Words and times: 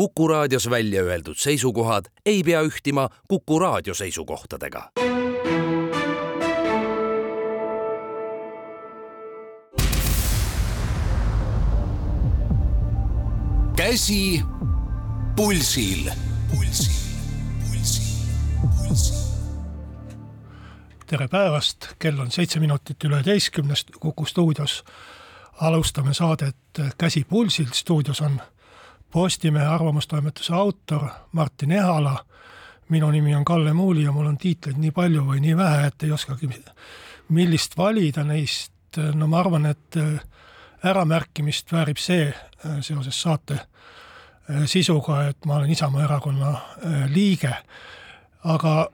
Kuku 0.00 0.28
raadios 0.28 0.70
välja 0.70 1.02
öeldud 1.02 1.36
seisukohad 1.36 2.04
ei 2.26 2.42
pea 2.42 2.62
ühtima 2.62 3.08
Kuku 3.28 3.58
raadio 3.58 3.94
seisukohtadega. 3.94 4.90
käsi 13.76 14.42
pulsil, 15.36 16.10
pulsil, 16.50 16.92
pulsil, 17.60 18.16
pulsil. 18.60 19.16
Tere 21.06 21.28
päevast, 21.28 21.86
kell 21.98 22.18
on 22.18 22.30
seitse 22.30 22.60
minutit 22.60 23.04
üle 23.04 23.20
üheteistkümnest 23.20 23.90
Kuku 24.00 24.24
stuudios. 24.24 24.84
alustame 25.60 26.14
saadet 26.14 26.56
Käsi 26.98 27.24
pulsil, 27.24 27.68
stuudios 27.72 28.20
on 28.20 28.40
Postimehe 29.10 29.66
arvamustoimetuse 29.66 30.54
autor 30.54 31.08
Martin 31.32 31.72
Ehala. 31.72 32.24
minu 32.88 33.10
nimi 33.10 33.34
on 33.34 33.44
Kalle 33.44 33.72
Muuli 33.72 34.02
ja 34.02 34.12
mul 34.12 34.26
on 34.26 34.38
tiitleid 34.38 34.78
nii 34.78 34.90
palju 34.90 35.22
või 35.22 35.40
nii 35.40 35.56
vähe, 35.56 35.86
et 35.86 36.02
ei 36.02 36.10
oskagi, 36.12 36.48
millist 37.28 37.76
valida 37.78 38.24
neist. 38.24 38.72
no 39.14 39.26
ma 39.26 39.38
arvan, 39.40 39.66
et 39.66 39.96
äramärkimist 40.84 41.72
väärib 41.72 41.96
see 41.96 42.34
seoses 42.80 43.22
saate 43.22 43.60
sisuga, 44.66 45.28
et 45.28 45.44
ma 45.44 45.56
olen 45.56 45.70
Isamaa 45.70 46.04
Erakonna 46.04 46.54
liige 47.06 47.54
aga 48.44 48.88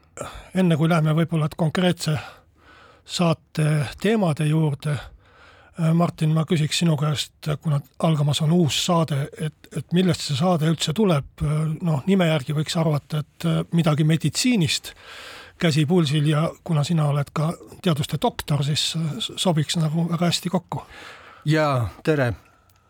enne 0.54 0.76
kui 0.76 0.88
läheme 0.88 1.14
võib-olla 1.14 1.48
konkreetse 1.56 2.16
saate 3.06 3.86
teemade 4.00 4.46
juurde, 4.48 4.96
äh, 4.96 5.10
Martin, 5.94 6.32
ma 6.32 6.46
küsiks 6.48 6.78
sinu 6.80 6.96
käest, 6.96 7.50
kuna 7.62 7.80
algamas 8.06 8.40
on 8.44 8.52
uus 8.56 8.78
saade, 8.86 9.26
et, 9.40 9.68
et 9.76 9.92
millest 9.92 10.24
see 10.24 10.38
saade 10.38 10.70
üldse 10.70 10.94
tuleb, 10.96 11.44
noh, 11.84 12.00
nime 12.08 12.30
järgi 12.30 12.56
võiks 12.56 12.78
arvata, 12.80 13.20
et 13.20 13.48
äh, 13.48 13.58
midagi 13.76 14.06
meditsiinist, 14.08 14.94
käsi 15.60 15.84
pulsil 15.88 16.30
ja 16.30 16.46
kuna 16.64 16.84
sina 16.84 17.10
oled 17.12 17.28
ka 17.36 17.52
teaduste 17.84 18.16
doktor, 18.22 18.64
siis 18.64 18.94
sobiks 19.20 19.76
nagu 19.80 20.08
väga 20.10 20.32
hästi 20.32 20.52
kokku. 20.52 20.82
jaa, 21.44 21.88
tere 22.04 22.32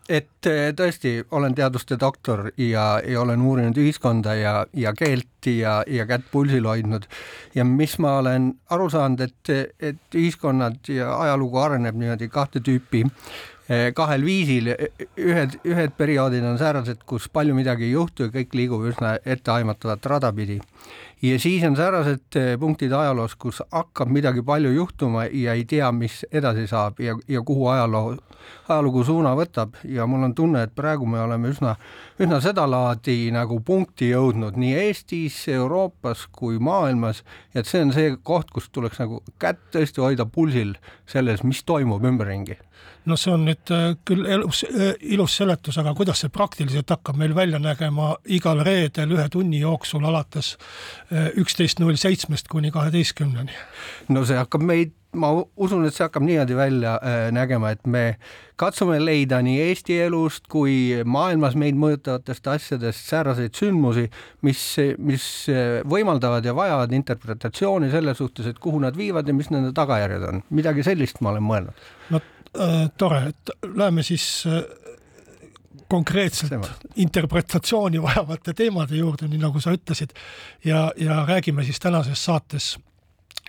et 0.09 0.47
eh, 0.47 0.71
tõesti 0.75 1.19
olen 1.31 1.55
teaduste 1.55 1.97
doktor 1.99 2.47
ja, 2.57 2.85
ja 3.03 3.21
olen 3.21 3.41
uurinud 3.41 3.77
ühiskonda 3.77 4.35
ja, 4.37 4.53
ja 4.73 4.93
keelt 4.95 5.49
ja, 5.51 5.81
ja 5.87 6.05
kätt 6.07 6.29
pulsil 6.31 6.67
hoidnud. 6.67 7.07
Ja 7.55 7.65
mis 7.65 7.97
ma 7.99 8.17
olen 8.21 8.53
aru 8.69 8.89
saanud, 8.89 9.21
et, 9.27 9.75
et 9.79 10.15
ühiskonnad 10.15 10.87
ja 10.91 11.13
ajalugu 11.21 11.59
areneb 11.63 11.99
niimoodi 11.99 12.29
kahte 12.31 12.63
tüüpi 12.63 13.03
kahel 13.95 14.23
viisil, 14.23 14.69
ühed, 15.19 15.57
ühed 15.67 15.95
perioodid 15.99 16.45
on 16.47 16.55
säärased, 16.59 17.01
kus 17.05 17.25
palju 17.27 17.55
midagi 17.57 17.89
ei 17.89 17.97
juhtu 17.97 18.27
ja 18.27 18.31
kõik 18.31 18.55
liigub 18.55 18.85
üsna 18.87 19.17
etteaimatavat 19.25 20.05
rada 20.07 20.31
pidi. 20.31 20.61
Ja 21.21 21.39
siis 21.39 21.63
on 21.65 21.75
säärased 21.75 22.35
eh, 22.35 22.59
punktid 22.59 22.91
ajaloos, 22.93 23.33
kus 23.35 23.63
hakkab 23.71 24.11
midagi 24.13 24.43
palju 24.45 24.69
juhtuma 24.71 25.25
ja 25.25 25.55
ei 25.57 25.63
tea, 25.65 25.89
mis 25.91 26.21
edasi 26.31 26.67
saab 26.69 26.99
ja, 27.01 27.15
ja 27.27 27.41
kuhu 27.41 27.67
ajaloo, 27.73 28.11
ajalugu 28.69 29.03
suuna 29.03 29.31
võtab. 29.35 29.79
Ja 29.83 30.05
mul 30.05 30.27
on 30.29 30.35
tunne, 30.37 30.61
et 30.67 30.75
praegu 30.77 31.09
me 31.09 31.19
oleme 31.19 31.49
üsna, 31.49 31.73
üsna 32.21 32.37
sedalaadi 32.45 33.31
nagu 33.33 33.57
punkti 33.65 34.11
jõudnud 34.11 34.61
nii 34.61 34.75
Eestis, 34.83 35.41
Euroopas 35.49 36.27
kui 36.31 36.61
maailmas, 36.61 37.23
et 37.55 37.65
see 37.65 37.81
on 37.87 37.95
see 37.97 38.13
koht, 38.23 38.53
kus 38.53 38.69
tuleks 38.69 39.01
nagu 39.01 39.23
kätt 39.41 39.71
tõesti 39.73 40.05
hoida 40.05 40.29
pulsil 40.29 40.77
selles, 41.09 41.41
mis 41.41 41.65
toimub 41.65 42.05
ümberringi 42.05 42.61
no 43.07 43.17
see 43.19 43.33
on 43.33 43.45
nüüd 43.47 43.73
äh, 43.73 43.87
küll 44.07 44.27
elus, 44.27 44.63
äh, 44.67 44.93
ilus 45.13 45.37
seletus, 45.39 45.79
aga 45.79 45.93
kuidas 45.97 46.23
see 46.23 46.33
praktiliselt 46.33 46.91
hakkab 46.91 47.19
meil 47.19 47.35
välja 47.37 47.59
nägema 47.61 48.15
igal 48.37 48.63
reedel 48.67 49.15
ühe 49.15 49.27
tunni 49.33 49.61
jooksul 49.63 50.05
alates 50.07 50.55
äh, 51.11 51.31
üksteist 51.39 51.81
null 51.83 51.99
seitsmest 51.99 52.51
kuni 52.51 52.73
kaheteistkümneni? 52.75 53.55
no 54.13 54.25
see 54.27 54.39
hakkab 54.39 54.65
meid 54.67 54.95
ma 55.17 55.31
usun, 55.55 55.85
et 55.87 55.95
see 55.95 56.03
hakkab 56.03 56.25
niimoodi 56.27 56.53
välja 56.53 56.97
nägema, 57.33 57.71
et 57.73 57.87
me 57.89 58.19
katsume 58.59 58.99
leida 59.01 59.39
nii 59.41 59.63
Eesti 59.63 59.95
elust 60.03 60.45
kui 60.51 60.99
maailmas 61.07 61.55
meid 61.57 61.79
mõjutavatest 61.79 62.49
asjadest 62.51 63.07
sääraseid 63.07 63.55
sündmusi, 63.57 64.03
mis, 64.45 64.61
mis 64.99 65.25
võimaldavad 65.89 66.45
ja 66.45 66.53
vajavad 66.53 66.93
interpretatsiooni 66.99 67.89
selle 67.89 68.13
suhtes, 68.19 68.51
et 68.51 68.59
kuhu 68.61 68.83
nad 68.83 68.99
viivad 68.99 69.31
ja 69.31 69.33
mis 69.33 69.49
nende 69.49 69.71
tagajärjed 69.79 70.27
on. 70.27 70.43
midagi 70.53 70.85
sellist 70.85 71.23
ma 71.23 71.31
olen 71.33 71.49
mõelnud. 71.49 71.87
no 72.13 72.21
tore, 72.97 73.19
et 73.29 73.51
läheme 73.75 74.03
siis 74.03 74.43
äh, 74.47 74.61
konkreetselt 75.87 76.49
Tema. 76.49 76.67
interpretatsiooni 76.95 78.01
vajavate 78.01 78.53
teemade 78.53 78.95
juurde, 78.95 79.27
nii 79.27 79.39
nagu 79.41 79.59
sa 79.63 79.73
ütlesid, 79.75 80.13
ja, 80.65 80.91
ja 80.97 81.23
räägime 81.27 81.63
siis 81.63 81.79
tänases 81.79 82.25
saates 82.25 82.77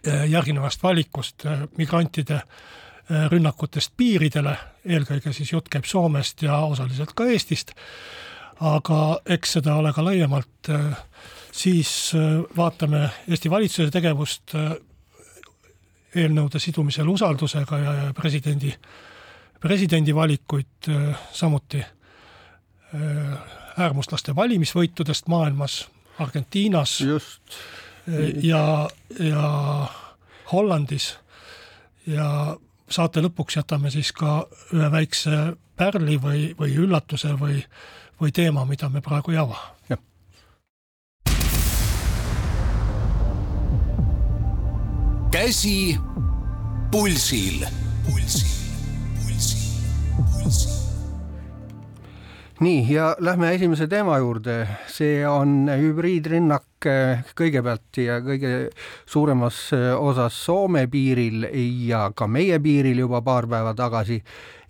äh, 0.07 0.29
järgnevast 0.31 0.83
valikust 0.83 1.47
äh, 1.47 1.65
migrantide 1.79 2.41
äh, 2.41 3.27
rünnakutest 3.33 3.97
piiridele, 3.97 4.57
eelkõige 4.85 5.33
siis 5.33 5.53
jutt 5.53 5.69
käib 5.73 5.89
Soomest 5.89 6.43
ja 6.43 6.61
osaliselt 6.67 7.15
ka 7.17 7.27
Eestist, 7.27 7.75
aga 8.61 9.21
eks 9.27 9.59
seda 9.59 9.77
ole 9.79 9.93
ka 9.95 10.03
laiemalt, 10.03 10.71
siis 11.55 11.91
vaatame 12.57 13.05
Eesti 13.31 13.51
valitsuse 13.51 13.93
tegevust 13.95 14.55
eelnõude 16.19 16.61
sidumisel 16.63 17.09
usaldusega 17.09 17.79
ja 17.79 17.95
presidendi, 18.17 18.73
presidendi 19.61 20.15
valikuid, 20.15 20.91
äh, 20.91 21.21
samuti 21.33 21.81
äh, 21.83 23.39
äärmuslaste 23.79 24.35
valimisvõitudest 24.37 25.29
maailmas, 25.29 25.87
Argentiinas 26.19 27.01
Just. 27.01 27.59
Äh, 28.09 28.33
ja, 28.43 28.89
ja 29.21 29.47
Hollandis 30.53 31.13
ja 32.07 32.57
saate 32.91 33.23
lõpuks 33.23 33.59
jätame 33.61 33.91
siis 33.93 34.13
ka 34.17 34.47
ühe 34.75 34.91
väikse 34.91 35.57
pärli 35.79 36.17
või, 36.21 36.53
või 36.59 36.77
üllatuse 36.77 37.35
või, 37.39 37.61
või 38.21 38.33
teema, 38.33 38.65
mida 38.65 38.89
me 38.89 39.05
praegu 39.05 39.35
ei 39.35 39.43
ava 39.43 39.78
käsi 45.39 45.95
pulsil, 46.91 47.63
pulsil, 48.07 48.49
pulsil, 49.15 49.61
pulsil. 50.17 50.73
nii 52.61 52.81
ja 52.91 53.13
lähme 53.23 53.53
esimese 53.55 53.87
teema 53.87 54.17
juurde, 54.19 54.57
see 54.91 55.21
on 55.31 55.71
hübriidrünnak 55.71 56.89
eh, 56.91 57.23
kõigepealt 57.39 58.01
ja 58.03 58.17
kõige 58.25 58.51
suuremas 59.07 59.61
eh, 59.77 59.93
osas 59.95 60.41
Soome 60.49 60.89
piiril 60.91 61.47
ja 61.87 62.09
ka 62.11 62.27
meie 62.27 62.59
piiril 62.59 62.99
juba 63.05 63.23
paar 63.23 63.47
päeva 63.47 63.77
tagasi. 63.79 64.19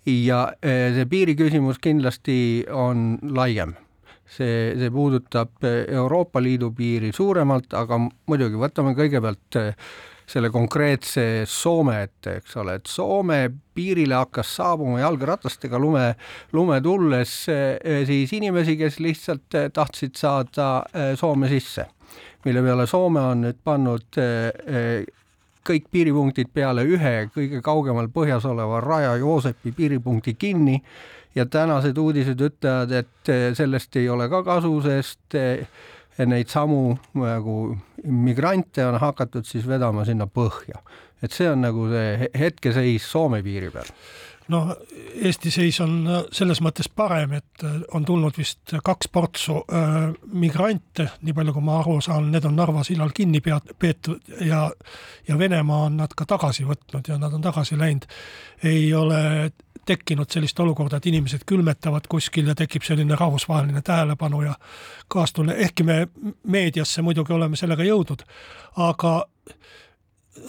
ja 0.05 0.43
eh, 0.61 0.93
see 0.93 1.09
piiriküsimus 1.09 1.81
kindlasti 1.81 2.67
on 2.69 3.17
laiem. 3.23 3.73
See, 4.29 4.77
see 4.77 4.93
puudutab 4.93 5.65
Euroopa 5.65 6.37
Liidu 6.45 6.69
piiri 6.77 7.09
suuremalt, 7.09 7.73
aga 7.73 7.97
muidugi 8.29 8.61
võtame 8.61 8.93
kõigepealt 8.93 9.57
selle 10.29 10.49
konkreetse 10.53 11.43
Soome 11.49 12.03
ette, 12.05 12.37
eks 12.39 12.57
ole, 12.61 12.77
et 12.79 12.89
Soome 12.89 13.39
piirile 13.75 14.17
hakkas 14.19 14.51
saabuma 14.59 15.01
jalgratastega 15.01 15.79
lume, 15.81 16.05
lume 16.53 16.79
tulles 16.85 17.33
eh, 17.49 18.03
siis 18.07 18.33
inimesi, 18.37 18.77
kes 18.79 18.99
lihtsalt 19.03 19.57
eh, 19.57 19.69
tahtsid 19.73 20.19
saada 20.19 20.69
eh, 20.93 21.13
Soome 21.19 21.49
sisse, 21.49 21.87
mille 22.45 22.63
peale 22.65 22.85
Soome 22.89 23.25
on 23.31 23.47
nüüd 23.47 23.61
pannud 23.65 24.21
kõik 25.69 25.89
piiripunktid 25.91 26.49
peale 26.53 26.85
ühe 26.87 27.13
kõige 27.33 27.59
kaugemal 27.61 28.07
põhjas 28.13 28.45
oleva 28.49 28.79
Raja-Joosepi 28.81 29.73
piiripunkti 29.77 30.33
kinni 30.39 30.79
ja 31.35 31.45
tänased 31.45 31.97
uudised 31.97 32.41
ütlevad, 32.41 32.93
et 32.95 33.31
sellest 33.57 33.95
ei 34.01 34.09
ole 34.09 34.25
ka 34.31 34.41
kasu, 34.47 34.71
sest 34.81 35.37
neid 36.25 36.49
samu 36.51 36.97
nagu 37.15 37.59
migrante 38.03 38.85
on 38.85 38.99
hakatud 38.99 39.47
siis 39.47 39.67
vedama 39.67 40.05
sinna 40.05 40.27
põhja. 40.27 40.81
et 41.21 41.31
see 41.31 41.49
on 41.49 41.61
nagu 41.61 41.87
see 41.91 42.29
hetkeseis 42.39 43.11
Soome 43.11 43.43
piiri 43.43 43.69
peal 43.71 43.87
noh, 44.49 44.71
Eesti 45.23 45.51
seis 45.53 45.79
on 45.83 45.95
äh, 46.07 46.21
selles 46.35 46.61
mõttes 46.63 46.89
parem, 46.89 47.35
et 47.39 47.65
äh, 47.65 47.79
on 47.95 48.05
tulnud 48.07 48.37
vist 48.37 48.73
kaks 48.85 49.09
portsu 49.13 49.59
äh, 49.61 50.09
migrante, 50.33 51.09
nii 51.25 51.35
palju 51.37 51.55
kui 51.55 51.65
ma 51.65 51.79
aru 51.81 51.99
saan, 52.03 52.29
need 52.33 52.47
on 52.49 52.57
Narva 52.57 52.83
sillal 52.87 53.13
kinni 53.15 53.43
peat-, 53.45 53.73
peetud 53.79 54.33
ja 54.45 54.67
ja 55.27 55.37
Venemaa 55.37 55.85
on 55.89 55.99
nad 56.01 56.13
ka 56.17 56.25
tagasi 56.29 56.65
võtnud 56.67 57.11
ja 57.11 57.19
nad 57.21 57.33
on 57.35 57.43
tagasi 57.45 57.77
läinud. 57.77 58.07
ei 58.63 58.93
ole 58.93 59.51
tekkinud 59.89 60.29
sellist 60.29 60.59
olukorda, 60.59 60.99
et 60.99 61.09
inimesed 61.09 61.45
külmetavad 61.49 62.05
kuskil 62.09 62.51
ja 62.51 62.55
tekib 62.57 62.85
selline 62.85 63.17
rahvusvaheline 63.17 63.81
tähelepanu 63.85 64.43
ja 64.45 64.53
kaastunne, 65.07 65.57
ehkki 65.65 65.83
me 65.87 65.99
meediasse 66.47 67.01
muidugi 67.05 67.33
oleme 67.33 67.57
sellega 67.59 67.87
jõudnud, 67.87 68.23
aga 68.85 69.13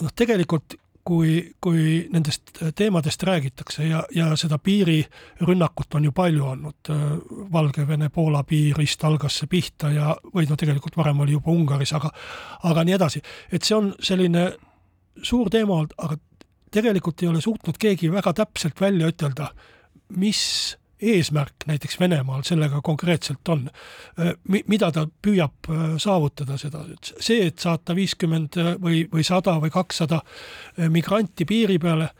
noh, 0.00 0.14
tegelikult 0.16 0.76
kui, 1.04 1.34
kui 1.60 2.06
nendest 2.12 2.52
teemadest 2.76 3.22
räägitakse 3.22 3.86
ja, 3.88 4.02
ja 4.14 4.30
seda 4.36 4.58
piirirünnakut 4.62 5.94
on 5.98 6.04
ju 6.04 6.12
palju 6.14 6.46
olnud, 6.46 6.90
Valgevene-Poola 7.52 8.44
piirist 8.48 9.04
algas 9.08 9.40
see 9.40 9.50
pihta 9.50 9.90
ja, 9.94 10.14
või 10.34 10.48
no 10.50 10.58
tegelikult 10.60 10.98
varem 11.00 11.24
oli 11.24 11.38
juba 11.38 11.54
Ungaris, 11.54 11.94
aga, 11.96 12.12
aga 12.70 12.84
nii 12.84 12.98
edasi, 12.98 13.22
et 13.52 13.66
see 13.66 13.78
on 13.78 13.94
selline 14.00 14.50
suur 15.22 15.50
teema 15.50 15.80
olnud, 15.80 15.96
aga 15.98 16.20
tegelikult 16.70 17.22
ei 17.22 17.30
ole 17.30 17.40
suutnud 17.44 17.78
keegi 17.80 18.10
väga 18.12 18.32
täpselt 18.42 18.80
välja 18.80 19.10
ütelda, 19.10 19.50
mis 20.16 20.42
eesmärk 21.00 21.64
näiteks 21.66 21.96
Venemaal 22.00 22.42
sellega 22.44 22.80
konkreetselt 22.84 23.48
on, 23.48 23.68
mida 24.48 24.90
ta 24.92 25.06
püüab 25.08 25.70
saavutada 26.02 26.58
seda, 26.60 26.82
see, 27.00 27.46
et 27.48 27.62
saata 27.62 27.96
viiskümmend 27.96 28.58
või, 28.82 29.06
või 29.12 29.24
sada 29.24 29.56
või 29.62 29.72
kakssada 29.72 30.20
migranti 30.92 31.48
piiri 31.48 31.78
peale 31.80 32.10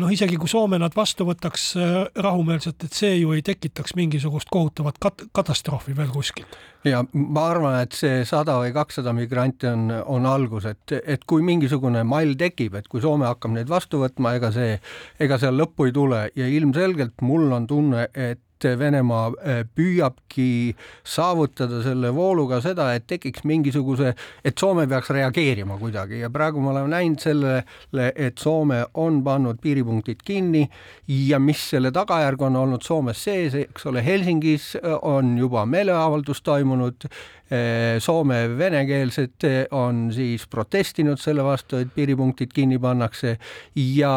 noh, 0.00 0.12
isegi 0.12 0.38
kui 0.40 0.50
Soome 0.50 0.78
nad 0.80 0.94
vastu 0.96 1.26
võtaks 1.28 1.66
äh, 1.80 1.98
rahumeelselt, 2.22 2.86
et 2.86 2.96
see 2.96 3.18
ju 3.20 3.34
ei 3.36 3.42
tekitaks 3.46 3.96
mingisugust 3.98 4.50
kohutavat 4.52 5.00
kat-, 5.02 5.26
katastroofi 5.36 5.96
veel 5.96 6.10
kuskilt. 6.14 6.56
ja 6.86 7.02
ma 7.12 7.48
arvan, 7.50 7.80
et 7.82 7.96
see 7.96 8.22
sada 8.28 8.58
või 8.60 8.72
kakssada 8.76 9.14
migranti 9.16 9.70
on, 9.70 9.90
on 9.90 10.26
algus, 10.30 10.68
et, 10.70 10.96
et 11.02 11.24
kui 11.26 11.44
mingisugune 11.46 12.04
mall 12.06 12.36
tekib, 12.38 12.78
et 12.78 12.88
kui 12.88 13.02
Soome 13.04 13.28
hakkab 13.28 13.56
neid 13.56 13.70
vastu 13.72 14.02
võtma, 14.04 14.36
ega 14.38 14.52
see, 14.54 14.76
ega 15.22 15.40
seal 15.42 15.58
lõppu 15.58 15.88
ei 15.88 15.96
tule 15.96 16.26
ja 16.38 16.48
ilmselgelt 16.48 17.24
mul 17.26 17.50
on 17.56 17.66
tunne, 17.70 18.08
et 18.14 18.42
et 18.66 18.78
Venemaa 18.78 19.26
äh, 19.30 19.60
püüabki 19.76 20.74
saavutada 21.06 21.82
selle 21.84 22.12
vooluga 22.14 22.60
seda, 22.64 22.88
et 22.96 23.06
tekiks 23.08 23.44
mingisuguse, 23.48 24.14
et 24.44 24.58
Soome 24.58 24.86
peaks 24.90 25.10
reageerima 25.14 25.78
kuidagi. 25.80 26.20
Ja 26.22 26.30
praegu 26.32 26.62
me 26.62 26.72
oleme 26.72 26.90
näinud 26.92 27.22
sellele, 27.22 28.08
et 28.14 28.42
Soome 28.42 28.82
on 28.94 29.22
pannud 29.24 29.60
piiripunktid 29.62 30.24
kinni 30.26 30.64
ja 31.08 31.40
mis 31.42 31.62
selle 31.70 31.92
tagajärg 31.94 32.42
on 32.48 32.56
olnud 32.62 32.84
Soomes 32.86 33.22
sees, 33.24 33.54
eks 33.66 33.86
ole, 33.90 34.04
Helsingis 34.04 34.74
äh, 34.80 34.96
on 35.02 35.36
juba 35.38 35.66
meeleavaldus 35.66 36.42
toimunud, 36.46 37.06
äh, 37.06 37.96
Soome 38.02 38.42
venekeelsed 38.58 39.46
on 39.70 40.10
siis 40.14 40.46
protestinud 40.50 41.20
selle 41.22 41.44
vastu, 41.46 41.80
et 41.80 41.94
piiripunktid 41.94 42.52
kinni 42.54 42.78
pannakse 42.82 43.38
ja 43.76 44.16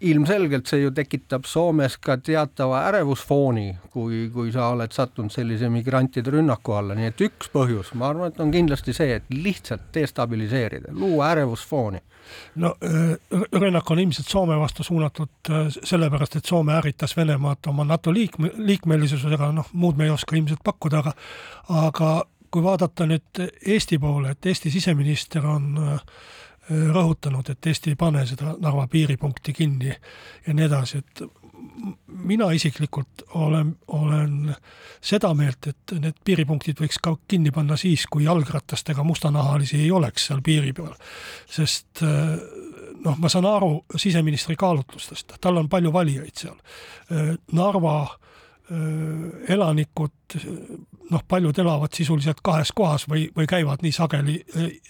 ilmselgelt 0.00 0.66
see 0.70 0.80
ju 0.80 0.90
tekitab 0.96 1.44
Soomes 1.48 1.96
ka 2.00 2.16
teatava 2.24 2.82
ärevusfooni, 2.88 3.66
kui, 3.92 4.22
kui 4.32 4.52
sa 4.52 4.70
oled 4.72 4.92
sattunud 4.96 5.32
sellise 5.32 5.68
migrantide 5.72 6.32
rünnaku 6.32 6.74
alla, 6.76 6.96
nii 6.96 7.10
et 7.10 7.24
üks 7.26 7.50
põhjus, 7.52 7.92
ma 8.00 8.08
arvan, 8.10 8.32
et 8.32 8.40
on 8.40 8.52
kindlasti 8.54 8.94
see, 8.96 9.18
et 9.20 9.28
lihtsalt 9.34 9.90
destabiliseerida, 9.94 10.94
luua 10.96 11.34
ärevusfooni. 11.34 12.00
no 12.62 12.74
äh, 12.84 13.14
rünnak 13.52 13.90
on 13.90 13.98
ilmselt 13.98 14.28
Soome 14.28 14.56
vastu 14.58 14.82
suunatud 14.86 15.50
äh, 15.50 15.68
sellepärast, 15.68 16.36
et 16.36 16.44
Soome 16.44 16.76
ärritas 16.78 17.16
Venemaad 17.16 17.68
oma 17.68 17.84
NATO 17.84 18.12
liikme, 18.14 18.50
liikmelisusega, 18.56 19.52
noh, 19.52 19.68
muud 19.72 19.96
me 19.96 20.04
ei 20.04 20.10
oska 20.10 20.36
ilmselt 20.36 20.64
pakkuda, 20.64 20.98
aga 20.98 21.16
aga 21.68 22.12
kui 22.50 22.62
vaadata 22.62 23.06
nüüd 23.06 23.40
Eesti 23.66 23.98
poole, 24.02 24.34
et 24.34 24.46
Eesti 24.46 24.70
siseminister 24.70 25.46
on 25.46 25.74
äh, 25.78 26.04
rõhutanud, 26.70 27.50
et 27.50 27.66
Eesti 27.66 27.94
ei 27.94 27.98
pane 27.98 28.24
seda 28.26 28.54
Narva 28.60 28.86
piiripunkti 28.90 29.52
kinni 29.52 29.90
ja 29.90 30.54
nii 30.54 30.66
edasi, 30.66 31.02
et 31.02 31.22
mina 32.06 32.50
isiklikult 32.56 33.24
olen, 33.34 33.74
olen 33.88 34.54
seda 35.00 35.32
meelt, 35.34 35.66
et 35.66 35.94
need 36.00 36.16
piiripunktid 36.24 36.80
võiks 36.80 37.00
ka 37.02 37.14
kinni 37.28 37.52
panna 37.54 37.76
siis, 37.80 38.06
kui 38.10 38.24
jalgratastega 38.24 39.04
mustanahalisi 39.04 39.82
ei 39.82 39.90
oleks 39.90 40.28
seal 40.30 40.42
piiri 40.44 40.72
peal. 40.76 40.94
sest 41.50 42.02
noh, 43.04 43.18
ma 43.18 43.28
saan 43.28 43.48
aru 43.48 43.84
siseministri 43.96 44.56
kaalutlustest, 44.56 45.36
tal 45.40 45.60
on 45.60 45.68
palju 45.68 45.92
valijaid 45.92 46.44
seal. 46.44 46.58
Narva 47.52 47.94
elanikud 49.48 50.10
noh, 51.10 51.22
paljud 51.28 51.58
elavad 51.58 51.92
sisuliselt 51.94 52.38
kahes 52.42 52.72
kohas 52.72 53.06
või, 53.08 53.24
või 53.36 53.46
käivad 53.50 53.82
nii 53.82 53.92
sageli 53.92 54.36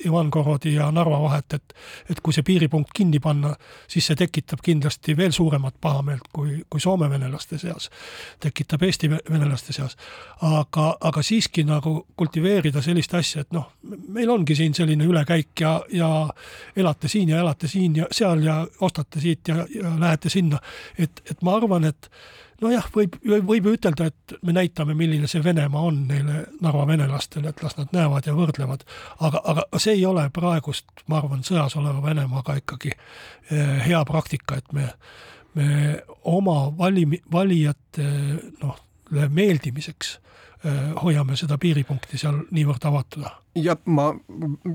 Ivangorodi 0.04 0.74
ja 0.74 0.90
Narva 0.92 1.20
vahet, 1.22 1.54
et 1.56 1.74
et 2.10 2.20
kui 2.20 2.34
see 2.34 2.44
piiripunkt 2.44 2.92
kinni 2.94 3.20
panna, 3.20 3.54
siis 3.88 4.06
see 4.10 4.18
tekitab 4.18 4.60
kindlasti 4.64 5.16
veel 5.16 5.32
suuremat 5.32 5.74
pahameelt 5.80 6.28
kui, 6.32 6.58
kui 6.70 6.80
Soome 6.80 7.10
venelaste 7.10 7.58
seas, 7.58 7.90
tekitab 8.40 8.82
Eesti 8.82 9.10
venelaste 9.10 9.72
seas. 9.72 9.96
aga, 10.42 10.96
aga 11.00 11.22
siiski 11.22 11.64
nagu 11.64 12.06
kultiveerida 12.16 12.82
sellist 12.82 13.14
asja, 13.14 13.40
et 13.40 13.52
noh, 13.52 13.70
meil 14.08 14.30
ongi 14.30 14.56
siin 14.56 14.74
selline 14.74 15.04
ülekäik 15.04 15.60
ja, 15.60 15.80
ja 15.92 16.10
elate 16.76 17.08
siin 17.08 17.28
ja 17.28 17.40
elate 17.40 17.68
siin 17.68 17.96
ja 17.96 18.06
seal 18.10 18.42
ja 18.44 18.66
ostate 18.80 19.20
siit 19.20 19.48
ja, 19.48 19.66
ja 19.74 19.94
lähete 19.98 20.28
sinna, 20.28 20.60
et, 20.98 21.22
et 21.30 21.42
ma 21.42 21.56
arvan, 21.56 21.84
et 21.84 22.10
nojah, 22.62 22.86
võib, 22.94 23.16
võib 23.24 23.68
ütelda, 23.72 24.10
et 24.10 24.34
me 24.46 24.54
näitame, 24.56 24.94
milline 24.98 25.28
see 25.30 25.42
Venemaa 25.44 25.82
on 25.88 26.02
neile 26.10 26.44
Narva 26.60 26.86
venelastele, 26.88 27.52
et 27.52 27.62
las 27.64 27.76
nad 27.78 27.92
näevad 27.96 28.28
ja 28.28 28.34
võrdlevad, 28.36 28.84
aga, 29.20 29.42
aga 29.52 29.66
see 29.80 29.96
ei 29.98 30.06
ole 30.08 30.26
praegust, 30.34 30.88
ma 31.08 31.20
arvan, 31.20 31.44
sõjas 31.46 31.76
oleva 31.80 32.02
Venemaaga 32.04 32.58
ikkagi 32.60 32.92
eh, 32.92 33.76
hea 33.86 34.02
praktika, 34.08 34.60
et 34.60 34.72
me, 34.76 34.88
me 35.58 35.70
oma 36.30 36.62
valimi-, 36.78 37.22
valijate 37.32 38.06
noh, 38.62 38.78
meeldimiseks 39.10 40.14
eh, 40.64 40.86
hoiame 41.02 41.38
seda 41.40 41.58
piiripunkti 41.58 42.20
seal 42.20 42.44
niivõrd 42.50 42.88
avatuna 42.92 43.34
jah, 43.58 43.80
ma, 43.90 44.12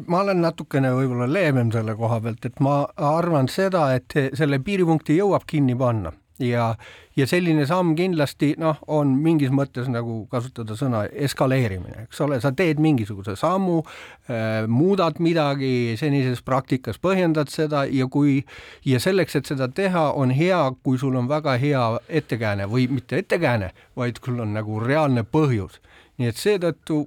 ma 0.07 0.19
olen 0.25 0.41
natukene 0.43 0.91
võib-olla 0.97 1.29
leebem 1.31 1.71
selle 1.71 1.95
koha 1.95 2.19
pealt, 2.23 2.45
et 2.49 2.59
ma 2.63 2.81
arvan 2.97 3.47
seda, 3.51 3.87
et 3.95 4.17
selle 4.35 4.59
piiripunkti 4.59 5.17
jõuab 5.21 5.47
kinni 5.47 5.77
panna 5.79 6.11
ja, 6.39 6.75
ja 7.15 7.27
selline 7.27 7.65
samm 7.67 7.93
kindlasti 7.97 8.53
noh, 8.61 8.79
on 8.91 9.13
mingis 9.23 9.51
mõttes 9.55 9.87
nagu 9.91 10.23
kasutada 10.31 10.75
sõna 10.77 11.05
eskaleerimine, 11.09 12.05
eks 12.05 12.21
ole, 12.25 12.39
sa 12.43 12.51
teed 12.55 12.81
mingisuguse 12.83 13.37
sammu 13.39 13.81
äh,, 13.81 14.65
muudad 14.67 15.19
midagi 15.23 15.95
senises 15.99 16.43
praktikas, 16.45 16.99
põhjendad 17.01 17.51
seda 17.53 17.85
ja 17.87 18.07
kui 18.11 18.41
ja 18.85 18.99
selleks, 19.03 19.39
et 19.39 19.51
seda 19.51 19.69
teha, 19.71 20.09
on 20.15 20.33
hea, 20.35 20.61
kui 20.83 20.99
sul 21.01 21.15
on 21.15 21.29
väga 21.31 21.57
hea 21.61 21.85
ettekääne 22.09 22.69
või 22.71 22.89
mitte 22.91 23.21
ettekääne, 23.23 23.71
vaid 23.95 24.19
sul 24.23 24.41
on 24.43 24.55
nagu 24.55 24.79
reaalne 24.83 25.23
põhjus. 25.23 25.81
nii 26.15 26.29
et 26.31 26.37
seetõttu 26.39 27.01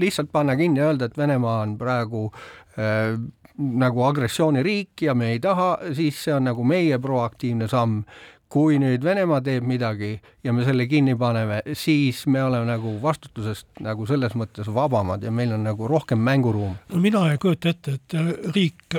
lihtsalt 0.00 0.30
panna 0.32 0.54
kinni 0.56 0.80
ja 0.80 0.86
öelda, 0.88 1.04
et 1.04 1.18
Venemaa 1.18 1.58
on 1.66 1.74
praegu 1.78 2.30
äh, 2.32 3.18
nagu 3.58 4.02
agressiooniriik 4.02 5.02
ja 5.02 5.14
me 5.14 5.30
ei 5.34 5.40
taha, 5.40 5.78
siis 5.94 6.18
see 6.24 6.34
on 6.34 6.48
nagu 6.48 6.64
meie 6.66 6.98
proaktiivne 6.98 7.68
samm 7.70 8.02
kui 8.48 8.78
nüüd 8.78 9.04
Venemaa 9.04 9.40
teeb 9.44 9.66
midagi 9.66 10.12
ja 10.44 10.52
me 10.52 10.64
selle 10.64 10.86
kinni 10.86 11.16
paneme, 11.18 11.60
siis 11.72 12.26
me 12.26 12.42
oleme 12.44 12.68
nagu 12.68 12.96
vastutusest 13.02 13.82
nagu 13.84 14.06
selles 14.06 14.36
mõttes 14.38 14.70
vabamad 14.74 15.24
ja 15.24 15.32
meil 15.34 15.54
on 15.56 15.64
nagu 15.66 15.88
rohkem 15.88 16.18
mänguruumi. 16.18 16.76
mina 16.94 17.26
ei 17.32 17.38
kujuta 17.38 17.68
ette, 17.74 17.98
et 17.98 18.16
riik 18.54 18.98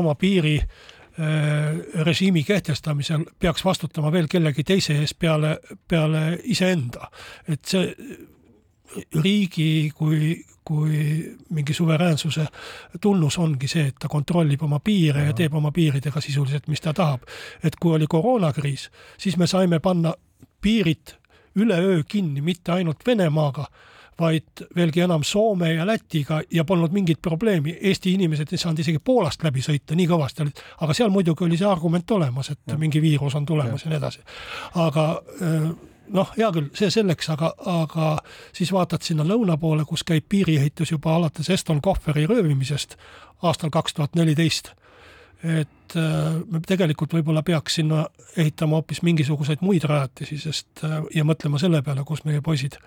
oma 0.00 0.14
piiri 0.14 0.56
äh, 0.58 2.06
režiimi 2.06 2.44
kehtestamisel 2.44 3.24
peaks 3.38 3.64
vastutama 3.64 4.12
veel 4.12 4.28
kellegi 4.28 4.64
teise 4.64 4.98
ees 5.00 5.14
peale, 5.14 5.58
peale 5.88 6.38
iseenda. 6.44 7.10
et 7.48 7.64
see 7.64 7.94
riigi 9.22 9.90
kui, 9.94 10.44
kui 10.64 11.00
mingi 11.50 11.74
suveräänsuse 11.74 12.46
tunnus 13.00 13.38
ongi 13.38 13.68
see, 13.68 13.88
et 13.90 13.98
ta 14.00 14.08
kontrollib 14.08 14.62
oma 14.62 14.80
piire 14.84 15.26
ja, 15.26 15.32
ja 15.32 15.36
teeb 15.36 15.54
oma 15.54 15.72
piiridega 15.72 16.20
sisuliselt, 16.20 16.68
mis 16.68 16.80
ta 16.80 16.94
tahab. 16.94 17.26
et 17.64 17.76
kui 17.80 17.94
oli 17.94 18.06
koroonakriis, 18.08 18.90
siis 19.18 19.36
me 19.36 19.46
saime 19.46 19.80
panna 19.80 20.14
piirid 20.60 21.16
üleöö 21.56 22.02
kinni 22.08 22.40
mitte 22.40 22.72
ainult 22.72 23.06
Venemaaga, 23.06 23.66
vaid 24.20 24.64
veelgi 24.76 25.00
enam 25.00 25.24
Soome 25.24 25.72
ja 25.74 25.86
Lätiga 25.86 26.40
ja 26.50 26.64
polnud 26.64 26.92
mingit 26.92 27.22
probleemi, 27.22 27.78
Eesti 27.80 28.12
inimesed 28.12 28.52
ei 28.52 28.58
saanud 28.58 28.80
isegi 28.80 28.98
Poolast 29.04 29.44
läbi 29.44 29.64
sõita, 29.64 29.96
nii 29.96 30.08
kõvasti 30.08 30.44
olid, 30.44 30.62
aga 30.80 30.96
seal 30.96 31.12
muidugi 31.12 31.44
oli 31.44 31.58
see 31.60 31.68
argument 31.68 32.10
olemas, 32.16 32.50
et 32.50 32.72
ja. 32.72 32.78
mingi 32.80 33.02
viirus 33.02 33.36
on 33.36 33.46
tulemas 33.46 33.84
ja, 33.84 33.88
ja 33.88 33.92
nii 33.92 34.00
edasi. 34.00 34.24
aga 34.86 35.06
äh, 35.42 35.68
noh, 36.14 36.32
hea 36.36 36.48
küll, 36.54 36.70
see 36.76 36.90
selleks, 36.92 37.28
aga, 37.34 37.52
aga 37.70 38.16
siis 38.56 38.72
vaatad 38.74 39.04
sinna 39.06 39.26
lõuna 39.26 39.56
poole, 39.60 39.84
kus 39.88 40.04
käib 40.06 40.26
piiriehitus 40.28 40.92
juba 40.94 41.16
alates 41.16 41.50
Eston 41.50 41.82
Kohveri 41.82 42.26
röövimisest 42.26 42.96
aastal 43.46 43.70
kaks 43.70 43.94
tuhat 43.94 44.16
neliteist. 44.16 44.72
et 45.44 45.96
äh, 45.96 46.36
me 46.50 46.60
tegelikult 46.66 47.12
võib-olla 47.12 47.42
peaks 47.44 47.74
sinna 47.76 48.06
ehitama 48.36 48.78
hoopis 48.80 49.02
mingisuguseid 49.02 49.60
muid 49.60 49.84
rajatisi, 49.84 50.38
sest 50.40 50.84
äh, 50.84 51.02
ja 51.14 51.24
mõtlema 51.24 51.60
selle 51.60 51.82
peale, 51.82 52.04
kus 52.08 52.24
meie 52.24 52.40
poisid, 52.40 52.78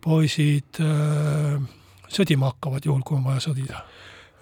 poisid 0.00 0.80
äh, 0.80 1.60
sõdima 2.08 2.52
hakkavad, 2.54 2.84
juhul 2.84 3.04
kui 3.04 3.18
on 3.18 3.28
vaja 3.28 3.44
sõdida 3.50 3.84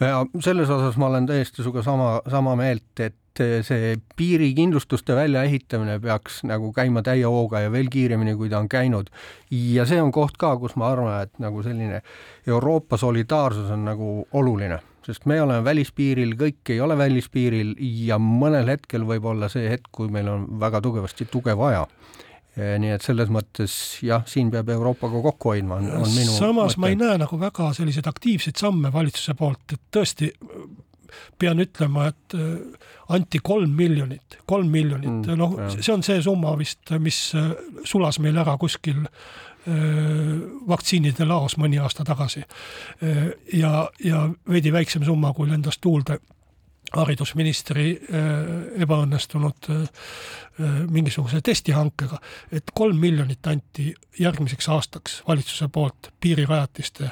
ja 0.01 0.23
selles 0.43 0.71
osas 0.71 0.97
ma 0.97 1.07
olen 1.11 1.27
täiesti 1.27 1.63
sinuga 1.63 1.83
sama, 1.83 2.21
sama 2.31 2.57
meelt, 2.59 3.01
et 3.01 3.17
see 3.39 3.95
piirikindlustuste 4.17 5.17
väljaehitamine 5.17 5.99
peaks 6.03 6.43
nagu 6.47 6.73
käima 6.77 7.03
täie 7.03 7.27
hooga 7.27 7.65
ja 7.65 7.73
veel 7.73 7.91
kiiremini, 7.91 8.37
kui 8.39 8.51
ta 8.53 8.61
on 8.63 8.69
käinud. 8.69 9.11
ja 9.51 9.87
see 9.87 10.01
on 10.03 10.13
koht 10.13 10.37
ka, 10.39 10.55
kus 10.59 10.77
ma 10.77 10.91
arvan, 10.93 11.23
et 11.23 11.39
nagu 11.43 11.63
selline 11.63 12.03
Euroopa 12.47 12.97
solidaarsus 13.01 13.71
on 13.75 13.85
nagu 13.89 14.11
oluline, 14.33 14.79
sest 15.07 15.27
me 15.27 15.41
oleme 15.43 15.65
välispiiril, 15.65 16.37
kõik 16.41 16.75
ei 16.75 16.81
ole 16.81 16.99
välispiiril 16.99 17.75
ja 18.07 18.19
mõnel 18.19 18.71
hetkel 18.71 19.07
võib 19.09 19.27
olla 19.35 19.49
see 19.53 19.69
hetk, 19.71 19.91
kui 19.93 20.09
meil 20.13 20.29
on 20.29 20.47
väga 20.61 20.81
tugevasti 20.85 21.27
tuge 21.31 21.57
vaja 21.59 21.87
nii 22.55 22.93
et 22.95 23.03
selles 23.03 23.31
mõttes 23.35 23.73
jah, 24.07 24.23
siin 24.31 24.51
peab 24.53 24.69
Euroopaga 24.71 25.19
kokku 25.25 25.51
hoidma, 25.51 25.81
on, 25.83 25.89
on 26.05 26.13
minu 26.15 26.37
samas 26.37 26.77
mõte. 26.77 26.83
ma 26.85 26.91
ei 26.93 26.99
näe 27.01 27.17
nagu 27.25 27.39
väga 27.41 27.73
selliseid 27.75 28.07
aktiivseid 28.07 28.61
samme 28.63 28.93
valitsuse 28.95 29.35
poolt, 29.35 29.75
et 29.75 29.83
tõesti 29.91 30.31
pean 31.39 31.61
ütlema, 31.63 32.09
et 32.13 32.37
äh, 32.39 32.91
anti 33.15 33.41
kolm 33.43 33.75
miljonit, 33.77 34.39
kolm 34.47 34.71
miljonit. 34.73 35.27
Mm,, 35.27 35.39
noh, 35.41 35.57
see 35.77 35.95
on 35.95 36.05
see 36.07 36.21
summa 36.25 36.55
vist, 36.61 36.95
mis 37.03 37.19
äh, 37.39 37.55
sulas 37.85 38.21
meil 38.23 38.39
ära 38.41 38.57
kuskil 38.61 39.03
äh, 39.05 39.11
vaktsiinide 40.69 41.27
laos 41.29 41.59
mõni 41.61 41.81
aasta 41.83 42.05
tagasi. 42.07 42.45
ja, 43.53 43.89
ja 44.05 44.29
veidi 44.49 44.73
väiksem 44.73 45.05
summa, 45.05 45.33
kui 45.35 45.51
lendas 45.51 45.79
tuulde 45.83 46.21
haridusministri 46.95 47.89
ebaõnnestunud 48.85 49.67
mingisuguse 50.93 51.41
testihankega, 51.43 52.21
et 52.55 52.71
kolm 52.77 53.01
miljonit 53.03 53.47
anti 53.51 53.89
järgmiseks 54.21 54.69
aastaks 54.71 55.17
valitsuse 55.27 55.67
poolt 55.75 56.13
piirirajatiste 56.23 57.09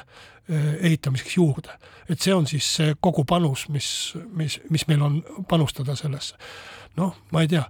ehitamiseks 0.49 1.37
juurde 1.37 1.77
et 2.09 2.21
see 2.21 2.33
on 2.35 2.47
siis 2.47 2.67
see 2.77 2.93
kogu 3.01 3.25
panus, 3.27 3.67
mis, 3.73 3.87
mis, 4.37 4.59
mis 4.71 4.87
meil 4.89 5.03
on 5.05 5.19
panustada 5.49 5.95
sellesse. 5.99 6.35
noh, 6.99 7.15
ma 7.33 7.43
ei 7.43 7.49
tea, 7.49 7.63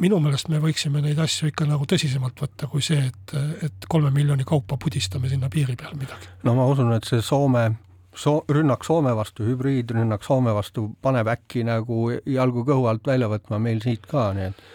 minu 0.00 0.18
meelest 0.22 0.48
me 0.48 0.60
võiksime 0.62 1.02
neid 1.04 1.18
asju 1.22 1.50
ikka 1.50 1.66
nagu 1.68 1.86
tõsisemalt 1.88 2.40
võtta 2.42 2.70
kui 2.70 2.84
see, 2.84 3.02
et, 3.10 3.34
et 3.66 3.88
kolme 3.88 4.10
miljoni 4.14 4.46
kaupa 4.48 4.78
pudistame 4.80 5.28
sinna 5.32 5.50
piiri 5.52 5.76
peale 5.76 5.98
midagi. 5.98 6.30
no 6.46 6.56
ma 6.58 6.68
usun, 6.70 6.94
et 6.96 7.08
see 7.08 7.22
Soome 7.24 7.68
so-, 8.14 8.42
rünnak 8.48 8.86
Soome 8.86 9.14
vastu, 9.18 9.44
hübriidrünnak 9.48 10.24
Soome 10.26 10.54
vastu 10.56 10.88
paneb 11.02 11.30
äkki 11.36 11.66
nagu 11.66 12.08
jalgu 12.24 12.64
kõhu 12.66 12.88
alt 12.90 13.06
välja 13.06 13.30
võtma 13.32 13.60
meil 13.62 13.82
siit 13.84 14.06
ka, 14.08 14.30
nii 14.36 14.50
et, 14.50 14.66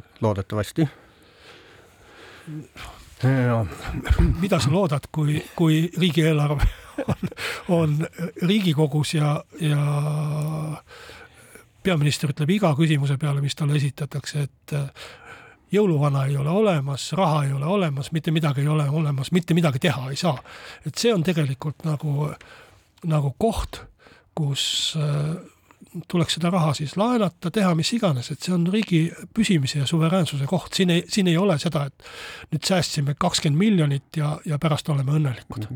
et 0.00 0.22
loodetavasti. 0.24 0.88
Mida 4.40 4.60
sa 4.60 4.72
loodad, 4.72 5.08
kui, 5.12 5.38
kui 5.56 5.84
riigieelarve 5.98 6.66
on, 7.08 7.28
on 7.68 8.06
Riigikogus 8.42 9.14
ja, 9.14 9.36
ja 9.60 9.80
peaminister 11.82 12.32
ütleb 12.32 12.54
iga 12.56 12.72
küsimuse 12.78 13.18
peale, 13.20 13.42
mis 13.44 13.56
talle 13.58 13.76
esitatakse, 13.78 14.44
et 14.46 14.76
äh, 14.76 15.08
jõuluvana 15.74 16.26
ei 16.28 16.36
ole 16.40 16.50
olemas, 16.50 17.10
raha 17.16 17.44
ei 17.48 17.52
ole 17.52 17.66
olemas, 17.66 18.12
mitte 18.12 18.32
midagi 18.34 18.64
ei 18.64 18.68
ole 18.70 18.88
olemas, 18.90 19.32
mitte 19.32 19.54
midagi 19.54 19.82
teha 19.88 20.10
ei 20.10 20.16
saa. 20.16 20.38
et 20.86 20.94
see 20.94 21.12
on 21.14 21.22
tegelikult 21.22 21.84
nagu, 21.84 22.30
nagu 23.04 23.34
koht, 23.38 23.82
kus 24.34 24.94
äh, 24.98 25.34
tuleks 26.10 26.38
seda 26.38 26.50
raha 26.54 26.72
siis 26.76 26.96
laenata, 27.00 27.50
teha 27.54 27.74
mis 27.78 27.92
iganes, 27.96 28.30
et 28.32 28.42
see 28.42 28.54
on 28.54 28.66
riigi 28.72 29.06
püsimise 29.34 29.80
ja 29.82 29.88
suveräänsuse 29.88 30.48
koht, 30.50 30.74
siin 30.74 30.90
ei, 30.94 31.04
siin 31.08 31.30
ei 31.30 31.36
ole 31.40 31.58
seda, 31.62 31.86
et 31.90 32.54
nüüd 32.54 32.66
säästsime 32.66 33.16
kakskümmend 33.18 33.60
miljonit 33.60 34.20
ja, 34.20 34.34
ja 34.46 34.58
pärast 34.62 34.88
oleme 34.90 35.16
õnnelikud. 35.18 35.68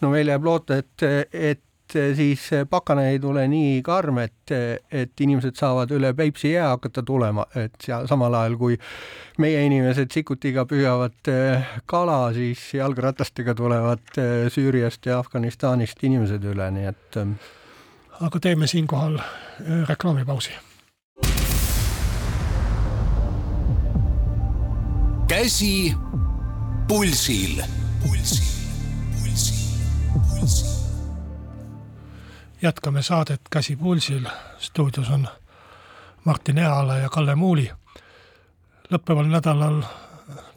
no 0.00 0.12
meil 0.12 0.32
jääb 0.32 0.44
loota, 0.44 0.78
et, 0.80 1.06
et 1.32 1.64
siis 1.92 2.50
pakane 2.70 3.08
ei 3.10 3.18
tule 3.20 3.44
nii 3.48 3.82
karm, 3.82 4.18
et, 4.22 4.52
et 4.92 5.20
inimesed 5.20 5.56
saavad 5.56 5.92
üle 5.96 6.12
Peipsi 6.16 6.52
jää 6.52 6.68
hakata 6.74 7.02
tulema, 7.02 7.46
et 7.56 7.76
seal 7.84 8.06
samal 8.10 8.34
ajal 8.34 8.56
kui 8.60 8.78
meie 9.40 9.62
inimesed 9.66 10.12
sikutiga 10.12 10.66
püüavad 10.68 11.32
eh, 11.32 11.76
kala, 11.86 12.32
siis 12.36 12.68
jalgratastega 12.74 13.54
tulevad 13.58 14.18
eh, 14.18 14.48
Süüriast 14.52 15.06
ja 15.08 15.20
Afganistanist 15.22 16.04
inimesed 16.04 16.44
üle, 16.52 16.70
nii 16.74 16.90
et 16.90 17.20
eh, 17.22 17.54
aga 18.20 18.40
teeme 18.40 18.66
siinkohal 18.66 19.18
äh, 19.18 19.26
reklaamipausi. 19.88 20.50
käsi 25.28 25.94
pulsil. 26.88 27.62
pulsil, 28.02 28.42
pulsil, 29.18 29.54
pulsil. 30.12 30.68
jätkame 32.62 33.02
saadet 33.02 33.40
Käsi 33.50 33.76
pulsil. 33.76 34.26
stuudios 34.58 35.10
on 35.10 35.28
Martin 36.24 36.58
Ehala 36.58 36.96
ja 36.96 37.08
Kalle 37.08 37.34
Muuli. 37.34 37.70
lõppeval 38.92 39.26
nädalal 39.26 39.82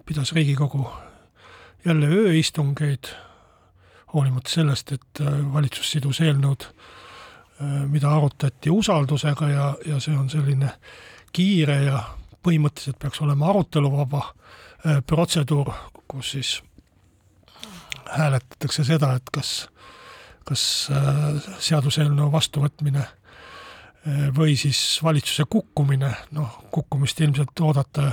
pidas 0.05 0.31
Riigikogu 0.31 0.91
jälle 1.85 2.05
ööistungeid, 2.05 3.03
hoolimata 4.13 4.49
sellest, 4.49 4.91
et 4.91 5.21
äh, 5.21 5.53
valitsus 5.53 5.91
sidus 5.91 6.21
eelnõud 6.21 6.63
mida 7.61 8.09
arutati 8.15 8.69
usaldusega 8.69 9.49
ja, 9.49 9.65
ja 9.85 9.99
see 9.99 10.17
on 10.17 10.29
selline 10.29 10.71
kiire 11.33 11.77
ja 11.85 12.01
põhimõtteliselt 12.41 12.99
peaks 12.99 13.21
olema 13.21 13.49
aruteluvaba 13.51 14.21
äh, 14.25 15.01
protseduur, 15.07 15.71
kus 16.07 16.31
siis 16.35 16.55
hääletatakse 18.11 18.83
seda, 18.83 19.13
et 19.19 19.29
kas, 19.33 19.53
kas 20.47 20.63
äh, 20.91 21.49
seaduseelnõu 21.59 22.31
vastuvõtmine 22.33 23.07
või 24.33 24.55
siis 24.57 24.79
valitsuse 25.03 25.43
kukkumine, 25.45 26.07
noh, 26.33 26.55
kukkumist 26.73 27.19
ilmselt 27.21 27.59
oodata 27.61 28.07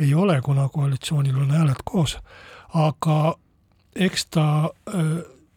ei 0.00 0.14
ole, 0.14 0.36
kuna 0.40 0.68
koalitsioonil 0.70 1.40
on 1.42 1.50
hääled 1.50 1.82
koos, 1.84 2.14
aga 2.78 3.34
eks 3.98 4.26
ta 4.30 4.44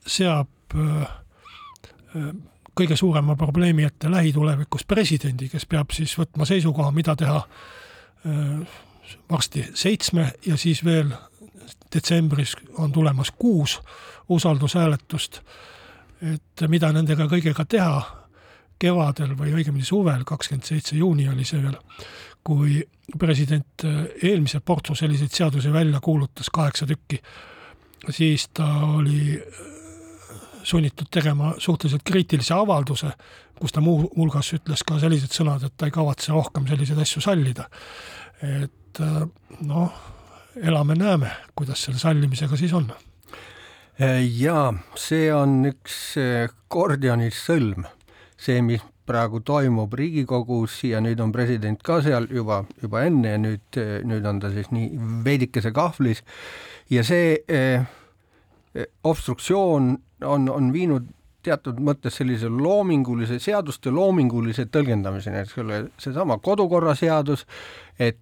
seab 0.07 0.49
kõige 2.75 2.95
suurema 2.97 3.35
probleemi 3.35 3.83
ette 3.83 4.11
lähitulevikus 4.11 4.85
presidendi, 4.85 5.49
kes 5.49 5.65
peab 5.69 5.91
siis 5.93 6.15
võtma 6.17 6.45
seisukoha, 6.45 6.91
mida 6.91 7.15
teha 7.15 7.41
varsti 9.29 9.65
seitsme 9.73 10.31
ja 10.45 10.57
siis 10.57 10.83
veel 10.85 11.11
detsembris 11.93 12.55
on 12.77 12.91
tulemas 12.91 13.31
kuus 13.31 13.81
usaldushääletust. 14.29 15.41
et 16.33 16.69
mida 16.71 16.91
nendega 16.91 17.25
kõigega 17.27 17.65
teha 17.67 17.97
kevadel 18.79 19.33
või 19.35 19.51
õigemini 19.57 19.83
suvel, 19.83 20.23
kakskümmend 20.23 20.63
seitse 20.63 20.95
juuni 20.95 21.27
oli 21.29 21.43
see 21.43 21.59
veel, 21.61 21.75
kui 22.43 22.79
president 23.19 23.83
eelmise 24.23 24.59
portsu 24.59 24.95
selliseid 24.95 25.35
seadusi 25.35 25.73
välja 25.73 25.99
kuulutas, 25.99 26.49
kaheksa 26.49 26.87
tükki, 26.87 27.19
siis 28.09 28.47
ta 28.53 28.67
oli 28.85 29.35
sunnitud 30.63 31.09
tegema 31.11 31.53
suhteliselt 31.57 32.03
kriitilise 32.07 32.53
avalduse, 32.55 33.11
kus 33.59 33.73
ta 33.75 33.81
muuhulgas 33.83 34.53
ütles 34.57 34.83
ka 34.87 34.99
sellised 35.01 35.35
sõnad, 35.35 35.65
et 35.67 35.75
ta 35.77 35.89
ei 35.89 35.95
kavatse 35.95 36.33
rohkem 36.33 36.67
selliseid 36.69 36.99
asju 37.03 37.23
sallida. 37.23 37.69
et 38.43 38.99
äh, 38.99 39.21
noh, 39.61 39.99
elame-näeme, 40.55 41.31
kuidas 41.55 41.83
selle 41.83 41.99
sallimisega 41.99 42.57
siis 42.57 42.73
on. 42.73 42.91
jaa, 44.37 44.73
see 44.95 45.29
on 45.33 45.61
üks 45.69 46.17
äh, 46.19 46.49
Gordioni 46.69 47.29
sõlm, 47.31 47.87
see, 48.37 48.61
mis 48.61 48.81
praegu 49.05 49.41
toimub 49.43 49.93
Riigikogus 49.93 50.79
ja 50.87 51.01
nüüd 51.03 51.19
on 51.23 51.31
president 51.35 51.81
ka 51.83 51.99
seal 52.03 52.27
juba, 52.31 52.63
juba 52.81 53.03
enne 53.07 53.35
ja 53.35 53.41
nüüd, 53.41 53.79
nüüd 54.07 54.27
on 54.27 54.39
ta 54.39 54.51
siis 54.53 54.69
nii 54.71 54.93
veidikese 55.25 55.73
kahvlis 55.75 56.23
ja 56.91 57.03
see 57.07 57.35
eh, 57.47 57.83
obstruktsioon 59.03 59.91
on, 60.25 60.49
on 60.49 60.71
viinud 60.73 61.09
teatud 61.43 61.79
mõttes 61.83 62.17
sellise 62.19 62.49
loomingulise, 62.49 63.39
seaduste 63.43 63.91
loomingulise 63.93 64.65
tõlgendamiseni, 64.71 65.41
eks 65.43 65.57
ole, 65.61 65.79
seesama 66.01 66.39
kodukorraseadus, 66.43 67.45
et 67.99 68.19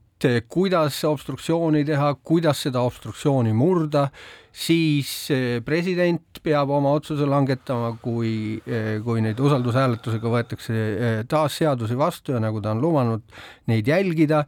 kuidas 0.52 1.00
obstruktsiooni 1.08 1.82
teha, 1.86 2.12
kuidas 2.26 2.62
seda 2.68 2.84
obstruktsiooni 2.86 3.54
murda, 3.58 4.08
siis 4.54 5.10
eh, 5.34 5.62
president 5.66 6.42
peab 6.44 6.70
oma 6.76 6.92
otsuse 6.98 7.26
langetama, 7.30 7.94
kui, 8.04 8.60
eh, 8.68 9.00
kui 9.06 9.24
neid 9.24 9.40
usaldushääletusega 9.42 10.34
võetakse 10.36 10.76
eh, 10.76 11.24
taas 11.30 11.58
seadusi 11.62 11.98
vastu 11.98 12.36
ja 12.36 12.44
nagu 12.44 12.62
ta 12.62 12.76
on 12.76 12.84
lubanud 12.84 13.42
neid 13.72 13.90
jälgida, 13.90 14.44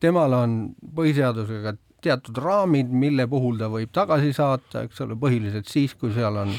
temal 0.00 0.36
on 0.38 0.56
põhiseadusega 0.96 1.74
teatud 2.02 2.38
raamid, 2.38 2.90
mille 2.94 3.26
puhul 3.30 3.58
ta 3.58 3.68
võib 3.72 3.90
tagasi 3.94 4.32
saata, 4.36 4.84
eks 4.86 5.02
ole, 5.04 5.16
põhiliselt 5.18 5.70
siis, 5.70 5.94
kui 5.98 6.12
seal 6.14 6.36
on, 6.44 6.52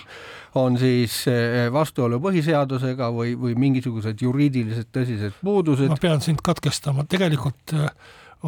on 0.59 0.77
siis 0.79 1.21
eh, 1.31 1.67
vastuolu 1.73 2.19
põhiseadusega 2.23 3.09
või, 3.15 3.35
või 3.39 3.55
mingisugused 3.59 4.19
juriidilised 4.25 4.91
tõsised 4.95 5.39
puudused. 5.43 5.91
ma 5.91 5.99
pean 6.01 6.23
sind 6.25 6.43
katkestama, 6.45 7.07
tegelikult 7.09 7.75
eh, 7.77 7.87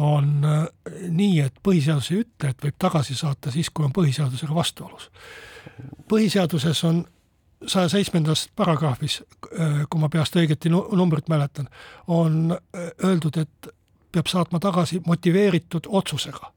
on 0.02 0.30
eh, 0.44 1.00
nii, 1.08 1.40
et 1.46 1.58
põhiseadus 1.64 2.12
ei 2.12 2.22
ütle, 2.26 2.52
et 2.52 2.68
võib 2.68 2.78
tagasi 2.84 3.16
saata 3.16 3.54
siis, 3.54 3.72
kui 3.72 3.88
on 3.88 3.96
põhiseadusega 3.96 4.54
vastuolus. 4.56 5.08
põhiseaduses 6.12 6.84
on 6.88 7.04
saja 7.66 7.88
seitsmendas 7.88 8.48
paragrahvis, 8.58 9.20
kui 9.38 10.00
ma 10.02 10.08
peast 10.10 10.34
õieti 10.36 10.72
numbrit 10.72 11.28
mäletan, 11.30 11.68
on 12.10 12.56
öeldud, 12.74 13.38
et 13.38 13.68
peab 14.12 14.26
saatma 14.26 14.58
tagasi 14.60 14.98
motiveeritud 15.06 15.86
otsusega 15.86 16.50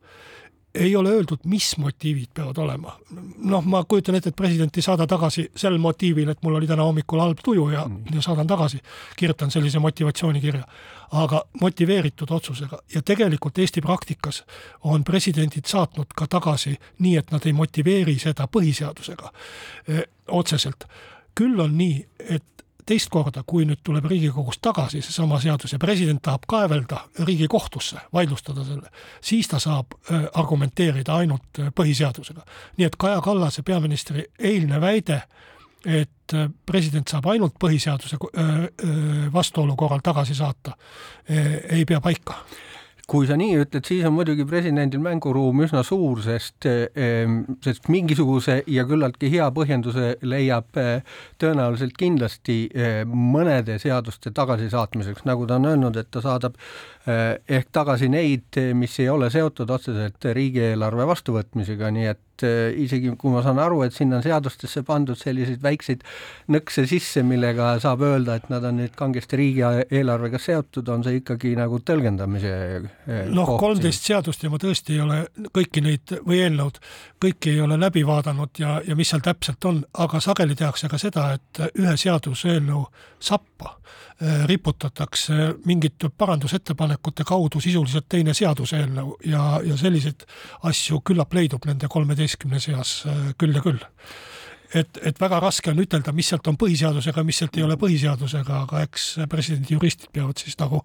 ei 0.76 0.96
ole 0.96 1.10
öeldud, 1.10 1.44
mis 1.46 1.78
motiivid 1.78 2.28
peavad 2.34 2.58
olema. 2.58 2.98
noh, 3.38 3.64
ma 3.66 3.84
kujutan 3.84 4.16
ette, 4.16 4.30
et 4.30 4.36
president 4.36 4.78
ei 4.78 4.84
saada 4.84 5.08
tagasi 5.08 5.50
sel 5.56 5.78
motiivil, 5.78 6.30
et 6.30 6.42
mul 6.44 6.56
oli 6.60 6.68
täna 6.68 6.84
hommikul 6.84 7.20
halb 7.20 7.40
tuju 7.44 7.70
ja 7.70 7.86
mm., 7.88 8.16
ja 8.16 8.22
saadan 8.22 8.48
tagasi, 8.48 8.80
kirjutan 9.16 9.52
sellise 9.52 9.80
motivatsioonikirja. 9.80 10.64
aga 11.12 11.44
motiveeritud 11.62 12.32
otsusega 12.32 12.78
ja 12.96 13.02
tegelikult 13.02 13.58
Eesti 13.58 13.82
praktikas 13.82 14.44
on 14.84 15.04
presidendid 15.04 15.66
saatnud 15.66 16.08
ka 16.16 16.28
tagasi 16.28 16.76
nii, 17.00 17.18
et 17.18 17.32
nad 17.32 17.46
ei 17.46 17.54
motiveeri 17.54 18.18
seda 18.20 18.48
põhiseadusega 18.48 19.32
öö, 19.90 20.02
otseselt. 20.28 20.86
küll 21.36 21.60
on 21.60 21.78
nii, 21.78 22.08
et 22.20 22.65
teist 22.86 23.10
korda, 23.14 23.44
kui 23.48 23.66
nüüd 23.66 23.82
tuleb 23.86 24.06
Riigikogust 24.10 24.62
tagasi 24.64 25.02
seesama 25.04 25.40
seadus 25.42 25.74
ja 25.74 25.80
president 25.82 26.22
tahab 26.26 26.46
kaevelda 26.50 27.02
Riigikohtusse, 27.26 28.04
vaidlustada 28.14 28.66
selle, 28.66 28.92
siis 29.22 29.50
ta 29.50 29.60
saab 29.60 29.98
äh, 29.98 30.28
argumenteerida 30.34 31.16
ainult 31.16 31.60
äh, 31.60 31.72
põhiseadusega. 31.76 32.46
nii 32.78 32.88
et 32.88 33.00
Kaja 33.00 33.22
Kallase 33.26 33.64
peaministri 33.66 34.28
eilne 34.40 34.82
väide, 34.82 35.22
et 35.86 36.34
äh, 36.34 36.50
president 36.66 37.10
saab 37.10 37.32
ainult 37.34 37.58
põhiseaduse 37.62 38.18
vastuolu 39.34 39.76
korral 39.76 40.02
tagasi 40.04 40.36
saata, 40.36 40.78
ei 41.28 41.86
pea 41.86 42.02
paika 42.02 42.42
kui 43.10 43.28
sa 43.30 43.36
nii 43.38 43.60
ütled, 43.62 43.86
siis 43.86 44.06
on 44.08 44.16
muidugi 44.16 44.46
presidendil 44.50 45.02
mänguruum 45.04 45.62
üsna 45.66 45.84
suur, 45.86 46.22
sest, 46.26 46.66
ehm, 46.66 47.42
sest 47.64 47.90
mingisuguse 47.94 48.62
ja 48.72 48.86
küllaltki 48.90 49.30
hea 49.34 49.46
põhjenduse 49.54 50.16
leiab 50.26 50.80
eh, 50.82 51.20
tõenäoliselt 51.42 51.94
kindlasti 52.00 52.58
eh, 52.74 53.04
mõnede 53.06 53.78
seaduste 53.82 54.34
tagasisaatmiseks, 54.36 55.26
nagu 55.30 55.46
ta 55.46 55.60
on 55.60 55.70
öelnud, 55.74 56.02
et 56.02 56.10
ta 56.10 56.24
saadab 56.26 56.58
ehk 57.06 57.68
tagasi 57.76 58.10
neid, 58.10 58.58
mis 58.74 59.00
ei 59.00 59.10
ole 59.14 59.30
seotud 59.30 59.70
otseselt 59.70 60.26
riigieelarve 60.34 61.06
vastuvõtmisega, 61.06 61.92
nii 61.94 62.08
et 62.10 62.46
isegi 62.82 63.14
kui 63.16 63.32
ma 63.32 63.40
saan 63.46 63.62
aru, 63.64 63.84
et 63.86 63.94
sinna 63.96 64.18
on 64.18 64.26
seadustesse 64.26 64.82
pandud 64.84 65.16
selliseid 65.16 65.62
väikseid 65.64 66.02
nõkse 66.52 66.84
sisse, 66.90 67.24
millega 67.24 67.76
saab 67.84 68.04
öelda, 68.04 68.36
et 68.36 68.50
nad 68.52 68.66
on 68.68 68.82
nüüd 68.82 68.98
kangesti 68.98 69.40
riigieelarvega 69.40 70.42
seotud, 70.42 70.90
on 70.92 71.06
see 71.06 71.22
ikkagi 71.22 71.54
nagu 71.56 71.80
tõlgendamise 71.86 72.56
Eh, 73.06 73.28
noh, 73.30 73.52
kolmteist 73.60 74.08
seadust 74.08 74.44
ja 74.44 74.50
ma 74.52 74.60
tõesti 74.62 74.96
ei 74.96 75.02
ole 75.04 75.20
kõiki 75.54 75.84
neid 75.86 76.16
või 76.26 76.42
eelnõud, 76.46 76.80
kõiki 77.22 77.54
ei 77.54 77.62
ole 77.64 77.78
läbi 77.80 78.06
vaadanud 78.08 78.62
ja, 78.62 78.80
ja 78.86 78.98
mis 78.98 79.12
seal 79.14 79.24
täpselt 79.26 79.66
on, 79.70 79.84
aga 80.02 80.22
sageli 80.24 80.58
tehakse 80.58 80.90
ka 80.92 81.00
seda, 81.02 81.28
et 81.38 81.62
ühe 81.82 81.96
seaduseelnõu 82.00 82.86
sappa. 83.20 83.76
eh, 83.76 84.15
riputatakse 84.48 85.34
mingite 85.66 86.10
parandusettepanekute 86.10 87.26
kaudu 87.28 87.60
sisuliselt 87.60 88.06
teine 88.10 88.34
seaduseelnõu 88.34 89.18
ja, 89.28 89.60
ja 89.64 89.76
selliseid 89.78 90.24
asju 90.64 91.02
küllap 91.06 91.34
leidub 91.36 91.68
nende 91.68 91.90
kolmeteistkümne 91.92 92.62
seas 92.64 93.02
eh, 93.10 93.34
küll 93.38 93.58
ja 93.58 93.64
küll 93.66 93.82
et, 94.76 95.00
et 95.10 95.20
väga 95.22 95.40
raske 95.44 95.72
on 95.72 95.80
ütelda, 95.82 96.14
mis 96.16 96.30
sealt 96.32 96.48
on 96.52 96.58
põhiseadusega, 96.60 97.24
mis 97.26 97.40
sealt 97.42 97.58
ei 97.60 97.66
ole 97.66 97.78
põhiseadusega, 97.80 98.62
aga 98.66 98.84
eks 98.86 99.08
presidendi 99.32 99.76
juristid 99.76 100.12
peavad 100.16 100.42
siis 100.42 100.58
nagu, 100.60 100.82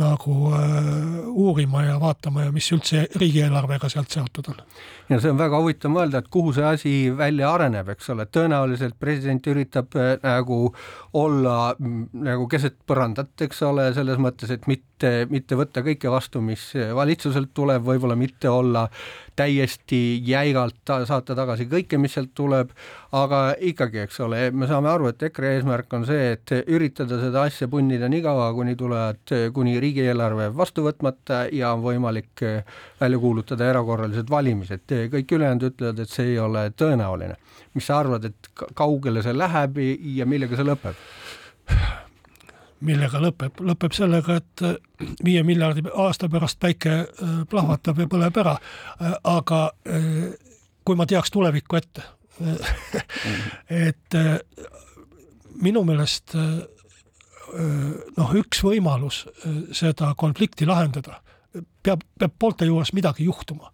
nagu 0.00 0.36
äh, 0.56 0.90
uurima 1.32 1.84
ja 1.86 1.96
vaatama 2.02 2.46
ja 2.46 2.54
mis 2.54 2.68
üldse 2.74 3.06
riigieelarvega 3.18 3.90
sealt 3.92 4.14
seotud 4.14 4.52
on. 4.52 4.62
ja 5.10 5.20
see 5.22 5.32
on 5.32 5.40
väga 5.40 5.60
huvitav 5.62 5.94
mõelda, 5.94 6.22
et 6.22 6.30
kuhu 6.32 6.54
see 6.56 6.66
asi 6.66 6.94
välja 7.16 7.52
areneb, 7.54 7.90
eks 7.94 8.12
ole, 8.14 8.28
tõenäoliselt 8.30 8.98
president 9.00 9.46
üritab 9.52 9.96
äh, 9.98 10.16
nagu 10.22 10.60
olla 11.16 11.58
mm, 11.78 12.08
nagu 12.26 12.48
keset 12.50 12.78
põrandat, 12.86 13.34
eks 13.46 13.62
ole, 13.66 13.90
selles 13.96 14.20
mõttes, 14.22 14.52
et 14.54 14.66
mitte, 14.70 14.84
mitte 15.30 15.56
võtta 15.58 15.82
kõike 15.84 16.10
vastu, 16.10 16.40
mis 16.40 16.70
valitsuselt 16.94 17.50
tuleb, 17.54 17.82
võib-olla 17.84 18.16
mitte 18.16 18.48
olla 18.48 18.86
täiesti 19.36 20.22
jäigalt 20.24 20.78
ta 20.84 21.00
saata 21.06 21.34
tagasi 21.36 21.66
kõike, 21.68 21.98
mis 22.00 22.14
sealt 22.16 22.32
tuleb, 22.36 22.70
aga 23.16 23.40
ikkagi, 23.60 24.00
eks 24.06 24.20
ole, 24.24 24.46
me 24.56 24.68
saame 24.70 24.88
aru, 24.90 25.10
et 25.12 25.26
EKRE 25.28 25.52
eesmärk 25.58 25.92
on 25.98 26.06
see, 26.08 26.30
et 26.36 26.54
üritada 26.72 27.18
seda 27.20 27.44
asja 27.48 27.68
punnida 27.68 28.08
nii 28.12 28.22
kaua, 28.24 28.48
kuni 28.56 28.76
tulevad, 28.80 29.34
kuni 29.54 29.76
riigieelarve 29.82 30.48
vastu 30.56 30.86
võtmata 30.86 31.44
ja 31.52 31.74
on 31.76 31.84
võimalik 31.84 32.46
välja 33.00 33.20
kuulutada 33.20 33.68
erakorralised 33.68 34.32
valimised. 34.32 34.96
kõik 35.12 35.36
ülejäänud 35.36 35.68
ütlevad, 35.70 36.00
et 36.00 36.16
see 36.16 36.32
ei 36.32 36.38
ole 36.38 36.70
tõenäoline. 36.70 37.36
mis 37.74 37.86
sa 37.86 37.98
arvad, 38.00 38.24
et 38.24 38.50
kaugele 38.74 39.22
see 39.22 39.36
läheb 39.36 39.78
ja 40.16 40.26
millega 40.26 40.56
see 40.56 40.64
lõpeb? 40.64 42.05
Millega 42.84 43.20
lõpeb, 43.22 43.60
lõpeb 43.64 43.94
sellega, 43.96 44.36
et 44.40 44.64
äh, 44.66 44.76
viie 45.24 45.42
miljardi 45.46 45.84
aasta 45.94 46.28
pärast 46.32 46.58
päike 46.60 46.92
äh, 46.98 47.34
plahvatab 47.50 48.02
ja 48.02 48.08
põleb 48.10 48.40
ära. 48.42 48.56
Äh, 49.00 49.14
aga 49.32 49.60
kui 50.86 50.98
ma 50.98 51.06
teaks 51.08 51.32
tulevikku 51.34 51.78
ette 51.80 52.04
et 53.88 54.16
minu 55.56 55.80
meelest 55.88 56.34
noh, 56.36 58.34
üks 58.36 58.60
võimalus 58.60 59.22
seda 59.74 60.10
konflikti 60.20 60.68
lahendada, 60.68 61.16
peab, 61.82 62.04
peab 62.20 62.34
poolte 62.38 62.68
juures 62.68 62.92
midagi 62.92 63.24
juhtuma. 63.24 63.72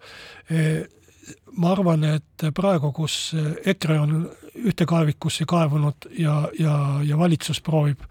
Ma 1.56 1.72
arvan, 1.72 2.04
et 2.04 2.46
praegu, 2.54 2.92
kus 2.92 3.34
EKRE 3.66 3.98
on 4.00 4.14
ühte 4.62 4.86
kaevikusse 4.88 5.44
kaevunud 5.48 6.08
ja, 6.18 6.48
ja, 6.58 6.74
ja 7.06 7.18
valitsus 7.18 7.60
proovib 7.64 8.02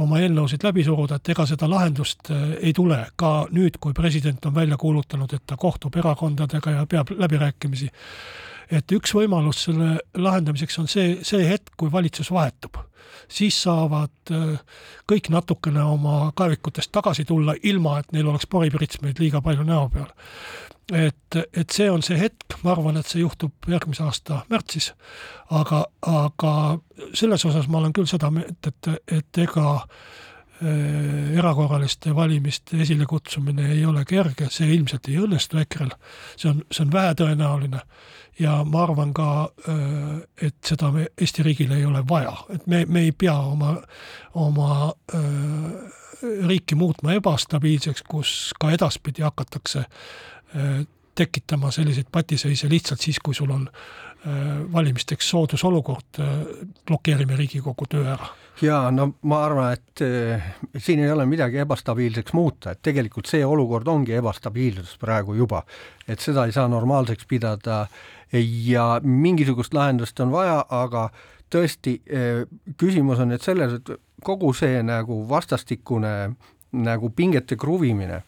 oma 0.00 0.20
eelnõusid 0.22 0.64
läbi 0.64 0.84
suruda, 0.86 1.18
et 1.18 1.32
ega 1.34 1.44
seda 1.48 1.68
lahendust 1.68 2.30
äh, 2.32 2.54
ei 2.68 2.72
tule, 2.76 2.98
ka 3.16 3.32
nüüd, 3.52 3.76
kui 3.82 3.92
president 3.96 4.44
on 4.48 4.54
välja 4.56 4.78
kuulutanud, 4.80 5.32
et 5.36 5.44
ta 5.46 5.58
kohtub 5.60 5.96
erakondadega 6.00 6.78
ja 6.78 6.86
peab 6.86 7.12
läbirääkimisi. 7.18 7.90
et 8.72 8.92
üks 8.92 9.12
võimalus 9.12 9.66
selle 9.66 9.98
lahendamiseks 10.16 10.78
on 10.78 10.88
see, 10.88 11.18
see 11.22 11.44
hetk, 11.48 11.74
kui 11.76 11.92
valitsus 11.92 12.30
vahetub. 12.32 12.78
siis 13.28 13.62
saavad 13.62 14.32
äh, 14.32 14.58
kõik 15.08 15.28
natukene 15.30 15.82
oma 15.82 16.32
kaevikutest 16.34 16.92
tagasi 16.92 17.24
tulla, 17.24 17.54
ilma 17.62 17.98
et 17.98 18.12
neil 18.12 18.28
oleks 18.28 18.46
poripritsmeid 18.46 19.18
liiga 19.18 19.42
palju 19.42 19.64
näo 19.64 19.88
peal 19.88 20.08
et, 20.92 21.36
et 21.52 21.70
see 21.70 21.90
on 21.90 22.02
see 22.04 22.18
hetk, 22.18 22.58
ma 22.64 22.74
arvan, 22.74 22.98
et 22.98 23.08
see 23.08 23.22
juhtub 23.22 23.68
järgmise 23.70 24.04
aasta 24.06 24.42
märtsis, 24.50 24.92
aga, 25.50 25.84
aga 26.08 26.54
selles 27.14 27.46
osas 27.48 27.68
ma 27.70 27.80
olen 27.80 27.94
küll 27.96 28.10
seda 28.10 28.30
meelt, 28.34 28.66
et, 28.66 28.90
et 29.20 29.42
ega 29.44 29.66
äh, 29.76 31.36
erakorraliste 31.38 32.14
valimiste 32.16 32.80
esilekutsumine 32.82 33.70
ei 33.76 33.84
ole 33.86 34.04
kerge, 34.08 34.50
see 34.50 34.72
ilmselt 34.74 35.08
ei 35.10 35.20
õnnestu 35.22 35.62
EKRE-l, 35.62 35.94
see 36.36 36.50
on, 36.50 36.64
see 36.70 36.84
on 36.86 36.92
vähetõenäoline. 36.92 37.86
Ja 38.40 38.62
ma 38.64 38.86
arvan 38.86 39.12
ka, 39.14 39.30
äh, 39.68 40.20
et 40.48 40.56
seda 40.66 40.90
me 40.94 41.06
Eesti 41.20 41.44
riigil 41.46 41.72
ei 41.76 41.84
ole 41.86 42.02
vaja, 42.08 42.34
et 42.54 42.66
me, 42.66 42.84
me 42.88 43.06
ei 43.06 43.12
pea 43.12 43.36
oma, 43.52 43.76
oma 44.40 44.68
äh, 45.14 45.98
riiki 46.22 46.74
muutma 46.78 47.16
ebastabiilseks, 47.18 48.04
kus 48.08 48.52
ka 48.60 48.70
edaspidi 48.72 49.24
hakatakse 49.26 49.84
tekitama 51.14 51.70
selliseid 51.70 52.08
patiseise 52.12 52.68
lihtsalt 52.68 53.00
siis, 53.00 53.18
kui 53.24 53.34
sul 53.34 53.50
on 53.52 53.66
äh, 53.68 54.36
valimisteks 54.72 55.28
soodusolukord, 55.30 56.20
äh, 56.20 56.30
blokeerime 56.86 57.36
Riigikogu 57.36 57.88
töö 57.88 58.06
ära. 58.14 58.30
jaa, 58.62 58.90
no 58.90 59.14
ma 59.28 59.42
arvan, 59.44 59.72
et 59.72 60.02
siin 60.78 61.00
ei 61.00 61.10
ole 61.10 61.26
midagi 61.26 61.58
ebastabiilseks 61.64 62.32
muuta, 62.36 62.72
et 62.72 62.82
tegelikult 62.82 63.26
see 63.26 63.44
olukord 63.44 63.88
ongi 63.88 64.14
ebastabiilsus 64.16 64.98
praegu 65.00 65.34
juba. 65.34 65.62
et 66.08 66.20
seda 66.20 66.46
ei 66.46 66.52
saa 66.52 66.68
normaalseks 66.68 67.26
pidada 67.26 67.86
ja 68.64 69.00
mingisugust 69.02 69.74
lahendust 69.74 70.20
on 70.20 70.32
vaja, 70.32 70.64
aga 70.68 71.10
tõesti, 71.52 71.98
küsimus 72.80 73.20
on 73.20 73.32
nüüd 73.32 73.44
selles, 73.44 73.80
et 73.80 73.92
kogu 74.24 74.52
see 74.56 74.82
nagu 74.82 75.22
vastastikune 75.28 76.14
nagu 76.72 77.10
pingete 77.12 77.56
kruvimine 77.60 78.22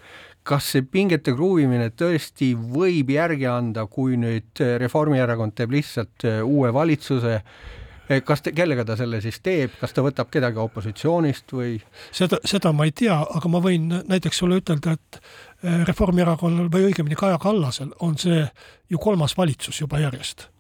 kas 0.45 0.67
see 0.75 0.85
pingete 0.85 1.33
kruvimine 1.35 1.89
tõesti 1.97 2.53
võib 2.55 3.15
järgi 3.15 3.49
anda, 3.49 3.87
kui 3.91 4.19
nüüd 4.21 4.61
Reformierakond 4.81 5.57
teeb 5.57 5.73
lihtsalt 5.75 6.27
äh, 6.29 6.43
uue 6.45 6.73
valitsuse, 6.75 7.39
äh, 7.41 8.21
kas 8.27 8.45
te, 8.45 8.53
kellega 8.57 8.85
ta 8.85 8.99
selle 9.01 9.23
siis 9.25 9.41
teeb, 9.45 9.79
kas 9.81 9.97
ta 9.97 10.05
võtab 10.05 10.29
kedagi 10.33 10.61
opositsioonist 10.61 11.57
või? 11.57 11.79
seda, 12.13 12.43
seda 12.45 12.75
ma 12.77 12.89
ei 12.89 12.93
tea, 12.97 13.17
aga 13.25 13.53
ma 13.53 13.63
võin 13.65 13.89
näiteks 14.05 14.45
sulle 14.45 14.61
ütelda, 14.61 14.99
et 14.99 15.21
äh, 15.21 15.83
Reformierakonnal 15.89 16.69
või 16.73 16.91
õigemini 16.91 17.19
Kaja 17.19 17.41
Kallasel 17.43 17.95
on 18.05 18.19
see 18.21 18.45
ju 18.93 19.01
kolmas 19.01 19.37
valitsus 19.41 19.81
juba 19.81 20.03
järjest 20.05 20.51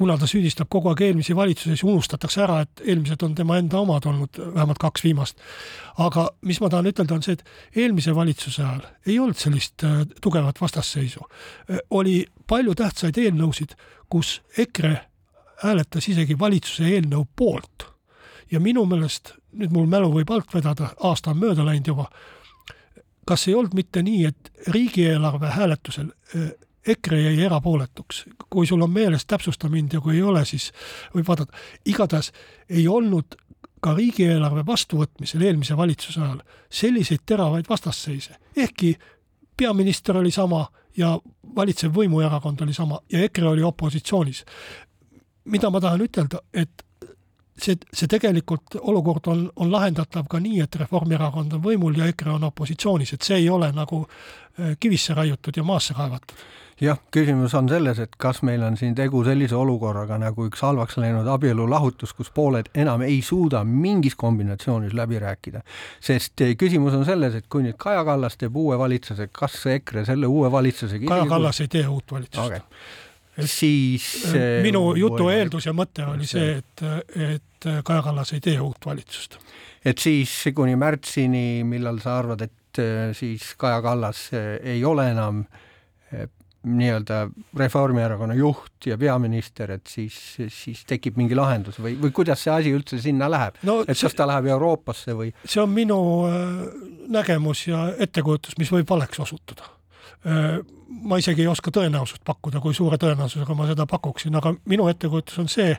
kuna 0.00 0.16
ta 0.16 0.24
süüdistab 0.28 0.70
kogu 0.72 0.88
aeg 0.88 1.02
eelmisi 1.04 1.34
valitsusi, 1.36 1.74
siis 1.74 1.84
unustatakse 1.84 2.40
ära, 2.40 2.62
et 2.64 2.80
eelmised 2.86 3.20
on 3.26 3.34
tema 3.36 3.58
enda 3.60 3.82
omad 3.82 4.06
olnud, 4.08 4.38
vähemalt 4.54 4.80
kaks 4.80 5.04
viimast. 5.04 5.42
aga 6.00 6.30
mis 6.48 6.60
ma 6.62 6.70
tahan 6.72 6.88
ütelda, 6.88 7.18
on 7.18 7.26
see, 7.26 7.36
et 7.36 7.82
eelmise 7.82 8.14
valitsuse 8.16 8.62
ajal 8.64 8.86
ei 9.06 9.18
olnud 9.20 9.36
sellist 9.36 9.84
äh, 9.84 9.98
tugevat 10.24 10.60
vastasseisu. 10.60 11.26
Äh, 11.26 11.82
oli 11.90 12.24
palju 12.48 12.74
tähtsaid 12.80 13.20
eelnõusid, 13.20 13.76
kus 14.08 14.38
EKRE 14.58 14.94
hääletas 15.64 16.08
isegi 16.08 16.38
valitsuse 16.38 16.88
eelnõu 16.88 17.26
poolt. 17.36 17.90
ja 18.50 18.60
minu 18.60 18.86
meelest, 18.88 19.34
nüüd 19.52 19.70
mul 19.70 19.84
mälu 19.86 20.08
võib 20.14 20.32
alt 20.32 20.54
vedada, 20.54 20.94
aasta 21.06 21.30
on 21.30 21.38
mööda 21.38 21.64
läinud 21.64 21.86
juba, 21.86 22.08
kas 23.28 23.46
ei 23.48 23.54
olnud 23.54 23.76
mitte 23.78 24.02
nii, 24.02 24.24
et 24.26 24.72
riigieelarve 24.72 25.52
hääletusel 25.60 26.08
äh, 26.08 26.50
EKRE 26.86 27.20
jäi 27.20 27.44
erapooletuks, 27.44 28.24
kui 28.50 28.66
sul 28.66 28.82
on 28.82 28.90
meeles, 28.90 29.26
täpsusta 29.26 29.68
mind 29.68 29.92
ja 29.92 30.00
kui 30.00 30.16
ei 30.16 30.22
ole, 30.22 30.44
siis 30.44 30.70
võib 31.14 31.28
vaadata, 31.28 31.56
igatahes 31.84 32.32
ei 32.68 32.88
olnud 32.88 33.36
ka 33.80 33.94
riigieelarve 33.96 34.64
vastuvõtmisel 34.66 35.42
eelmise 35.42 35.76
valitsuse 35.76 36.20
ajal 36.20 36.42
selliseid 36.70 37.24
teravaid 37.26 37.68
vastasseise, 37.68 38.36
ehkki 38.56 38.94
peaminister 39.56 40.16
oli 40.16 40.30
sama 40.30 40.66
ja 40.96 41.18
valitsev 41.56 41.92
võimuerakond 41.94 42.62
oli 42.64 42.74
sama 42.74 43.00
ja 43.12 43.24
EKRE 43.24 43.48
oli 43.48 43.62
opositsioonis. 43.62 44.44
mida 45.44 45.70
ma 45.70 45.80
tahan 45.80 46.00
ütelda, 46.00 46.40
et 46.54 46.84
see, 47.58 47.76
see 47.92 48.08
tegelikult 48.08 48.76
olukord 48.80 49.26
on, 49.26 49.50
on 49.56 49.72
lahendatav 49.72 50.28
ka 50.30 50.40
nii, 50.40 50.60
et 50.60 50.76
Reformierakond 50.76 51.52
on 51.52 51.62
võimul 51.64 51.96
ja 51.98 52.06
EKRE 52.06 52.32
on 52.36 52.44
opositsioonis, 52.44 53.12
et 53.12 53.22
see 53.22 53.36
ei 53.36 53.48
ole 53.50 53.72
nagu 53.72 54.04
äh, 54.04 54.76
kivisse 54.80 55.14
raiutud 55.14 55.56
ja 55.56 55.64
maasse 55.64 55.94
kaevatud 55.94 56.44
jah, 56.80 56.98
küsimus 57.12 57.54
on 57.58 57.68
selles, 57.68 57.98
et 58.02 58.14
kas 58.20 58.40
meil 58.46 58.62
on 58.64 58.76
siin 58.80 58.94
tegu 58.96 59.22
sellise 59.26 59.56
olukorraga 59.58 60.16
nagu 60.20 60.46
üks 60.48 60.62
halvaks 60.64 60.96
läinud 61.00 61.28
abielu 61.28 61.66
lahutus, 61.70 62.14
kus 62.16 62.32
pooled 62.34 62.70
enam 62.74 63.04
ei 63.06 63.20
suuda 63.24 63.62
mingis 63.64 64.16
kombinatsioonis 64.20 64.94
läbi 64.96 65.20
rääkida. 65.20 65.62
sest 66.00 66.40
eh, 66.40 66.56
küsimus 66.56 66.96
on 66.96 67.04
selles, 67.08 67.36
et 67.36 67.48
kui 67.52 67.64
nüüd 67.66 67.76
Kaja 67.80 68.04
Kallas 68.08 68.38
teeb 68.40 68.56
uue 68.56 68.78
valitsuse, 68.78 69.28
kas 69.32 69.60
EKRE 69.76 70.06
selle 70.08 70.26
uue 70.30 70.50
valitsusega 70.52 71.08
Kaja 71.08 71.28
Kallas 71.28 71.60
ei 71.60 71.68
tee 71.68 71.86
uut 71.88 72.12
valitsust 72.12 72.46
okay. 72.46 72.64
Siis 73.46 74.34
eh, 74.34 74.60
minu 74.64 74.94
jutu 74.98 75.28
või... 75.28 75.38
eeldus 75.38 75.68
ja 75.68 75.76
mõte 75.76 76.04
oli 76.08 76.26
see, 76.28 76.58
et, 76.58 76.84
et 77.16 77.70
Kaja 77.84 78.02
Kallas 78.08 78.32
ei 78.36 78.40
tee 78.44 78.58
uut 78.60 78.86
valitsust. 78.86 79.38
et 79.84 79.98
siis 79.98 80.32
kuni 80.54 80.76
märtsini, 80.80 81.62
millal 81.64 82.00
sa 82.00 82.18
arvad, 82.22 82.48
et 82.48 82.80
eh, 82.80 83.10
siis 83.16 83.52
Kaja 83.60 83.82
Kallas 83.84 84.30
ei 84.32 84.84
ole 84.84 85.10
enam 85.12 85.44
nii-öelda 86.62 87.30
Reformierakonna 87.56 88.34
juht 88.34 88.86
ja 88.86 88.98
peaminister, 88.98 89.70
et 89.78 89.86
siis, 89.88 90.16
siis 90.52 90.82
tekib 90.88 91.16
mingi 91.16 91.36
lahendus 91.36 91.78
või, 91.80 91.94
või 92.00 92.12
kuidas 92.12 92.42
see 92.44 92.52
asi 92.52 92.72
üldse 92.76 92.98
sinna 93.00 93.30
läheb 93.32 93.56
no,? 93.64 93.80
et 93.86 93.96
kas 93.96 94.16
ta 94.16 94.26
läheb 94.28 94.50
Euroopasse 94.52 95.16
või? 95.16 95.32
see 95.44 95.62
on 95.62 95.72
minu 95.72 96.00
äh, 96.28 96.42
nägemus 97.08 97.64
ja 97.70 97.86
ettekujutus, 97.98 98.58
mis 98.60 98.72
võib 98.72 98.90
valeks 98.90 99.22
osutuda. 99.24 99.70
Äh, 100.28 100.60
ma 101.00 101.20
isegi 101.20 101.46
ei 101.46 101.48
oska 101.48 101.72
tõenäosust 101.72 102.24
pakkuda, 102.28 102.60
kui 102.60 102.76
suure 102.76 103.00
tõenäosusega 103.00 103.56
ma 103.56 103.68
seda 103.70 103.86
pakuksin, 103.88 104.36
aga 104.36 104.52
minu 104.68 104.88
ettekujutus 104.92 105.40
on 105.40 105.48
see, 105.48 105.72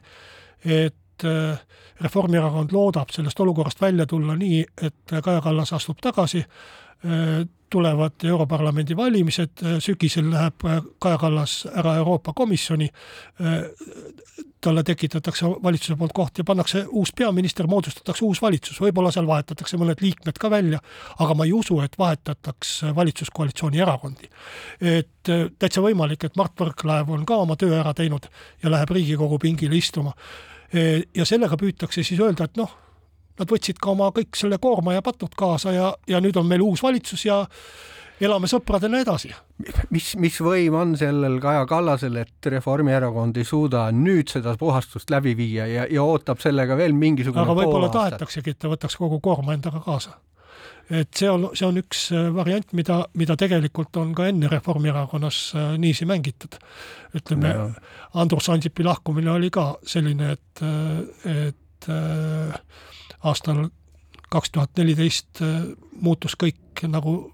et 0.66 1.30
äh, 1.30 1.62
Reformierakond 2.02 2.74
loodab 2.74 3.14
sellest 3.14 3.40
olukorrast 3.40 3.82
välja 3.82 4.08
tulla 4.10 4.34
nii, 4.34 4.64
et 4.82 5.14
Kaja 5.22 5.42
Kallas 5.46 5.74
astub 5.78 6.02
tagasi, 6.02 6.42
tulevad 7.72 8.24
Europarlamendi 8.28 8.96
valimised, 8.98 9.62
sügisel 9.80 10.28
läheb 10.32 10.66
Kaja 11.00 11.18
Kallas 11.18 11.62
ära 11.72 11.96
Euroopa 12.02 12.34
Komisjoni, 12.36 12.90
talle 14.62 14.84
tekitatakse 14.84 15.48
valitsuse 15.64 15.96
poolt 15.98 16.14
koht 16.14 16.42
ja 16.42 16.46
pannakse 16.46 16.84
uus 16.90 17.14
peaminister, 17.18 17.68
moodustatakse 17.72 18.26
uus 18.26 18.42
valitsus, 18.42 18.78
võib-olla 18.84 19.12
seal 19.14 19.28
vahetatakse 19.30 19.80
mõned 19.82 20.04
liikmed 20.04 20.38
ka 20.42 20.52
välja, 20.54 20.82
aga 21.24 21.38
ma 21.38 21.48
ei 21.48 21.56
usu, 21.58 21.80
et 21.82 21.98
vahetataks 22.00 22.76
valitsuskoalitsiooni 22.96 23.82
erakondi. 23.82 24.30
et 24.82 25.34
täitsa 25.60 25.82
võimalik, 25.82 26.26
et 26.26 26.38
Mart 26.38 26.54
Võrklaev 26.60 27.10
on 27.10 27.26
ka 27.26 27.40
oma 27.42 27.56
töö 27.56 27.80
ära 27.80 27.94
teinud 27.98 28.30
ja 28.64 28.70
läheb 28.70 28.90
Riigikogu 28.92 29.40
pingile 29.40 29.76
istuma. 29.76 30.14
ja 31.16 31.26
sellega 31.26 31.58
püütakse 31.58 32.04
siis 32.04 32.20
öelda, 32.20 32.46
et 32.46 32.58
noh, 32.58 32.72
nad 33.40 33.52
võtsid 33.52 33.80
ka 33.82 33.94
oma 33.94 34.12
kõik 34.16 34.36
selle 34.38 34.58
koorma 34.62 34.94
ja 34.94 35.02
patud 35.02 35.34
kaasa 35.38 35.72
ja, 35.76 35.94
ja 36.08 36.22
nüüd 36.22 36.38
on 36.38 36.48
meil 36.48 36.62
uus 36.62 36.84
valitsus 36.84 37.26
ja 37.26 37.46
elame 38.26 38.50
sõpradena 38.50 39.02
edasi. 39.02 39.32
mis, 39.94 40.14
mis 40.22 40.40
võim 40.44 40.76
on 40.78 40.96
sellel 41.00 41.38
Kaja 41.42 41.66
Kallasel, 41.70 42.18
et 42.22 42.50
Reformierakond 42.54 43.38
ei 43.38 43.48
suuda 43.48 43.88
nüüd 43.96 44.32
seda 44.32 44.56
puhastust 44.60 45.10
läbi 45.14 45.36
viia 45.38 45.68
ja, 45.70 45.86
ja 45.90 46.04
ootab 46.04 46.42
sellega 46.44 46.78
veel 46.78 46.94
mingisugune 46.98 47.44
aga 47.46 47.56
võib-olla 47.58 47.92
tahetaksegi, 47.94 48.54
et 48.54 48.62
ta 48.62 48.72
võtaks 48.72 48.98
kogu 49.00 49.22
koorma 49.24 49.56
endaga 49.58 49.82
kaasa. 49.86 50.18
et 50.90 51.10
see 51.18 51.30
on, 51.32 51.50
see 51.58 51.68
on 51.68 51.82
üks 51.82 52.08
äh, 52.16 52.30
variant, 52.36 52.74
mida, 52.78 53.02
mida 53.18 53.38
tegelikult 53.40 53.98
on 54.02 54.14
ka 54.18 54.30
enne 54.30 54.52
Reformierakonnas 54.52 55.42
äh, 55.56 55.74
niiviisi 55.78 56.10
mängitud. 56.10 56.60
ütleme 57.18 57.56
no., 57.58 57.70
Andrus 58.22 58.50
Ansipi 58.50 58.86
lahkumine 58.86 59.32
oli 59.34 59.50
ka 59.50 59.76
selline, 59.88 60.36
et, 60.38 60.66
äh, 60.66 61.48
et 61.48 61.60
aastal 63.24 63.70
kaks 64.32 64.52
tuhat 64.52 64.76
neliteist 64.78 65.42
äh, 65.42 65.62
muutus 66.02 66.38
kõik 66.40 66.86
nagu 66.88 67.34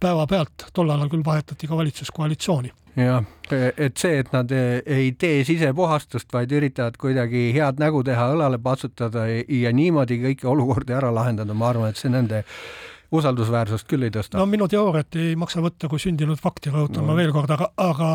päevapealt, 0.00 0.70
tollal 0.72 1.00
ajal 1.00 1.12
küll 1.14 1.26
vahetati 1.26 1.66
ka 1.66 1.76
valitsuskoalitsiooni 1.76 2.72
jah, 2.96 3.24
et 3.50 3.98
see, 3.98 4.18
et 4.22 4.30
nad 4.34 4.50
ei 4.54 5.12
tee 5.18 5.42
sisepuhastust, 5.46 6.28
vaid 6.32 6.52
üritavad 6.54 6.96
kuidagi 7.00 7.48
head 7.56 7.80
nägu 7.82 8.04
teha, 8.06 8.28
õlale 8.36 8.60
patsutada 8.62 9.26
ja 9.28 9.72
niimoodi 9.74 10.20
kõiki 10.22 10.48
olukordi 10.50 10.94
ära 10.96 11.10
lahendada, 11.14 11.56
ma 11.58 11.72
arvan, 11.72 11.90
et 11.90 12.00
see 12.00 12.12
nende 12.12 12.44
usaldusväärsust 13.14 13.88
küll 13.90 14.06
ei 14.06 14.14
tõsta. 14.14 14.38
no 14.38 14.46
minu 14.50 14.68
teooriat 14.70 15.18
ei 15.20 15.34
maksa 15.38 15.62
võtta 15.64 15.90
kui 15.90 16.02
sündinud 16.02 16.40
fakti, 16.40 16.72
rõhutan 16.74 17.04
no. 17.04 17.10
ma 17.10 17.18
veel 17.18 17.34
kord, 17.34 17.50
aga, 17.54 17.70
aga 17.76 18.10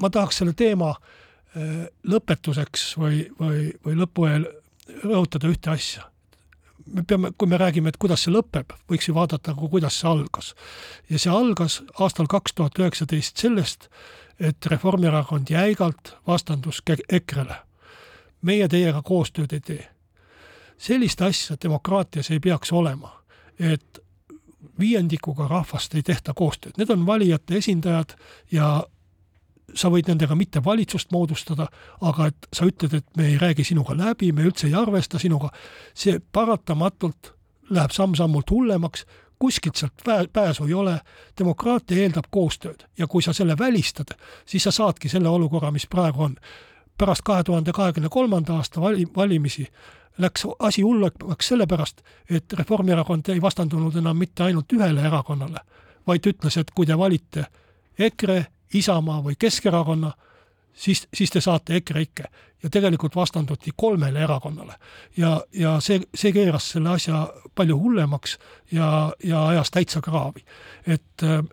ma 0.00 0.12
tahaks 0.12 0.42
selle 0.42 0.56
teema 0.56 0.92
äh, 0.92 1.86
lõpetuseks 2.04 2.92
või, 3.00 3.24
või, 3.40 3.70
või 3.84 3.98
lõpu 4.02 4.28
eel 4.30 4.46
rõhutada 5.04 5.50
ühte 5.50 5.72
asja 5.72 6.06
me 6.86 7.02
peame, 7.02 7.32
kui 7.38 7.48
me 7.48 7.58
räägime, 7.58 7.88
et 7.88 7.96
kuidas 7.96 8.24
see 8.24 8.32
lõpeb, 8.34 8.72
võiks 8.90 9.08
ju 9.08 9.14
vaadata 9.14 9.54
ka, 9.54 9.68
kuidas 9.70 10.00
see 10.00 10.08
algas. 10.10 10.54
ja 11.10 11.18
see 11.18 11.32
algas 11.32 11.82
aastal 12.00 12.26
kaks 12.30 12.54
tuhat 12.54 12.78
üheksateist 12.78 13.36
sellest, 13.36 13.88
et 14.40 14.66
Reformierakond 14.66 15.50
jäigalt 15.50 16.16
vastandus 16.26 16.82
EKRE-le. 17.08 17.56
meie 18.42 18.68
teiega 18.68 19.02
koostööd 19.02 19.52
ei 19.52 19.60
tee. 19.60 19.88
sellist 20.78 21.22
asja 21.22 21.56
demokraatias 21.62 22.30
ei 22.30 22.40
peaks 22.40 22.72
olema, 22.72 23.22
et 23.58 24.02
viiendikuga 24.78 25.48
rahvast 25.48 25.94
ei 25.94 26.02
tehta 26.02 26.34
koostööd, 26.34 26.76
need 26.76 26.90
on 26.90 27.06
valijate 27.06 27.56
esindajad 27.56 28.16
ja 28.52 28.84
sa 29.74 29.90
võid 29.90 30.08
nendega 30.08 30.34
mitte 30.38 30.62
valitsust 30.64 31.10
moodustada, 31.12 31.66
aga 32.00 32.30
et 32.30 32.48
sa 32.54 32.66
ütled, 32.68 32.94
et 32.94 33.06
me 33.16 33.26
ei 33.32 33.38
räägi 33.38 33.64
sinuga 33.64 33.96
läbi, 33.96 34.32
me 34.32 34.46
üldse 34.46 34.68
ei 34.68 34.74
arvesta 34.78 35.18
sinuga, 35.18 35.50
see 35.94 36.20
paratamatult 36.20 37.32
läheb 37.70 37.90
samm-sammult 37.90 38.50
hullemaks, 38.50 39.06
kuskilt 39.38 39.76
sealt 39.76 40.06
pääsu 40.32 40.64
ei 40.64 40.74
ole, 40.74 41.00
demokraatia 41.38 42.02
eeldab 42.02 42.30
koostööd 42.30 42.86
ja 42.98 43.06
kui 43.06 43.22
sa 43.22 43.34
selle 43.36 43.56
välistad, 43.58 44.14
siis 44.46 44.64
sa 44.64 44.72
saadki 44.72 45.08
selle 45.12 45.28
olukorra, 45.28 45.70
mis 45.70 45.86
praegu 45.86 46.22
on. 46.22 46.36
pärast 46.98 47.22
kahe 47.22 47.44
tuhande 47.44 47.72
kahekümne 47.72 48.08
kolmanda 48.08 48.54
aasta 48.56 48.80
vali-, 48.80 49.06
valimisi 49.16 49.66
läks 50.18 50.46
asi 50.58 50.82
hullemaks 50.82 51.48
sellepärast, 51.48 52.00
et 52.30 52.52
Reformierakond 52.52 53.28
ei 53.28 53.42
vastandunud 53.42 53.96
enam 53.96 54.16
mitte 54.16 54.42
ainult 54.42 54.72
ühele 54.72 55.02
erakonnale, 55.04 55.60
vaid 56.06 56.26
ütles, 56.26 56.56
et 56.56 56.70
kui 56.70 56.86
te 56.86 56.98
valite 56.98 57.44
EKRE, 57.98 58.46
Isamaa 58.74 59.22
või 59.24 59.34
Keskerakonna, 59.38 60.12
siis, 60.72 61.08
siis 61.14 61.30
te 61.30 61.40
saate 61.40 61.76
EKREIKE 61.76 62.24
ja 62.62 62.70
tegelikult 62.70 63.16
vastanduti 63.16 63.70
kolmele 63.76 64.22
erakonnale. 64.22 64.74
ja, 65.16 65.40
ja 65.52 65.80
see, 65.80 66.00
see 66.14 66.32
keeras 66.32 66.70
selle 66.70 66.90
asja 66.90 67.26
palju 67.54 67.78
hullemaks 67.78 68.38
ja, 68.72 69.12
ja 69.24 69.46
ajas 69.46 69.70
täitsa 69.70 70.00
kraavi. 70.00 70.44
et 70.86 71.22
äh, 71.22 71.44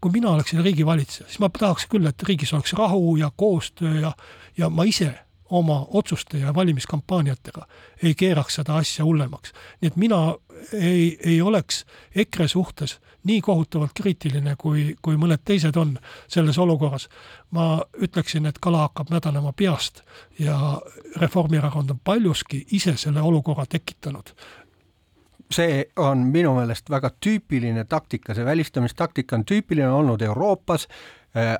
kui 0.00 0.12
mina 0.12 0.30
oleksin 0.30 0.60
riigivalitseja, 0.60 1.26
siis 1.26 1.40
ma 1.40 1.48
tahaks 1.48 1.86
küll, 1.88 2.06
et 2.06 2.22
riigis 2.22 2.52
oleks 2.52 2.72
rahu 2.72 3.16
ja 3.16 3.30
koostöö 3.36 4.00
ja, 4.00 4.12
ja 4.56 4.68
ma 4.70 4.84
ise 4.84 5.14
oma 5.54 5.86
otsuste 5.90 6.38
ja 6.38 6.54
valimiskampaaniatega 6.54 7.66
ei 8.02 8.14
keeraks 8.14 8.58
seda 8.60 8.76
asja 8.76 9.04
hullemaks. 9.04 9.52
nii 9.80 9.86
et 9.92 9.96
mina 9.96 10.18
ei, 10.72 11.18
ei 11.24 11.42
oleks 11.42 11.84
EKRE 12.14 12.48
suhtes 12.48 12.98
nii 13.24 13.40
kohutavalt 13.40 13.94
kriitiline, 13.94 14.56
kui, 14.58 14.96
kui 15.02 15.16
mõned 15.16 15.44
teised 15.44 15.76
on 15.76 15.94
selles 16.28 16.58
olukorras. 16.58 17.08
ma 17.50 17.82
ütleksin, 18.02 18.46
et 18.46 18.58
kala 18.58 18.88
hakkab 18.88 19.10
mädanema 19.10 19.52
peast 19.52 20.02
ja 20.38 20.80
Reformierakond 21.16 21.90
on 21.90 22.00
paljuski 22.04 22.66
ise 22.72 22.96
selle 22.96 23.22
olukorra 23.22 23.66
tekitanud 23.66 24.34
see 25.54 25.84
on 25.96 26.18
minu 26.32 26.54
meelest 26.56 26.90
väga 26.90 27.10
tüüpiline 27.20 27.84
taktika, 27.84 28.34
see 28.34 28.44
välistamistaktika 28.44 29.36
on 29.36 29.44
tüüpiline 29.44 29.90
olnud 29.92 30.22
Euroopas 30.22 30.88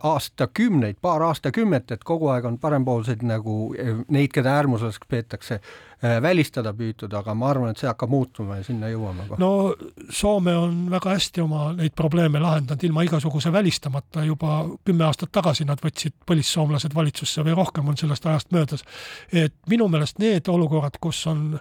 aastakümneid, 0.03 1.01
paar 1.03 1.23
aastakümmet, 1.27 1.91
et 1.91 2.05
kogu 2.07 2.29
aeg 2.31 2.45
on 2.47 2.59
parempoolseid 2.63 3.25
nagu 3.27 3.75
neid, 4.09 4.31
keda 4.31 4.53
äärmuslaseks 4.61 5.09
peetakse, 5.11 5.61
Äh, 6.05 6.23
välistada 6.23 6.73
püütud, 6.77 7.13
aga 7.17 7.33
ma 7.39 7.49
arvan, 7.49 7.71
et 7.73 7.81
see 7.81 7.87
hakkab 7.89 8.11
muutuma 8.13 8.59
ja 8.59 8.65
sinna 8.67 8.91
jõuame 8.91 9.25
kohe. 9.29 9.39
no 9.41 9.73
Soome 10.13 10.53
on 10.59 10.75
väga 10.93 11.15
hästi 11.15 11.41
oma 11.41 11.69
neid 11.79 11.95
probleeme 11.97 12.43
lahendanud 12.43 12.83
ilma 12.85 13.05
igasuguse 13.07 13.53
välistamata, 13.53 14.25
juba 14.27 14.59
kümme 14.85 15.07
aastat 15.07 15.33
tagasi 15.33 15.65
nad 15.65 15.81
võtsid 15.81 16.17
põlissoomlased 16.29 16.93
valitsusse 16.95 17.45
või 17.47 17.55
rohkem 17.57 17.89
on 17.89 17.97
sellest 17.97 18.27
ajast 18.27 18.53
möödas. 18.53 18.85
et 19.33 19.55
minu 19.71 19.89
meelest 19.89 20.19
need 20.19 20.49
olukorrad, 20.51 20.99
kus 21.01 21.23
on 21.31 21.61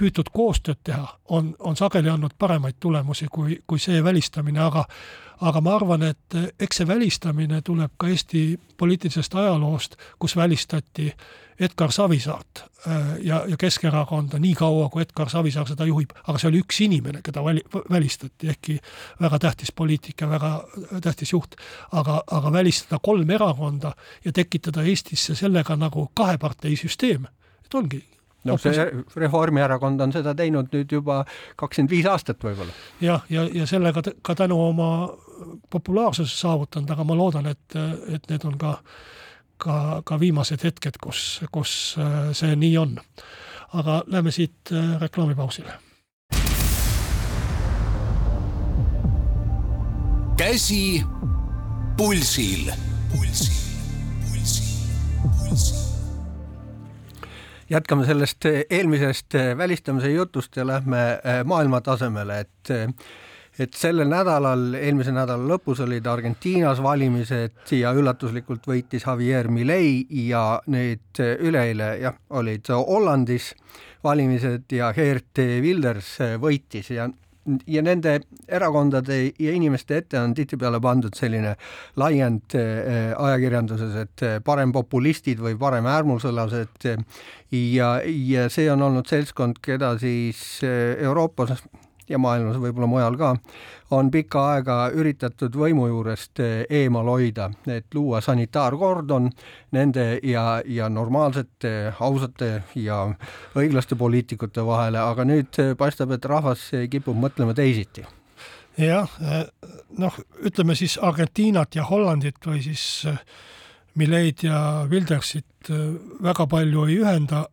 püütud 0.00 0.32
koostööd 0.32 0.80
teha, 0.82 1.06
on, 1.28 1.54
on 1.58 1.76
sageli 1.76 2.10
andnud 2.10 2.34
paremaid 2.38 2.80
tulemusi 2.80 3.28
kui, 3.30 3.60
kui 3.66 3.78
see 3.78 4.02
välistamine, 4.04 4.64
aga 4.64 4.88
aga 5.44 5.60
ma 5.64 5.76
arvan, 5.76 6.04
et 6.08 6.36
eks 6.60 6.80
see 6.80 6.88
välistamine 6.88 7.60
tuleb 7.64 7.96
ka 8.00 8.08
Eesti 8.08 8.44
poliitilisest 8.80 9.34
ajaloost, 9.34 9.96
kus 10.18 10.36
välistati 10.36 11.10
Edgar 11.60 11.92
Savisaart 11.92 12.64
äh, 12.88 12.96
ja, 13.22 13.44
ja 13.48 13.56
Keskerakonda 13.56 14.38
nii 14.42 14.54
kaua, 14.58 14.88
kui 14.90 15.04
Edgar 15.04 15.30
Savisaar 15.30 15.68
seda 15.70 15.86
juhib, 15.86 16.10
aga 16.26 16.40
see 16.40 16.48
oli 16.50 16.62
üks 16.64 16.80
inimene, 16.82 17.20
keda 17.22 17.44
väli, 17.46 17.62
välistati, 17.90 18.48
ehkki 18.50 18.78
väga 19.22 19.38
tähtis 19.46 19.70
poliitik 19.72 20.24
ja 20.24 20.30
väga 20.30 20.54
tähtis 21.04 21.32
juht, 21.32 21.54
aga, 21.92 22.22
aga 22.26 22.52
välistada 22.52 22.98
kolm 23.02 23.30
erakonda 23.30 23.94
ja 24.24 24.32
tekitada 24.32 24.82
Eestisse 24.82 25.38
sellega 25.38 25.76
nagu 25.78 26.08
kaheparteisüsteem, 26.14 27.30
et 27.64 27.78
ongi 27.78 28.02
no 28.44 28.56
see 28.60 28.84
Reformierakond 29.16 30.00
on 30.04 30.12
seda 30.14 30.34
teinud 30.36 30.72
nüüd 30.74 30.92
juba 30.92 31.22
kakskümmend 31.60 31.92
viis 31.94 32.08
aastat 32.08 32.42
võib-olla. 32.44 32.74
jah, 33.00 33.24
ja, 33.30 33.44
ja, 33.44 33.60
ja 33.62 33.68
sellega 33.70 34.02
ka 34.22 34.36
tänu 34.38 34.58
oma 34.60 34.90
populaarsuse 35.70 36.36
saavutanud, 36.36 36.90
aga 36.90 37.04
ma 37.04 37.16
loodan, 37.18 37.46
et, 37.46 37.76
et 38.14 38.30
need 38.30 38.44
on 38.48 38.58
ka 38.58 38.78
ka, 39.64 40.02
ka 40.06 40.18
viimased 40.20 40.64
hetked, 40.64 40.98
kus, 41.02 41.40
kus 41.54 41.72
äh, 42.00 42.30
see 42.36 42.54
nii 42.58 42.76
on. 42.78 42.98
aga 43.74 44.02
lähme 44.06 44.30
siit 44.30 44.72
äh, 44.72 45.00
reklaamipausile. 45.00 45.72
käsi 50.36 51.02
pulsil. 51.96 52.72
pulsil, 53.12 53.54
pulsil, 54.20 54.70
pulsil 55.22 55.82
jätkame 57.70 58.06
sellest 58.06 58.44
eelmisest 58.70 59.34
välistamise 59.56 60.10
jutust 60.10 60.56
ja 60.56 60.66
lähme 60.66 61.20
maailma 61.44 61.80
tasemele, 61.80 62.40
et 62.40 62.70
et 63.58 63.74
sellel 63.78 64.08
nädalal, 64.10 64.74
eelmise 64.78 65.12
nädala 65.14 65.46
lõpus 65.54 65.82
olid 65.84 66.06
Argentiinas 66.10 66.82
valimised 66.82 67.74
ja 67.78 67.92
üllatuslikult 67.94 68.66
võitis 68.66 69.06
Javier 69.06 69.48
Milei 69.48 70.04
ja 70.26 70.60
nüüd 70.66 71.22
üleeile 71.22 71.94
jah, 72.02 72.16
olid 72.30 72.70
Hollandis 72.74 73.52
valimised 74.04 74.72
ja 74.74 74.92
Geert 74.92 75.38
Wilders 75.38 76.16
võitis. 76.42 76.90
Ja 76.90 77.08
ja 77.66 77.82
nende 77.84 78.18
erakondade 78.48 79.18
ja 79.38 79.52
inimeste 79.52 79.98
ette 80.00 80.18
on 80.20 80.34
tihtipeale 80.36 80.80
pandud 80.80 81.14
selline 81.16 81.54
laiend 82.00 82.56
äh, 82.56 83.12
ajakirjanduses, 83.12 83.96
et 84.00 84.26
parempopulistid 84.44 85.42
või 85.44 85.58
paremäärmuslased 85.60 86.88
ja, 86.88 87.90
ja 88.04 88.48
see 88.52 88.70
on 88.72 88.86
olnud 88.88 89.10
seltskond, 89.10 89.60
keda 89.64 89.94
siis 90.00 90.40
äh, 90.64 90.94
Euroopas 91.04 91.58
ja 92.08 92.18
maailmas 92.20 92.58
võib-olla 92.60 92.88
mujal 92.88 93.16
ka, 93.18 93.34
on 93.94 94.10
pikka 94.10 94.42
aega 94.54 94.76
üritatud 94.94 95.54
võimu 95.58 95.86
juurest 95.88 96.40
eh, 96.42 96.64
eemal 96.82 97.08
hoida, 97.08 97.50
et 97.70 97.94
luua 97.94 98.20
sanitaarkordon 98.24 99.30
nende 99.76 100.06
ja, 100.22 100.60
ja 100.66 100.88
normaalsete, 100.92 101.94
ausate 102.00 102.50
ja 102.80 103.04
õiglaste 103.56 103.98
poliitikute 103.98 104.64
vahele, 104.66 105.00
aga 105.00 105.26
nüüd 105.28 105.60
eh, 105.62 105.72
paistab, 105.78 106.14
et 106.16 106.28
rahvas 106.28 106.70
kipub 106.90 107.18
mõtlema 107.18 107.56
teisiti 107.56 108.04
jah, 108.80 109.10
eh, 109.22 109.44
noh, 110.00 110.20
ütleme 110.44 110.76
siis 110.78 110.98
Argentiinat 110.98 111.76
ja 111.78 111.86
Hollandit 111.88 112.42
või 112.46 112.62
siis 112.64 113.04
Mileid 113.94 114.42
ja 114.42 114.58
Wildersit 114.90 115.68
väga 116.22 116.48
palju 116.50 116.82
ei 116.90 116.96
ühenda. 116.98 117.44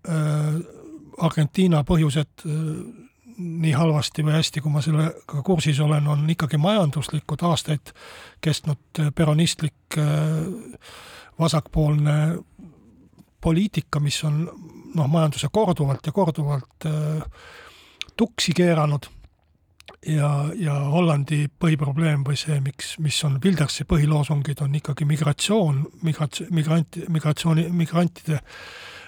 Argentiina 1.21 1.83
põhjused 1.85 2.41
nii 3.41 3.71
halvasti 3.75 4.25
või 4.25 4.37
hästi, 4.37 4.61
kui 4.61 4.73
ma 4.73 4.81
sellega 4.83 5.43
kursis 5.45 5.79
olen, 5.83 6.07
on 6.11 6.29
ikkagi 6.29 6.59
majanduslikud 6.61 7.43
aastaid 7.47 7.93
kestnud 8.41 9.01
peronistlik 9.15 9.97
vasakpoolne 11.39 12.17
poliitika, 13.41 13.99
mis 13.99 14.19
on 14.27 14.43
noh, 14.95 15.07
majanduse 15.09 15.49
korduvalt 15.51 16.05
ja 16.05 16.13
korduvalt 16.13 16.87
tuksi 18.17 18.53
keeranud. 18.57 19.09
Ja, 20.05 20.29
ja 20.57 20.73
Hollandi 20.89 21.43
põhiprobleem 21.61 22.23
või 22.25 22.37
see, 22.39 22.55
miks, 22.63 22.95
mis 23.01 23.19
on 23.27 23.35
Wildersi 23.43 23.85
põhiloosungid, 23.85 24.63
on 24.65 24.73
ikkagi 24.79 25.05
migratsioon, 25.05 25.83
migrats-, 26.05 26.47
migrant, 26.49 26.97
migratsiooni, 27.09 27.67
migrantide 27.75 28.39
äh, 28.39 28.41
Äh, 28.41 29.00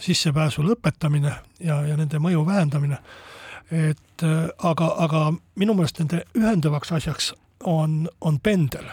sissepääsu 0.00 0.64
lõpetamine 0.66 1.32
ja, 1.62 1.76
ja 1.86 1.96
nende 1.96 2.18
mõju 2.18 2.46
vähendamine. 2.46 2.98
et 3.70 4.22
äh, 4.22 4.48
aga, 4.58 4.94
aga 4.98 5.32
minu 5.54 5.74
meelest 5.74 5.98
nende 5.98 6.24
ühendavaks 6.34 6.92
asjaks 6.92 7.34
on, 7.64 8.08
on 8.20 8.40
pendel. 8.40 8.88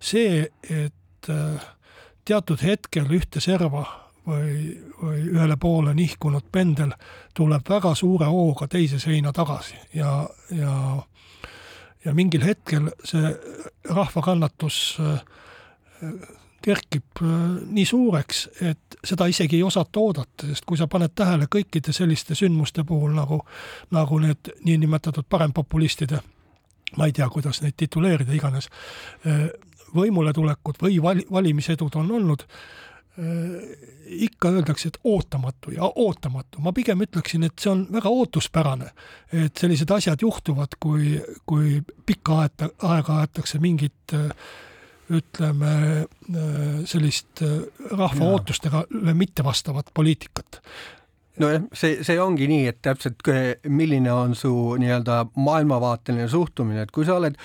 see, 0.00 0.48
et 0.70 1.30
äh, 1.30 1.64
teatud 2.24 2.62
hetkel 2.62 3.06
ühte 3.10 3.40
serva 3.40 3.86
või, 4.26 4.76
või 5.02 5.22
ühele 5.32 5.56
poole 5.56 5.94
nihkunud 5.94 6.50
pendel 6.52 6.92
tuleb 7.34 7.68
väga 7.68 7.94
suure 7.94 8.26
hooga 8.26 8.68
teise 8.68 8.98
seina 8.98 9.32
tagasi 9.32 9.76
ja, 9.94 10.28
ja 10.50 10.74
ja 12.04 12.14
mingil 12.14 12.44
hetkel 12.44 12.90
see 13.04 13.32
rahva 13.88 14.22
kannatus 14.22 14.98
kerkib 16.68 17.22
äh, 17.22 17.36
nii 17.74 17.86
suureks, 17.88 18.42
et 18.68 18.98
seda 19.04 19.28
isegi 19.30 19.58
ei 19.58 19.66
osata 19.66 20.00
oodata, 20.02 20.48
sest 20.48 20.66
kui 20.68 20.78
sa 20.78 20.88
paned 20.90 21.14
tähele 21.16 21.48
kõikide 21.50 21.94
selliste 21.96 22.36
sündmuste 22.38 22.84
puhul 22.88 23.14
nagu, 23.16 23.40
nagu 23.94 24.18
need 24.22 24.52
niinimetatud 24.66 25.28
parempopulistide, 25.30 26.20
ma 26.96 27.08
ei 27.08 27.14
tea, 27.16 27.28
kuidas 27.32 27.62
neid 27.64 27.76
tituleerida 27.78 28.36
iganes, 28.36 28.70
äh, 29.26 29.48
võimuletulekut 29.94 30.82
või 30.84 31.00
val-, 31.02 31.24
valimisedud 31.32 31.96
on 32.00 32.12
olnud, 32.20 32.44
äh, 32.44 33.88
ikka 34.28 34.52
öeldakse, 34.58 34.92
et 34.92 35.00
ootamatu 35.04 35.72
ja 35.76 35.88
ootamatu. 35.88 36.60
ma 36.60 36.72
pigem 36.72 37.00
ütleksin, 37.04 37.48
et 37.48 37.58
see 37.58 37.72
on 37.72 37.86
väga 37.92 38.12
ootuspärane, 38.12 38.92
et 39.32 39.56
sellised 39.56 39.90
asjad 39.90 40.22
juhtuvad, 40.22 40.78
kui, 40.80 41.18
kui 41.46 41.82
pikka 42.06 42.40
aeta, 42.44 42.72
aega 42.92 43.22
aetakse 43.24 43.60
mingit 43.62 44.16
äh, 44.16 44.32
ütleme, 45.08 45.72
äh, 46.04 46.84
sellist 46.88 47.42
äh, 47.42 47.60
rahva 47.90 48.24
ja. 48.24 48.30
ootustega 48.36 48.84
mittevastavat 49.14 49.92
poliitikat 49.94 50.60
nojah, 51.38 51.68
see, 51.76 52.02
see 52.06 52.18
ongi 52.20 52.48
nii, 52.50 52.66
et 52.72 52.80
täpselt 52.84 53.22
milline 53.70 54.12
on 54.12 54.34
su 54.38 54.50
nii-öelda 54.80 55.20
maailmavaateline 55.38 56.28
suhtumine, 56.30 56.84
et 56.84 56.92
kui 56.94 57.06
sa 57.06 57.18
oled 57.18 57.38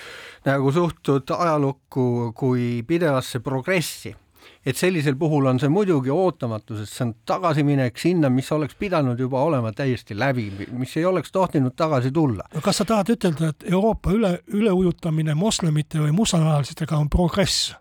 nagu 0.48 0.74
suhtud 0.74 1.30
ajalukku 1.38 2.34
kui 2.38 2.82
pidevasse 2.88 3.44
progressi 3.46 4.16
et 4.66 4.80
sellisel 4.80 5.16
puhul 5.20 5.46
on 5.52 5.60
see 5.60 5.70
muidugi 5.72 6.12
ootamatu, 6.14 6.78
sest 6.80 6.98
see 6.98 7.06
on 7.08 7.14
tagasiminek 7.28 8.00
sinna, 8.00 8.30
mis 8.34 8.52
oleks 8.56 8.76
pidanud 8.80 9.20
juba 9.20 9.42
olema 9.44 9.74
täiesti 9.76 10.18
läbi, 10.18 10.50
mis 10.72 10.98
ei 10.98 11.06
oleks 11.06 11.32
tohtinud 11.32 11.76
tagasi 11.76 12.12
tulla. 12.12 12.48
kas 12.64 12.82
sa 12.82 12.86
tahad 12.86 13.14
ütelda, 13.16 13.54
et 13.54 13.70
Euroopa 13.72 14.14
üle, 14.16 14.38
üleujutamine 14.48 15.36
moslemite 15.36 16.02
või 16.04 16.14
mustanahalistega 16.16 16.98
on 16.98 17.10
progress? 17.10 17.74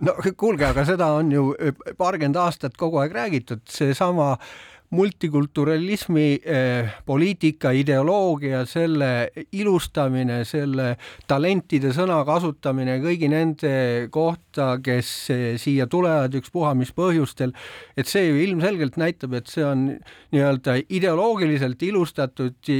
no 0.00 0.16
kuulge, 0.36 0.64
aga 0.64 0.84
seda 0.88 1.12
on 1.20 1.32
ju 1.32 1.54
paarkümmend 1.98 2.36
aastat 2.40 2.76
kogu 2.80 3.00
aeg 3.02 3.12
räägitud, 3.12 3.64
seesama 3.68 4.32
äh, 4.32 4.69
multikulturalismi 4.90 6.40
eh, 6.42 6.88
poliitika, 7.06 7.70
ideoloogia, 7.70 8.64
selle 8.66 9.30
ilustamine, 9.54 10.40
selle 10.48 10.96
talentide 11.30 11.92
sõna 11.94 12.18
kasutamine 12.26 12.96
kõigi 13.02 13.28
nende 13.30 13.74
kohta, 14.10 14.72
kes 14.82 15.12
eh, 15.30 15.44
siia 15.62 15.86
tulevad 15.90 16.34
ükspuha 16.40 16.72
mis 16.78 16.90
põhjustel, 16.96 17.54
et 17.94 18.10
see 18.10 18.24
ju 18.26 18.40
ilmselgelt 18.42 18.98
näitab, 18.98 19.36
et 19.38 19.52
see 19.52 19.62
on 19.66 19.84
nii-öelda 20.34 20.80
ideoloogiliselt 20.90 21.82
ilustatud 21.86 22.72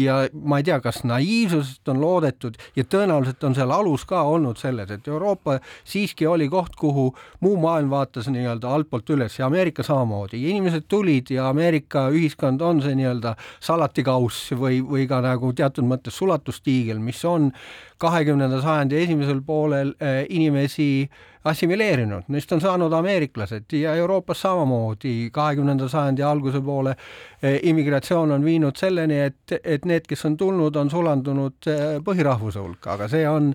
ja 0.00 0.22
ma 0.32 0.62
ei 0.62 0.68
tea, 0.70 0.80
kas 0.84 1.02
naiivsusest 1.04 1.92
on 1.92 2.00
loodetud 2.00 2.56
ja 2.76 2.86
tõenäoliselt 2.88 3.44
on 3.44 3.58
seal 3.58 3.76
alus 3.76 4.08
ka 4.08 4.24
olnud 4.24 4.56
selles, 4.60 4.88
et 4.94 5.08
Euroopa 5.08 5.58
siiski 5.84 6.26
oli 6.26 6.48
koht, 6.48 6.80
kuhu 6.80 7.10
muu 7.44 7.60
maailm 7.60 7.92
vaatas 7.92 8.32
nii-öelda 8.32 8.72
altpoolt 8.72 9.12
üles 9.12 9.36
ja 9.36 9.46
Ameerika 9.52 9.84
samamoodi. 9.84 10.40
Inimesed 10.48 10.88
tulid 10.88 11.28
ja 11.36 11.48
Ameerika 11.58 12.06
ühiskond 12.14 12.62
on 12.62 12.78
see 12.84 12.94
nii-öelda 12.94 13.34
salatikauss 13.64 14.52
või, 14.54 14.78
või 14.86 15.08
ka 15.10 15.18
nagu 15.24 15.50
teatud 15.56 15.86
mõttes 15.88 16.14
sulatustiigel, 16.20 17.00
mis 17.02 17.24
on 17.26 17.50
kahekümnenda 17.98 18.60
sajandi 18.62 19.00
esimesel 19.02 19.40
poolel 19.42 19.90
äh, 19.98 20.20
inimesi 20.30 21.08
assimileerinud, 21.48 22.28
neist 22.30 22.52
on 22.54 22.62
saanud 22.62 22.92
ameeriklased 22.92 23.74
ja 23.74 23.94
Euroopas 23.98 24.44
samamoodi. 24.44 25.30
kahekümnenda 25.34 25.88
sajandi 25.88 26.22
alguse 26.22 26.60
poole 26.62 26.94
äh, 26.94 27.58
immigratsioon 27.62 28.36
on 28.38 28.44
viinud 28.44 28.78
selleni, 28.78 29.18
et, 29.26 29.58
et 29.64 29.84
need, 29.84 30.06
kes 30.06 30.24
on 30.30 30.36
tulnud, 30.36 30.76
on 30.76 30.90
sulandunud 30.90 31.70
põhirahvuse 32.06 32.62
hulka, 32.62 32.94
aga 32.94 33.10
see 33.10 33.26
on 33.28 33.52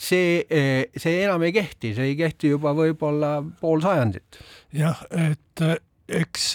see, 0.00 0.46
see 0.96 1.20
enam 1.24 1.42
ei 1.42 1.52
kehti, 1.52 1.94
see 1.96 2.12
ei 2.12 2.18
kehti 2.18 2.54
juba 2.54 2.74
võib-olla 2.76 3.38
pool 3.60 3.82
sajandit. 3.84 4.38
jah, 4.76 5.02
et 5.10 5.64
eks 6.10 6.54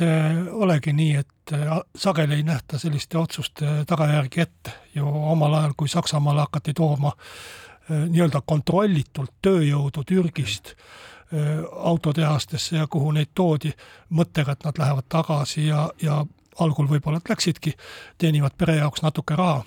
olegi 0.52 0.94
nii, 0.94 1.16
et 1.16 1.54
äh, 1.54 1.80
sageli 1.96 2.36
ei 2.36 2.44
nähta 2.44 2.80
selliste 2.80 3.18
otsuste 3.18 3.86
tagajärgi 3.88 4.42
ette 4.42 4.72
ju 4.96 5.08
omal 5.08 5.54
ajal, 5.54 5.74
kui 5.78 5.90
Saksamaale 5.90 6.42
hakati 6.42 6.74
tooma 6.74 7.12
äh, 7.12 8.06
nii-öelda 8.10 8.42
kontrollitult 8.46 9.34
tööjõudu 9.42 10.04
Türgist 10.04 10.74
äh, 10.74 11.64
autotehastesse 11.72 12.78
ja 12.78 12.88
kuhu 12.88 13.12
neid 13.16 13.32
toodi 13.34 13.72
mõttega, 14.10 14.56
et 14.56 14.66
nad 14.68 14.82
lähevad 14.82 15.08
tagasi 15.10 15.68
ja, 15.68 15.90
ja 16.02 16.24
algul 16.60 16.90
võib-olla 16.90 17.22
läksidki, 17.30 17.76
teenivad 18.18 18.56
pere 18.58 18.78
jaoks 18.82 19.02
natuke 19.04 19.36
raha. 19.36 19.64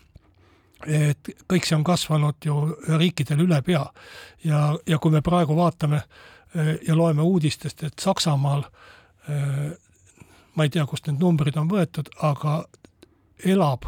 et 0.87 1.29
kõik 1.48 1.66
see 1.66 1.77
on 1.77 1.85
kasvanud 1.85 2.44
ju 2.44 2.77
riikidel 2.88 3.40
üle 3.42 3.62
pea 3.62 3.83
ja, 4.44 4.77
ja 4.87 4.98
kui 4.98 5.11
me 5.11 5.20
praegu 5.20 5.57
vaatame 5.57 6.03
ja 6.87 6.94
loeme 6.96 7.22
uudistest, 7.22 7.83
et 7.83 7.98
Saksamaal 7.98 8.62
äh, 8.62 8.68
Äh, 8.68 8.98
ma 9.29 10.64
ei 10.64 10.71
tea, 10.75 10.87
kust 10.87 11.07
need 11.07 11.21
numbrid 11.23 11.57
on 11.61 11.69
võetud, 11.71 12.11
aga 12.25 12.62
elab 13.47 13.87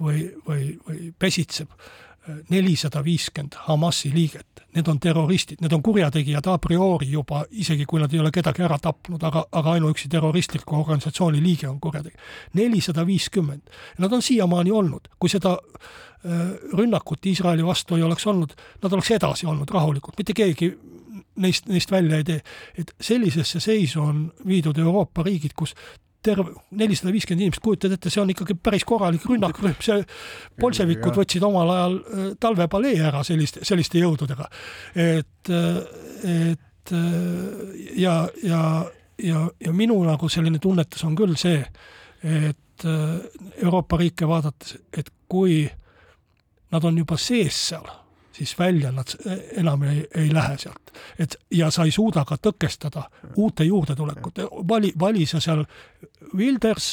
või, 0.00 0.26
või, 0.46 0.76
või 0.86 1.10
pesitseb 1.18 1.72
äh, 1.72 2.38
nelisada 2.50 3.02
viiskümmend 3.04 3.56
Hamasi 3.66 4.12
liiget. 4.14 4.64
Need 4.76 4.88
on 4.92 4.98
terroristid, 5.00 5.60
need 5.64 5.72
on 5.72 5.82
kurjategijad 5.82 6.46
a 6.52 6.58
priori 6.60 7.08
juba, 7.08 7.44
isegi 7.50 7.86
kui 7.88 8.00
nad 8.02 8.12
ei 8.12 8.20
ole 8.20 8.32
kedagi 8.34 8.64
ära 8.66 8.76
tapnud, 8.82 9.22
aga, 9.24 9.46
aga 9.56 9.76
ainuüksi 9.76 10.10
terroristliku 10.12 10.76
organisatsiooni 10.82 11.40
liige 11.42 11.68
on 11.68 11.78
kurjategija. 11.80 12.20
nelisada 12.54 13.06
viiskümmend. 13.06 13.62
Nad 13.98 14.12
on 14.12 14.22
siiamaani 14.22 14.70
olnud, 14.70 15.08
kui 15.18 15.32
seda 15.32 15.56
äh, 15.56 16.52
rünnakut 16.76 17.26
Iisraeli 17.26 17.64
vastu 17.64 17.96
ei 17.96 18.02
oleks 18.02 18.26
olnud, 18.26 18.52
nad 18.82 18.92
oleks 18.92 19.10
edasi 19.10 19.46
olnud 19.46 19.70
rahulikult, 19.70 20.18
mitte 20.18 20.36
keegi 20.36 20.74
neist, 21.42 21.68
neist 21.68 21.90
välja 21.90 22.20
ei 22.20 22.24
tee. 22.24 22.40
et 22.78 22.92
sellisesse 23.00 23.60
seisu 23.60 24.02
on 24.02 24.26
viidud 24.46 24.78
Euroopa 24.78 25.22
riigid, 25.26 25.54
kus 25.56 25.74
terve 26.26 26.52
nelisada 26.74 27.12
viiskümmend 27.14 27.44
inimest, 27.44 27.62
kujutad 27.64 27.94
ette, 27.94 28.10
see 28.10 28.22
on 28.22 28.30
ikkagi 28.32 28.56
päris 28.58 28.84
korralik 28.88 29.24
rünnakrühm, 29.28 29.76
see 29.84 30.02
bolševikud 30.60 31.18
võtsid 31.20 31.44
omal 31.46 31.72
ajal 31.74 31.96
äh, 31.98 32.28
talvepalee 32.42 32.98
ära 33.10 33.22
selliste, 33.26 33.64
selliste 33.66 34.02
jõududega. 34.02 34.48
et, 34.94 35.50
äh, 35.50 35.80
et 36.50 36.92
äh, 36.92 37.90
ja, 38.02 38.16
ja, 38.42 38.62
ja, 39.22 39.44
ja 39.60 39.74
minu 39.76 40.00
nagu 40.06 40.30
selline 40.32 40.58
tunnetus 40.62 41.04
on 41.06 41.16
küll 41.18 41.36
see, 41.40 41.60
et 42.26 42.84
Euroopa 43.62 43.96
riike 43.96 44.26
vaadates, 44.28 44.74
et 44.92 45.08
kui 45.28 45.62
nad 46.74 46.84
on 46.84 46.98
juba 46.98 47.16
sees 47.20 47.56
seal 47.70 47.86
siis 48.36 48.58
välja 48.58 48.92
nad 48.92 49.14
enam 49.56 49.82
ei, 49.82 50.06
ei 50.14 50.32
lähe 50.34 50.58
sealt. 50.58 50.92
et 51.18 51.36
ja 51.50 51.70
sa 51.70 51.84
ei 51.84 51.90
suuda 51.90 52.24
ka 52.24 52.36
tõkestada 52.36 53.06
uute 53.36 53.64
juurdetulekut, 53.64 54.38
vali, 54.68 54.92
vali 54.98 55.26
sa 55.26 55.40
seal 55.40 55.64
Wilders 56.36 56.90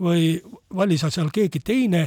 või 0.00 0.36
vali 0.76 0.98
sa 0.98 1.10
seal 1.10 1.30
keegi 1.32 1.60
teine, 1.64 2.06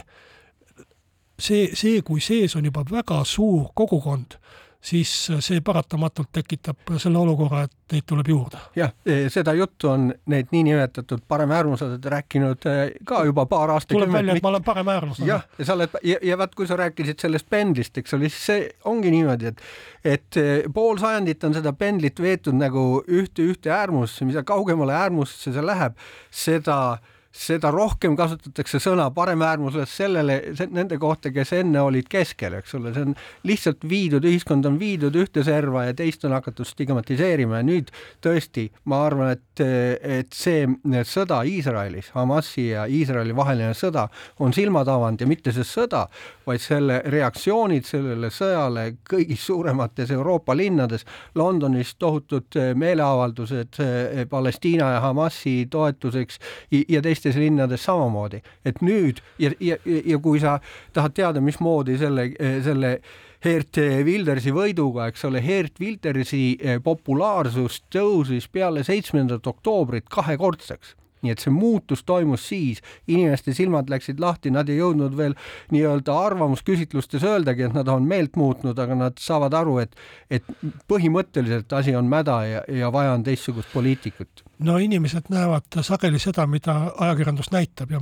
see, 1.39 1.70
see, 1.74 2.02
kui 2.06 2.22
sees 2.22 2.56
on 2.56 2.65
juba 2.65 2.86
väga 2.92 3.24
suur 3.26 3.72
kogukond, 3.76 4.38
siis 4.82 5.12
see 5.44 5.62
paratamatult 5.65 6.30
tekitab 6.34 6.94
selle 6.98 7.20
olukorra, 7.20 7.65
et 7.68 7.94
neid 7.94 8.06
tuleb 8.08 8.30
juurde. 8.32 8.62
jah, 8.76 8.94
e, 9.06 9.28
seda 9.30 9.54
juttu 9.54 9.89
on 9.92 10.08
need 10.32 10.54
niinimetatud 10.56 11.26
paremäärmuslased 11.28 12.06
rääkinud 12.13 12.68
e, 12.70 12.76
ka 13.06 13.24
juba 13.28 13.46
paar 13.46 13.74
aastakümmet. 13.76 14.08
tuleb 14.08 14.13
välja, 14.13 14.36
et 14.36 14.44
ma 14.44 14.50
olen 14.50 14.63
paremäärmuslane. 14.63 15.30
jah, 15.30 15.46
ja 15.58 15.65
sa 15.65 15.76
oled 15.76 16.00
ja, 16.04 16.18
ja 16.24 16.38
vaat, 16.38 16.56
kui 16.56 16.68
sa 16.68 16.80
rääkisid 16.80 17.20
sellest 17.20 17.50
pendlist, 17.50 17.98
eks 17.98 18.15
ole, 18.15 18.32
siis 18.32 18.46
see 18.46 18.65
ongi 18.86 19.12
niimoodi, 19.12 19.52
et 19.52 19.62
et 20.15 20.39
e, 20.39 20.48
pool 20.74 20.98
sajandit 20.98 21.44
on 21.44 21.60
seda 21.60 21.74
pendlit 21.76 22.20
veetud 22.22 22.56
nagu 22.56 23.04
ühte, 23.08 23.44
ühte 23.44 23.74
äärmusse, 23.76 24.26
mida 24.26 24.44
kaugemale 24.48 24.96
äärmusse 24.96 25.52
see 25.52 25.65
läheb, 25.65 26.00
seda 26.32 26.80
äh, 26.94 27.15
seda 27.30 27.70
rohkem 27.70 28.15
kasutatakse 28.18 28.80
sõna 28.82 29.06
paremäärmuslas 29.13 29.92
sellele, 30.00 30.39
nende 30.74 30.98
kohta, 31.02 31.30
kes 31.34 31.52
enne 31.60 31.82
olid 31.86 32.08
keskel, 32.10 32.56
eks 32.58 32.74
ole, 32.80 32.94
see 32.96 33.06
on 33.06 33.13
lihtsalt 33.46 33.86
viidud, 33.89 34.26
ühiskond 34.26 34.65
on 34.65 34.80
viidud 34.82 35.13
ühte 35.20 35.44
serva 35.46 35.86
ja 35.86 35.94
teist 35.98 36.26
on 36.26 36.34
hakatud 36.34 36.65
stigmatiseerima 36.65 37.62
ja 37.62 37.68
nüüd 37.68 37.92
tõesti, 38.26 38.65
ma 38.89 39.04
arvan, 39.06 39.36
et, 39.38 39.62
et 39.62 40.34
see 40.34 40.65
sõda 41.06 41.44
Iisraelis, 41.46 42.10
Hamasi 42.15 42.72
ja 42.72 42.88
Iisraeli 42.89 43.36
vaheline 43.38 43.78
sõda 43.78 44.08
on 44.42 44.56
silmad 44.56 44.89
avanud 44.89 45.22
ja 45.22 45.30
mitte 45.30 45.54
see 45.54 45.68
sõda, 45.68 46.08
vaid 46.50 46.65
selle 46.65 47.04
reaktsioonid 47.13 47.86
sellele 47.86 48.34
sõjale 48.34 48.88
kõigis 49.06 49.46
suuremates 49.46 50.10
Euroopa 50.18 50.58
linnades, 50.58 51.06
Londonis 51.38 51.94
tohutud 52.02 52.58
meeleavaldused 52.74 53.78
Palestiina 54.30 54.96
ja 54.96 55.06
Hamasi 55.06 55.68
toetuseks 55.70 56.42
ja 56.89 57.02
teistes 57.06 57.19
teistes 57.20 57.40
linnades 57.40 57.84
samamoodi, 57.84 58.40
et 58.66 58.80
nüüd 58.82 59.20
ja, 59.40 59.52
ja, 59.60 59.78
ja 59.84 60.20
kui 60.24 60.40
sa 60.40 60.60
tahad 60.94 61.16
teada, 61.18 61.42
mismoodi 61.44 61.98
selle, 62.00 62.30
selle 62.64 63.00
Geert 63.44 63.78
Wildersi 64.06 64.52
võiduga, 64.52 65.10
eks 65.10 65.26
ole, 65.28 65.42
Geert 65.44 65.80
Wildersi 65.80 66.58
eh, 66.60 66.80
populaarsus 66.84 67.84
tõusis 67.92 68.50
peale 68.52 68.84
seitsmendat 68.88 69.48
oktoobrit 69.48 70.10
kahekordseks 70.12 70.96
nii 71.22 71.34
et 71.34 71.44
see 71.44 71.54
muutus 71.54 72.04
toimus 72.08 72.48
siis, 72.50 72.84
inimeste 73.08 73.54
silmad 73.58 73.90
läksid 73.92 74.20
lahti, 74.20 74.52
nad 74.54 74.70
ei 74.70 74.80
jõudnud 74.80 75.18
veel 75.18 75.36
nii-öelda 75.74 76.16
arvamusküsitlustes 76.26 77.24
öeldagi, 77.28 77.68
et 77.68 77.78
nad 77.78 77.88
on 77.92 78.08
meelt 78.08 78.40
muutnud, 78.40 78.80
aga 78.80 78.98
nad 78.98 79.20
saavad 79.22 79.56
aru, 79.58 79.80
et, 79.84 79.96
et 80.32 80.46
põhimõtteliselt 80.90 81.74
asi 81.78 81.96
on 81.96 82.10
mäda 82.10 82.40
ja, 82.48 82.64
ja 82.68 82.92
vaja 82.94 83.16
on 83.18 83.26
teistsugust 83.26 83.74
poliitikut. 83.74 84.44
No 84.60 84.76
inimesed 84.78 85.30
näevad 85.32 85.78
sageli 85.88 86.20
seda, 86.20 86.44
mida 86.48 86.74
ajakirjandus 87.00 87.48
näitab 87.54 87.94
ja 87.94 88.00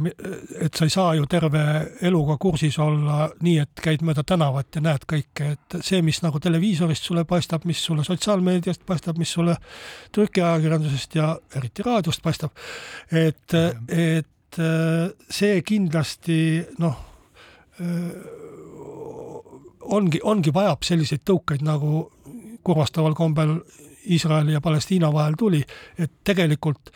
et 0.66 0.74
sa 0.74 0.88
ei 0.88 0.94
saa 0.94 1.12
ju 1.14 1.28
terve 1.30 1.62
eluga 2.02 2.38
kursis 2.42 2.80
olla 2.82 3.28
nii, 3.46 3.60
et 3.62 3.84
käid 3.84 4.02
mööda 4.02 4.24
tänavat 4.26 4.80
ja 4.80 4.82
näed 4.82 5.06
kõike, 5.10 5.52
et 5.54 5.78
see, 5.86 6.02
mis 6.02 6.24
nagu 6.26 6.42
televiisorist 6.42 7.06
sulle 7.06 7.28
paistab, 7.30 7.68
mis 7.70 7.84
sulle 7.86 8.06
sotsiaalmeediast 8.08 8.88
paistab, 8.90 9.22
mis 9.22 9.36
sulle 9.38 9.54
trükiajakirjandusest 10.18 11.20
ja 11.20 11.30
eriti 11.56 11.86
raadiost 11.86 12.26
paistab, 12.26 12.58
et, 13.12 13.54
et 13.88 14.60
see 15.30 15.62
kindlasti 15.62 16.38
noh, 16.82 16.96
ongi, 19.94 20.22
ongi, 20.24 20.54
vajab 20.54 20.88
selliseid 20.88 21.24
tõukeid 21.28 21.66
nagu 21.68 22.08
kurvastaval 22.66 23.16
kombel 23.16 23.60
Iisraeli 24.08 24.56
ja 24.56 24.62
Palestiina 24.64 25.12
vahel 25.14 25.36
tuli, 25.40 25.62
et 26.00 26.20
tegelikult 26.24 26.92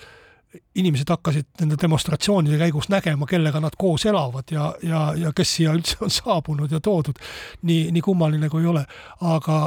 inimesed 0.76 1.08
hakkasid 1.12 1.62
nende 1.62 1.78
demonstratsioonide 1.80 2.58
käigus 2.60 2.89
nägema, 2.91 3.28
kellega 3.28 3.60
nad 3.63 3.76
koos 3.80 4.06
elavad 4.06 4.52
ja, 4.52 4.74
ja, 4.84 5.04
ja 5.15 5.32
kes 5.36 5.56
siia 5.58 5.76
üldse 5.76 6.00
on 6.04 6.12
saabunud 6.12 6.71
ja 6.71 6.80
toodud. 6.84 7.19
nii, 7.62 7.91
nii 7.95 8.04
kummaline 8.04 8.50
kui 8.52 8.63
ei 8.63 8.71
ole, 8.71 8.84
aga, 9.21 9.60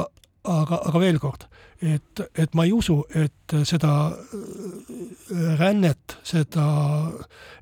aga, 0.43 0.81
aga 0.89 1.01
veel 1.01 1.19
kord, 1.21 1.47
et, 1.85 2.21
et 2.37 2.53
ma 2.57 2.65
ei 2.65 2.73
usu, 2.73 2.97
et 3.15 3.55
seda 3.67 3.93
äh, 4.09 5.55
rännet, 5.59 6.17
seda 6.23 6.65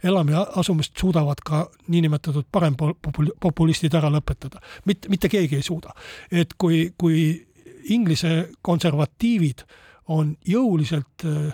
elama 0.03 0.31
ja 0.35 0.43
asumist 0.61 0.97
suudavad 0.99 1.43
ka 1.45 1.65
niinimetatud 1.87 2.47
parempopulistid 2.51 3.95
ära 3.99 4.11
lõpetada. 4.13 4.61
mitte, 4.85 5.09
mitte 5.09 5.29
keegi 5.29 5.59
ei 5.59 5.65
suuda. 5.65 5.95
et 6.31 6.53
kui, 6.57 6.93
kui 6.97 7.45
Inglise 7.91 8.49
konservatiivid 8.61 9.65
on 10.07 10.35
jõuliselt 10.47 11.25
äh, 11.25 11.53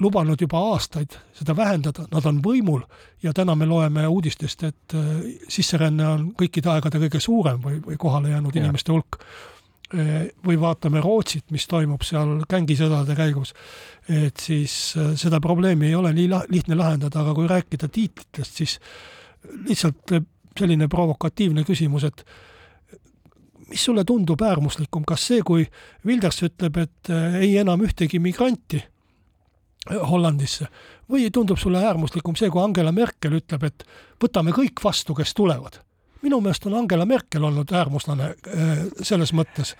lubanud 0.00 0.40
juba 0.40 0.60
aastaid 0.72 1.16
seda 1.36 1.56
vähendada, 1.56 2.06
nad 2.12 2.24
on 2.26 2.40
võimul 2.44 2.84
ja 3.22 3.32
täna 3.36 3.54
me 3.54 3.66
loeme 3.68 4.06
uudistest, 4.08 4.62
et 4.64 4.96
äh, 4.96 5.10
sisseränne 5.48 6.08
on 6.08 6.30
kõikide 6.38 6.72
aegade 6.72 7.00
kõige 7.06 7.20
suurem 7.20 7.60
või, 7.62 7.80
või 7.84 7.98
kohale 8.00 8.32
jäänud 8.32 8.56
ja. 8.56 8.64
inimeste 8.64 8.92
hulk. 8.92 9.20
Äh, 9.96 10.26
või 10.44 10.58
vaatame 10.60 11.00
Rootsit, 11.00 11.46
mis 11.54 11.64
toimub 11.70 12.02
seal 12.04 12.42
gängisõdade 12.50 13.14
käigus, 13.16 13.54
et 14.12 14.42
siis 14.42 14.74
seda 15.16 15.38
probleemi 15.40 15.88
ei 15.88 15.94
ole 15.96 16.10
nii 16.12 16.26
lihtne 16.52 16.76
lahendada, 16.76 17.22
aga 17.22 17.32
kui 17.36 17.48
rääkida 17.48 17.88
tiitlitest, 17.88 18.58
siis 18.60 18.74
lihtsalt 19.68 20.12
selline 20.58 20.88
provokatiivne 20.92 21.64
küsimus, 21.64 22.04
et 22.10 22.24
mis 23.70 23.86
sulle 23.88 24.04
tundub 24.04 24.42
äärmuslikum, 24.42 25.06
kas 25.08 25.24
see, 25.30 25.40
kui 25.46 25.64
Wilders 26.06 26.42
ütleb, 26.50 26.76
et 26.82 27.10
äh, 27.14 27.40
ei 27.46 27.56
enam 27.62 27.86
ühtegi 27.86 28.20
migranti 28.22 28.82
Hollandisse 29.86 30.66
või 31.08 31.30
tundub 31.32 31.62
sulle 31.62 31.80
äärmuslikum 31.86 32.36
see, 32.36 32.50
kui 32.50 32.62
Angela 32.62 32.92
Merkel 32.92 33.38
ütleb, 33.38 33.68
et 33.70 33.86
võtame 34.22 34.52
kõik 34.52 34.82
vastu, 34.82 35.14
kes 35.14 35.34
tulevad? 35.38 35.80
Minu 36.26 36.42
meelest 36.44 36.66
on 36.66 36.80
Angela 36.82 37.06
Merkel 37.06 37.46
olnud 37.46 37.72
äärmuslane 37.72 38.34
selles 39.06 39.32
mõttes 39.36 39.76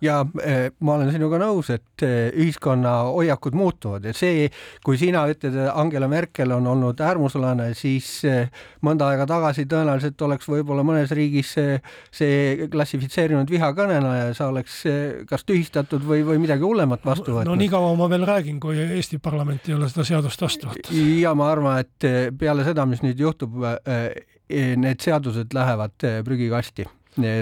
ja 0.00 0.18
eh, 0.44 0.68
ma 0.84 0.94
olen 0.94 1.10
sinuga 1.12 1.40
nõus, 1.42 1.70
et 1.74 2.04
eh, 2.06 2.28
ühiskonna 2.38 2.92
hoiakud 3.08 3.56
muutuvad 3.58 4.06
ja 4.06 4.14
see, 4.16 4.46
kui 4.86 4.98
sina 5.00 5.24
ütled, 5.30 5.56
Angela 5.72 6.08
Merkel 6.10 6.52
on 6.54 6.66
olnud 6.70 7.00
äärmuslane, 7.02 7.70
siis 7.78 8.10
mõnda 8.84 9.10
aega 9.10 9.26
tagasi 9.28 9.66
tõenäoliselt 9.70 10.22
oleks 10.26 10.48
võib-olla 10.50 10.84
mõnes 10.86 11.12
riigis 11.14 11.52
see, 11.56 11.78
see 12.14 12.68
klassifitseerinud 12.70 13.50
vihakõnena 13.50 14.14
ja 14.20 14.30
sa 14.38 14.50
oleks 14.52 14.80
kas 15.28 15.46
tühistatud 15.48 16.06
või, 16.06 16.22
või 16.26 16.42
midagi 16.42 16.66
hullemat 16.66 17.04
vastu 17.06 17.34
võtnud. 17.34 17.50
no 17.50 17.58
nii 17.58 17.70
kaua 17.72 17.92
ma 17.98 18.10
veel 18.10 18.26
räägin, 18.28 18.62
kui 18.62 18.78
Eesti 18.78 19.18
parlament 19.22 19.66
ei 19.68 19.76
ole 19.76 19.90
seda 19.90 20.06
seadust 20.06 20.46
vastu 20.46 20.70
võtnud. 20.70 20.94
ja 21.18 21.34
ma 21.38 21.50
arvan, 21.50 21.82
et 21.82 22.10
peale 22.38 22.66
seda, 22.66 22.86
mis 22.86 23.02
nüüd 23.02 23.18
juhtub, 23.26 23.58
need 24.48 25.04
seadused 25.04 25.52
lähevad 25.54 26.06
prügikasti 26.24 26.86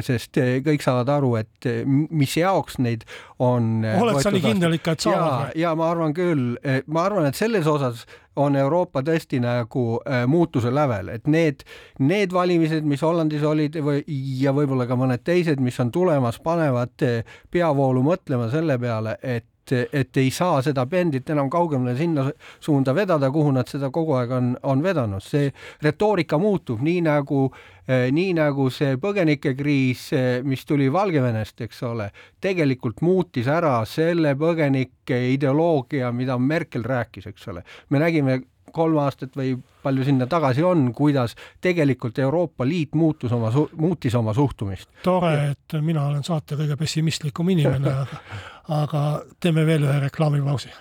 sest 0.04 0.38
eh, 0.40 0.58
kõik 0.64 0.84
saavad 0.84 1.10
aru, 1.16 1.32
et 1.40 1.68
eh, 1.68 1.82
mis 1.86 2.36
jaoks 2.38 2.78
neid 2.82 3.06
on. 3.42 3.84
Eh, 3.84 3.98
oled 4.00 4.20
sa 4.22 4.32
nii 4.34 4.44
kindel 4.44 4.76
ikka, 4.78 4.96
et 4.96 5.06
saavad? 5.06 5.50
ja, 5.54 5.66
ja 5.68 5.74
ma 5.78 5.90
arvan 5.92 6.14
küll, 6.16 6.54
ma 6.86 7.06
arvan, 7.06 7.28
et 7.28 7.38
selles 7.38 7.66
osas 7.70 8.06
on 8.36 8.56
Euroopa 8.60 9.00
tõesti 9.00 9.38
nagu 9.40 9.84
muutuse 10.28 10.68
lävel, 10.74 11.08
et 11.14 11.24
need, 11.30 11.64
need 12.04 12.34
valimised, 12.36 12.84
mis 12.84 13.00
Hollandis 13.00 13.44
olid 13.48 13.78
või, 13.80 14.02
ja 14.42 14.52
võib-olla 14.56 14.84
ka 14.88 14.98
mõned 14.98 15.24
teised, 15.24 15.62
mis 15.64 15.78
on 15.80 15.92
tulemas, 15.94 16.36
panevad 16.44 17.06
peavoolu 17.52 18.04
mõtlema 18.04 18.50
selle 18.52 18.76
peale, 18.82 19.16
et 19.24 19.48
et, 19.72 20.16
ei 20.16 20.30
saa 20.30 20.60
seda 20.62 20.86
pendlit 20.86 21.30
enam 21.30 21.50
kaugemale 21.50 21.96
sinna 21.98 22.26
suunda 22.60 22.94
vedada, 22.94 23.30
kuhu 23.32 23.52
nad 23.56 23.68
seda 23.70 23.90
kogu 23.94 24.16
aeg 24.18 24.34
on, 24.36 24.52
on 24.62 24.82
vedanud. 24.82 25.22
see 25.22 25.52
retoorika 25.82 26.38
muutub, 26.38 26.82
nii 26.82 27.00
nagu 27.06 27.46
eh,, 27.86 28.08
nii 28.12 28.34
nagu 28.38 28.68
see 28.70 28.96
põgenikekriis, 29.02 30.08
eh, 30.16 30.42
mis 30.42 30.64
tuli 30.66 30.90
Valgevenest, 30.92 31.60
eks 31.66 31.82
ole, 31.82 32.10
tegelikult 32.40 33.02
muutis 33.02 33.48
ära 33.50 33.78
selle 33.86 34.34
põgenike 34.38 35.22
ideoloogia, 35.32 36.12
mida 36.12 36.38
Merkel 36.38 36.84
rääkis, 36.84 37.26
eks 37.32 37.48
ole. 37.48 37.64
me 37.90 38.02
nägime 38.02 38.40
kolm 38.76 39.00
aastat 39.00 39.36
või 39.38 39.54
palju 39.82 40.04
sinna 40.04 40.26
tagasi 40.30 40.64
on, 40.66 40.90
kuidas 40.96 41.36
tegelikult 41.64 42.18
Euroopa 42.18 42.66
Liit 42.68 42.94
muutus 42.98 43.32
oma, 43.32 43.52
muutis 43.76 44.14
oma 44.14 44.34
suhtumist. 44.36 44.88
tore, 45.02 45.34
et 45.52 45.78
mina 45.80 46.06
olen 46.10 46.24
saate 46.24 46.58
kõige 46.58 46.76
pessimistlikum 46.76 47.48
inimene, 47.54 47.94
aga, 48.02 48.20
aga 48.82 49.04
teeme 49.40 49.66
veel 49.66 49.88
ühe 49.88 50.00
reklaamipausi. 50.08 50.74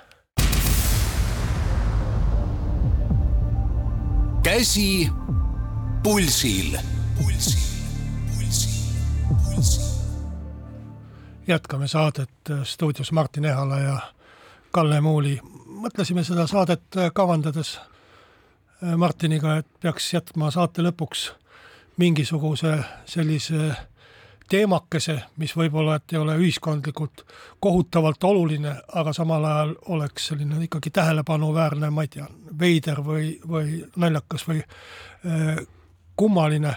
käsi 4.46 5.10
pulsil. 6.04 6.78
pulsil, 7.18 7.62
pulsil, 8.36 8.84
pulsil. 9.28 9.88
jätkame 11.48 11.88
saadet 11.88 12.54
stuudios 12.64 13.12
Martin 13.12 13.46
Ehala 13.46 13.80
ja 13.80 13.98
Kalle 14.72 15.02
Muuli 15.02 15.40
mõtlesime 15.86 16.24
seda 16.26 16.48
saadet 16.50 16.98
kavandades 17.14 17.76
äh, 17.78 18.96
Martiniga, 18.98 19.60
et 19.62 19.68
peaks 19.82 20.14
jätma 20.14 20.52
saate 20.54 20.86
lõpuks 20.86 21.30
mingisuguse 22.02 22.78
sellise 23.08 23.74
teemakese, 24.50 25.16
mis 25.42 25.56
võib-olla, 25.58 25.98
et 25.98 26.14
ei 26.14 26.20
ole 26.22 26.36
ühiskondlikult 26.38 27.24
kohutavalt 27.64 28.24
oluline, 28.30 28.76
aga 28.94 29.14
samal 29.16 29.46
ajal 29.46 29.74
oleks 29.96 30.30
selline 30.30 30.62
ikkagi 30.68 30.92
tähelepanuväärne, 30.94 31.90
ma 31.90 32.06
ei 32.06 32.12
tea, 32.14 32.28
veider 32.60 33.02
või, 33.06 33.34
või 33.50 33.82
naljakas 34.02 34.46
või 34.50 34.62
äh, 34.62 35.66
kummaline 36.16 36.76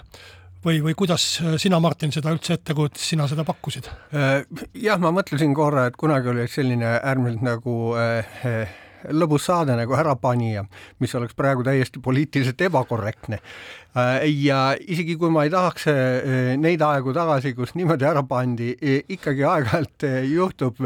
või, 0.64 0.80
või 0.82 0.96
kuidas 0.98 1.26
sina, 1.60 1.80
Martin, 1.80 2.12
seda 2.14 2.32
üldse 2.34 2.56
ette 2.56 2.74
kujutasid, 2.74 3.12
sina 3.12 3.28
seda 3.30 3.44
pakkusid? 3.48 3.90
Äh, 4.16 4.42
jah, 4.74 5.00
ma 5.00 5.12
mõtlesin 5.14 5.54
korra, 5.56 5.88
et 5.90 6.00
kunagi 6.00 6.32
oli 6.32 6.48
selline 6.50 6.98
äärmiselt 6.98 7.44
nagu 7.46 7.78
äh, 8.00 8.44
äh 8.44 8.76
lõbus 9.10 9.46
saade 9.48 9.76
nagu 9.78 9.94
Ärapanija, 9.96 10.64
mis 11.02 11.14
oleks 11.14 11.36
praegu 11.38 11.64
täiesti 11.66 12.00
poliitiliselt 12.02 12.60
ebakorrektne. 12.68 13.40
Äh, 13.98 14.26
ja 14.44 14.76
isegi 14.78 15.16
kui 15.16 15.30
ma 15.32 15.46
ei 15.46 15.52
tahaks 15.52 15.88
äh, 15.90 16.56
neid 16.60 16.82
aegu 16.84 17.14
tagasi, 17.16 17.54
kus 17.56 17.74
niimoodi 17.78 18.06
ära 18.08 18.22
pandi, 18.28 18.74
ikkagi 19.16 19.46
aeg-ajalt 19.48 20.06
äh, 20.06 20.18
juhtub, 20.28 20.82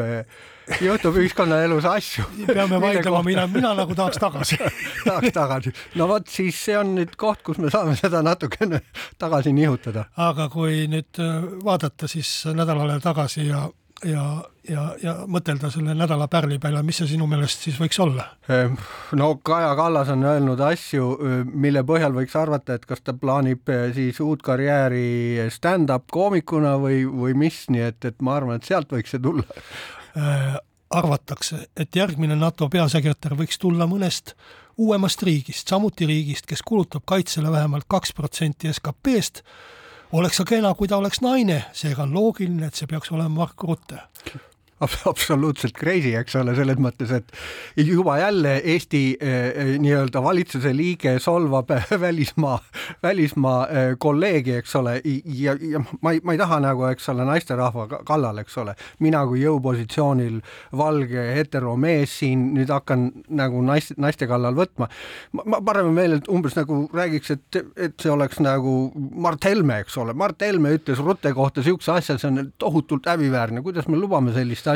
juhtub 0.81 1.19
ühiskonnaelus 1.21 1.89
asju. 1.91 2.25
peame 2.47 2.81
vaidlema, 2.83 3.25
mina, 3.27 3.49
mina 3.51 3.75
nagu 3.77 3.97
tahaks 3.99 4.23
tagasi 4.23 4.61
tahaks 5.09 5.35
tagasi. 5.35 5.75
no 5.99 6.09
vot, 6.09 6.31
siis 6.31 6.63
see 6.69 6.79
on 6.79 6.95
nüüd 7.01 7.17
koht, 7.21 7.43
kus 7.47 7.59
me 7.63 7.73
saame 7.75 7.99
seda 7.99 8.23
natukene 8.23 8.85
tagasi 9.21 9.53
nihutada. 9.57 10.07
aga 10.17 10.49
kui 10.53 10.87
nüüd 10.93 11.23
vaadata 11.65 12.11
siis 12.11 12.31
nädalale 12.55 13.01
tagasi 13.03 13.49
ja 13.51 13.67
ja, 14.05 14.25
ja, 14.69 14.85
ja 15.03 15.15
mõtelda 15.31 15.71
selle 15.73 15.95
nädala 15.97 16.29
pärli 16.31 16.59
peale, 16.63 16.83
mis 16.87 17.01
see 17.03 17.13
sinu 17.15 17.27
meelest 17.31 17.67
siis 17.67 17.79
võiks 17.81 17.99
olla? 18.03 18.27
Ehm, 18.53 18.77
no 19.19 19.35
Kaja 19.45 19.73
Kallas 19.79 20.13
on 20.15 20.25
öelnud 20.27 20.61
asju, 20.67 21.09
mille 21.53 21.85
põhjal 21.89 22.15
võiks 22.17 22.37
arvata, 22.39 22.77
et 22.79 22.87
kas 22.89 23.05
ta 23.05 23.15
plaanib 23.17 23.71
siis 23.97 24.21
uut 24.25 24.43
karjääri 24.47 25.49
stand-up 25.55 26.09
koomikuna 26.13 26.77
või, 26.83 27.03
või 27.07 27.37
mis, 27.45 27.65
nii 27.73 27.87
et, 27.91 28.11
et 28.13 28.21
ma 28.25 28.37
arvan, 28.41 28.61
et 28.61 28.69
sealt 28.69 28.93
võiks 28.93 29.15
see 29.15 29.23
tulla 29.23 29.47
äh,. 30.17 30.59
arvatakse, 30.93 31.67
et 31.77 31.97
järgmine 31.97 32.37
NATO 32.37 32.69
peasekretär 32.69 33.37
võiks 33.39 33.57
tulla 33.61 33.87
mõnest 33.89 34.35
uuemast 34.83 35.23
riigist, 35.23 35.69
samuti 35.69 36.07
riigist, 36.09 36.47
kes 36.49 36.63
kulutab 36.65 37.05
kaitsele 37.09 37.53
vähemalt 37.53 37.85
kaks 37.89 38.13
protsenti 38.17 38.73
SKP-st 38.73 39.43
oleks 40.13 40.43
ka 40.43 40.45
kena, 40.45 40.75
kui 40.77 40.89
ta 40.89 40.99
oleks 41.01 41.23
naine, 41.25 41.63
seega 41.77 42.05
on 42.05 42.13
loogiline, 42.15 42.67
et 42.69 42.79
see 42.79 42.89
peaks 42.91 43.13
olema 43.13 43.33
Mark 43.43 43.63
Rutte 43.65 44.01
absoluutselt 45.11 45.77
crazy, 45.79 46.13
eks 46.19 46.37
ole, 46.41 46.55
selles 46.57 46.81
mõttes, 46.83 47.13
et 47.15 47.33
juba 47.77 48.19
jälle 48.19 48.57
Eesti 48.75 49.03
eh, 49.21 49.75
nii-öelda 49.83 50.23
valitsuse 50.23 50.73
liige 50.77 51.17
solvab 51.23 51.71
välismaa, 52.07 52.59
välismaa 53.03 53.59
eh, 53.69 53.93
kolleegi, 53.99 54.57
eks 54.61 54.77
ole, 54.81 54.99
ja, 55.25 55.57
ja 55.61 55.83
ma 56.01 56.15
ei, 56.15 56.23
ma 56.25 56.35
ei 56.35 56.41
taha 56.41 56.61
nagu, 56.65 56.87
eks 56.91 57.09
ole, 57.13 57.27
naisterahva 57.29 57.87
kallal, 58.09 58.43
eks 58.43 58.59
ole, 58.63 58.75
mina 59.05 59.23
kui 59.29 59.43
jõupositsioonil 59.45 60.41
valge 60.79 61.27
heteromees 61.37 62.19
siin 62.23 62.49
nüüd 62.57 62.73
hakkan 62.73 63.09
nagu 63.33 63.63
naiste, 63.67 63.97
naiste 64.03 64.29
kallal 64.31 64.57
võtma. 64.59 64.89
ma 65.39 65.63
parem 65.65 65.93
meelelt 65.95 66.29
umbes 66.33 66.57
nagu 66.59 66.85
räägiks, 66.93 67.33
et, 67.37 67.63
et 67.77 67.97
see 68.01 68.11
oleks 68.13 68.41
nagu 68.43 68.93
Mart 68.95 69.45
Helme, 69.45 69.81
eks 69.85 69.97
ole, 70.03 70.15
Mart 70.19 70.43
Helme 70.43 70.75
ütles 70.77 71.01
Rutte 71.03 71.33
kohta 71.37 71.63
niisuguse 71.63 71.93
asja, 71.95 72.19
see 72.19 72.31
on 72.31 72.53
tohutult 72.61 73.07
häbiväärne, 73.09 73.63
kuidas 73.65 73.89
me 73.91 73.99
lubame 74.01 74.35
sellist 74.35 74.67
asja 74.69 74.72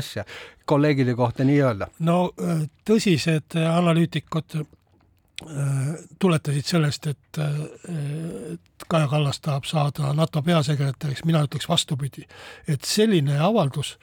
kolleegide 0.65 1.15
kohta 1.15 1.45
nii-öelda? 1.45 1.91
no 1.99 2.33
äh, 2.41 2.65
tõsised 2.89 3.57
analüütikud 3.61 4.59
äh, 4.61 4.67
tuletasid 6.19 6.67
sellest, 6.67 7.07
et, 7.07 7.41
äh, 7.43 7.59
et 8.55 8.87
Kaja 8.89 9.09
Kallas 9.09 9.41
tahab 9.41 9.69
saada 9.69 10.13
NATO 10.15 10.43
peasekretäriks, 10.43 11.25
mina 11.25 11.45
ütleks 11.47 11.69
vastupidi, 11.69 12.27
et 12.69 12.85
selline 12.85 13.39
avaldus 13.41 13.97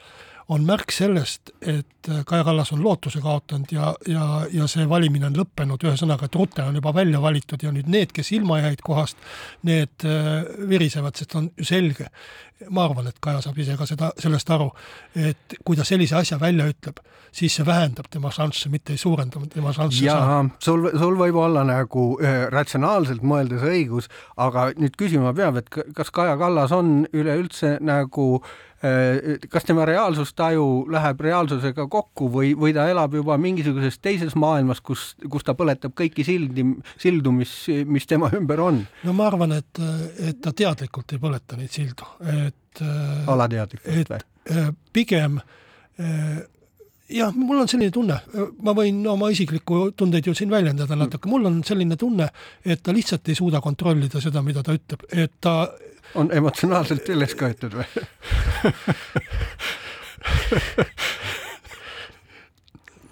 on 0.48 0.64
märk 0.68 0.92
sellest, 0.92 1.54
et 1.60 2.10
Kaja 2.26 2.44
Kallas 2.44 2.72
on 2.72 2.82
lootuse 2.84 3.20
kaotanud 3.24 3.70
ja, 3.72 3.94
ja, 4.08 4.24
ja 4.52 4.66
see 4.68 4.84
valimine 4.88 5.30
on 5.30 5.38
lõppenud, 5.38 5.86
ühesõnaga, 5.88 6.28
et 6.28 6.36
Rute 6.36 6.66
on 6.66 6.76
juba 6.76 6.92
välja 6.94 7.20
valitud 7.22 7.64
ja 7.64 7.72
nüüd 7.72 7.88
need, 7.88 8.12
kes 8.12 8.32
ilma 8.36 8.60
jäid 8.60 8.82
kohast, 8.84 9.16
need 9.64 10.04
virisevad, 10.68 11.16
sest 11.16 11.38
on 11.40 11.48
ju 11.56 11.64
selge, 11.64 12.10
ma 12.68 12.84
arvan, 12.84 13.08
et 13.08 13.16
Kaja 13.24 13.40
saab 13.44 13.58
ise 13.64 13.76
ka 13.80 13.88
seda, 13.88 14.10
sellest 14.20 14.52
aru, 14.52 14.68
et 15.16 15.56
kui 15.64 15.80
ta 15.80 15.86
sellise 15.88 16.18
asja 16.20 16.36
välja 16.40 16.68
ütleb, 16.68 17.00
siis 17.34 17.56
see 17.56 17.66
vähendab 17.66 18.10
tema 18.12 18.30
šansse, 18.34 18.68
mitte 18.72 18.94
ei 18.94 19.00
suurenda 19.00 19.40
tema 19.52 19.72
šansse. 19.74 20.04
jaa, 20.04 20.42
sul, 20.62 20.90
sul 20.98 21.16
võib 21.18 21.38
olla 21.40 21.64
nagu 21.66 22.06
äh, 22.20 22.44
ratsionaalselt 22.52 23.24
mõeldes 23.26 23.64
õigus, 23.64 24.10
aga 24.36 24.68
nüüd 24.76 25.00
küsima 25.00 25.34
peab, 25.36 25.58
et 25.62 25.72
kas 25.96 26.12
Kaja 26.14 26.36
Kallas 26.40 26.74
on 26.76 27.08
üleüldse 27.16 27.78
nagu 27.80 28.28
äh, 28.38 28.73
kas 29.50 29.64
tema 29.64 29.86
reaalsustaju 29.88 30.64
läheb 30.92 31.20
reaalsusega 31.24 31.86
kokku 31.90 32.28
või, 32.32 32.52
või 32.58 32.74
ta 32.76 32.84
elab 32.90 33.14
juba 33.16 33.38
mingisuguses 33.40 33.96
teises 34.02 34.34
maailmas, 34.36 34.82
kus, 34.84 35.14
kus 35.30 35.46
ta 35.46 35.54
põletab 35.56 35.94
kõiki 35.96 36.26
sildi, 36.26 36.66
sildu, 37.00 37.32
mis, 37.32 37.52
mis 37.88 38.08
tema 38.10 38.28
ümber 38.36 38.60
on? 38.60 38.82
no 39.06 39.16
ma 39.16 39.28
arvan, 39.30 39.56
et, 39.56 39.82
et 40.20 40.40
ta 40.44 40.52
teadlikult 40.52 41.16
ei 41.16 41.22
põleta 41.22 41.58
neid 41.60 41.72
sildu, 41.72 42.08
et 42.44 42.84
äh, 42.84 43.28
alateadlikult 43.32 44.12
või? 44.12 44.24
Äh, 44.52 44.70
pigem 44.92 45.40
äh, 45.40 46.42
jah, 47.08 47.32
mul 47.36 47.60
on 47.60 47.68
selline 47.68 47.90
tunne, 47.92 48.16
ma 48.64 48.72
võin 48.76 49.06
oma 49.10 49.28
isiklikku 49.32 49.90
tundeid 49.96 50.26
ju 50.28 50.34
siin 50.36 50.50
väljendada 50.52 50.96
natuke, 50.98 51.28
mul 51.28 51.46
on 51.50 51.62
selline 51.66 51.96
tunne, 52.00 52.28
et 52.64 52.82
ta 52.82 52.92
lihtsalt 52.96 53.28
ei 53.28 53.36
suuda 53.38 53.60
kontrollida 53.64 54.20
seda, 54.24 54.42
mida 54.42 54.62
ta 54.64 54.72
ütleb, 54.76 55.00
et 55.12 55.32
ta 55.40 55.68
on 56.14 56.30
emotsionaalselt 56.32 57.08
üles 57.14 57.34
köetud 57.38 57.72
või? 57.76 57.86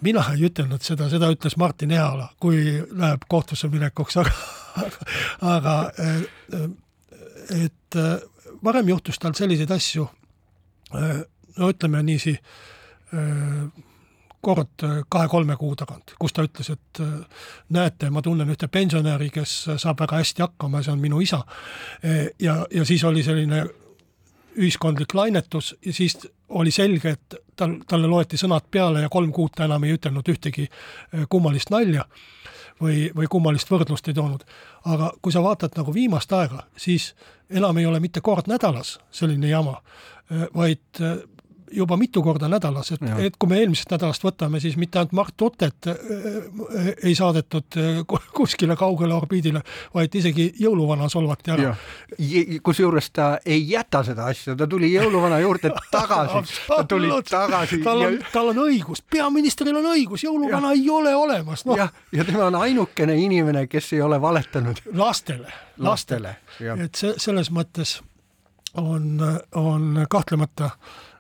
Mina 0.03 0.25
ei 0.35 0.43
ütelnud 0.49 0.83
seda, 0.83 1.07
seda 1.11 1.31
ütles 1.31 1.55
Martin 1.61 1.93
Ehala, 1.95 2.33
kui 2.43 2.59
läheb 2.91 3.23
kohtusse 3.31 3.69
minekuks, 3.71 4.17
aga, 4.19 4.33
aga 5.53 5.75
et 7.55 7.99
varem 8.65 8.89
juhtus 8.91 9.19
tal 9.23 9.35
selliseid 9.39 9.71
asju, 9.71 10.09
no 10.93 11.71
ütleme 11.71 12.03
niiviisi, 12.03 12.35
kord 14.43 14.83
kahe-kolme 15.13 15.55
kuu 15.61 15.77
tagant, 15.77 16.15
kus 16.19 16.33
ta 16.33 16.43
ütles, 16.43 16.73
et 16.73 17.01
näete, 17.71 18.09
ma 18.11 18.23
tunnen 18.23 18.49
ühte 18.51 18.67
pensionäri, 18.73 19.29
kes 19.31 19.53
saab 19.77 20.01
väga 20.01 20.19
hästi 20.19 20.43
hakkama, 20.43 20.81
see 20.83 20.95
on 20.95 21.03
minu 21.03 21.21
isa. 21.21 21.43
ja, 22.41 22.57
ja 22.71 22.85
siis 22.89 23.05
oli 23.05 23.23
selline 23.23 23.67
ühiskondlik 24.57 25.15
lainetus 25.15 25.77
ja 25.87 25.93
siis 25.93 26.19
oli 26.49 26.71
selge, 26.71 27.11
et 27.11 27.37
tal, 27.57 27.77
talle 27.89 28.09
loeti 28.11 28.37
sõnad 28.41 28.69
peale 28.71 29.05
ja 29.05 29.11
kolm 29.13 29.33
kuud 29.33 29.55
ta 29.57 29.67
enam 29.69 29.85
ei 29.85 29.97
ütelnud 29.97 30.29
ühtegi 30.29 30.67
äh, 30.69 31.27
kummalist 31.31 31.73
nalja 31.73 32.05
või, 32.81 33.09
või 33.17 33.29
kummalist 33.31 33.71
võrdlust 33.71 34.09
ei 34.09 34.17
toonud. 34.17 34.45
aga 34.85 35.13
kui 35.23 35.33
sa 35.33 35.43
vaatad 35.43 35.77
nagu 35.79 35.95
viimast 35.95 36.33
aega, 36.33 36.67
siis 36.77 37.13
enam 37.51 37.79
ei 37.79 37.87
ole 37.87 38.01
mitte 38.01 38.21
kord 38.21 38.49
nädalas 38.51 38.99
selline 39.11 39.49
jama, 39.49 39.81
äh, 40.33 40.47
vaid 40.55 41.01
äh, 41.01 41.23
juba 41.73 41.97
mitu 41.97 42.23
korda 42.23 42.49
nädalas, 42.49 42.93
et, 42.93 43.03
et 43.27 43.37
kui 43.39 43.51
me 43.51 43.59
eelmisest 43.63 43.93
nädalast 43.95 44.25
võtame, 44.25 44.61
siis 44.63 44.77
mitte 44.81 45.01
ainult 45.01 45.15
Mart 45.17 45.43
Otet 45.43 45.89
äh, 45.91 45.97
äh, 45.97 46.89
ei 47.09 47.15
saadetud 47.17 47.79
äh, 47.81 48.01
kuskile 48.35 48.77
kaugele 48.79 49.15
orbiidile, 49.15 49.63
vaid 49.95 50.15
isegi 50.19 50.49
jõuluvana 50.61 51.09
solvati 51.13 51.55
ära. 51.55 51.75
kusjuures 52.63 53.11
ta 53.11 53.29
ei 53.45 53.65
jäta 53.71 54.03
seda 54.07 54.29
asja, 54.33 54.57
ta 54.57 54.67
tuli 54.67 54.93
jõuluvana 54.93 55.41
juurde 55.43 55.73
tagasi 55.93 56.43
ta 56.67 56.83
tuli 56.89 57.11
tagasi. 57.29 57.83
tal 57.85 58.07
on 58.07 58.19
ja..., 58.19 58.31
tal 58.33 58.53
on 58.53 58.63
õigus, 58.67 59.05
peaministril 59.11 59.77
on 59.81 59.93
õigus, 59.95 60.27
jõuluvana 60.27 60.73
ja. 60.73 60.81
ei 60.81 60.91
ole 60.91 61.15
olemas 61.17 61.67
no.. 61.69 61.77
jah, 61.79 61.93
ja 62.13 62.27
tema 62.29 62.49
on 62.51 62.61
ainukene 62.63 63.17
inimene, 63.19 63.67
kes 63.67 63.93
ei 63.97 64.03
ole 64.03 64.21
valetanud. 64.21 64.85
lastele, 64.93 65.53
lastele, 65.79 66.37
lastele., 66.59 66.85
et 66.85 66.99
see 66.99 67.15
selles 67.23 67.53
mõttes 67.55 68.01
on, 68.79 69.21
on 69.59 70.07
kahtlemata 70.09 70.65
äh, 70.65 70.77
Äh, 70.77 71.12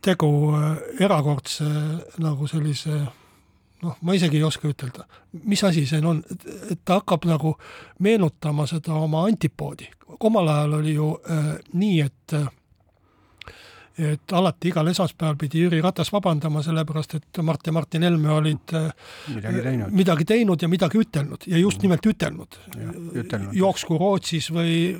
tegu 0.00 0.28
äh, 0.56 0.76
erakordse 1.04 1.66
nagu 2.22 2.46
sellise 2.48 2.98
noh, 3.82 3.96
ma 4.02 4.14
isegi 4.16 4.40
ei 4.40 4.46
oska 4.46 4.68
ütelda, 4.70 5.04
mis 5.44 5.62
asi 5.64 5.84
see 5.86 6.00
on, 6.02 6.22
et 6.70 6.80
ta 6.84 6.98
hakkab 7.00 7.28
nagu 7.28 7.54
meenutama 8.04 8.66
seda 8.66 8.96
oma 8.98 9.26
antipoodi. 9.28 9.90
omal 10.20 10.48
ajal 10.48 10.78
oli 10.80 10.94
ju 10.94 11.10
äh, 11.30 11.52
nii, 11.72 12.00
et 12.00 12.38
et 13.98 14.32
alati 14.32 14.70
igal 14.70 14.86
esmaspäeval 14.86 15.36
pidi 15.36 15.64
Jüri 15.64 15.80
Ratas 15.82 16.12
vabandama, 16.14 16.62
sellepärast 16.62 17.16
et 17.18 17.40
Mart 17.42 17.66
ja 17.66 17.72
Martin 17.72 18.04
Helme 18.06 18.30
olid 18.30 18.74
äh, 18.78 18.92
midagi 19.34 19.62
teinud, 19.62 19.96
midagi 20.00 20.24
teinud 20.24 20.62
ja 20.62 20.68
midagi 20.68 21.00
ütelnud 21.02 21.48
ja 21.50 21.58
just 21.58 21.82
nimelt 21.82 22.06
ütelnud. 22.06 22.58
jooksku 23.52 23.98
Rootsis 23.98 24.52
või 24.54 24.94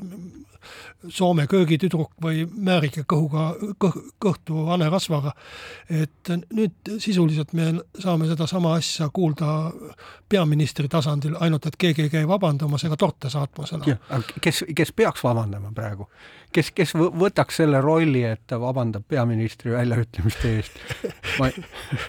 Soome 1.08 1.46
köögitüdruk 1.46 2.16
või 2.22 2.42
määrike 2.50 3.04
kõhuga, 3.08 3.52
kõh-, 3.82 3.98
kõhtu 4.22 4.64
hanerasvaga. 4.66 5.32
et 5.90 6.32
nüüd 6.52 6.90
sisuliselt 6.98 7.52
me 7.52 7.68
saame 7.98 8.26
sedasama 8.26 8.74
asja 8.74 9.08
kuulda 9.14 9.72
peaministri 10.28 10.88
tasandil, 10.88 11.36
ainult 11.40 11.66
et 11.66 11.76
keegi 11.78 12.02
ei 12.02 12.10
käi 12.10 12.28
vabandamas 12.28 12.84
ega 12.84 12.96
torte 12.96 13.30
saatmas 13.30 13.72
enam. 13.72 14.24
kes, 14.40 14.64
kes 14.74 14.92
peaks 14.92 15.24
vabandama 15.24 15.72
praegu? 15.74 16.08
kes, 16.52 16.70
kes 16.74 16.94
võtaks 16.96 17.62
selle 17.62 17.80
rolli, 17.84 18.24
et 18.24 18.42
ta 18.46 18.60
vabandab 18.60 19.04
peaministri 19.08 19.72
väljaütlemiste 19.72 20.54
eest? 20.56 20.78
ma 21.38 21.50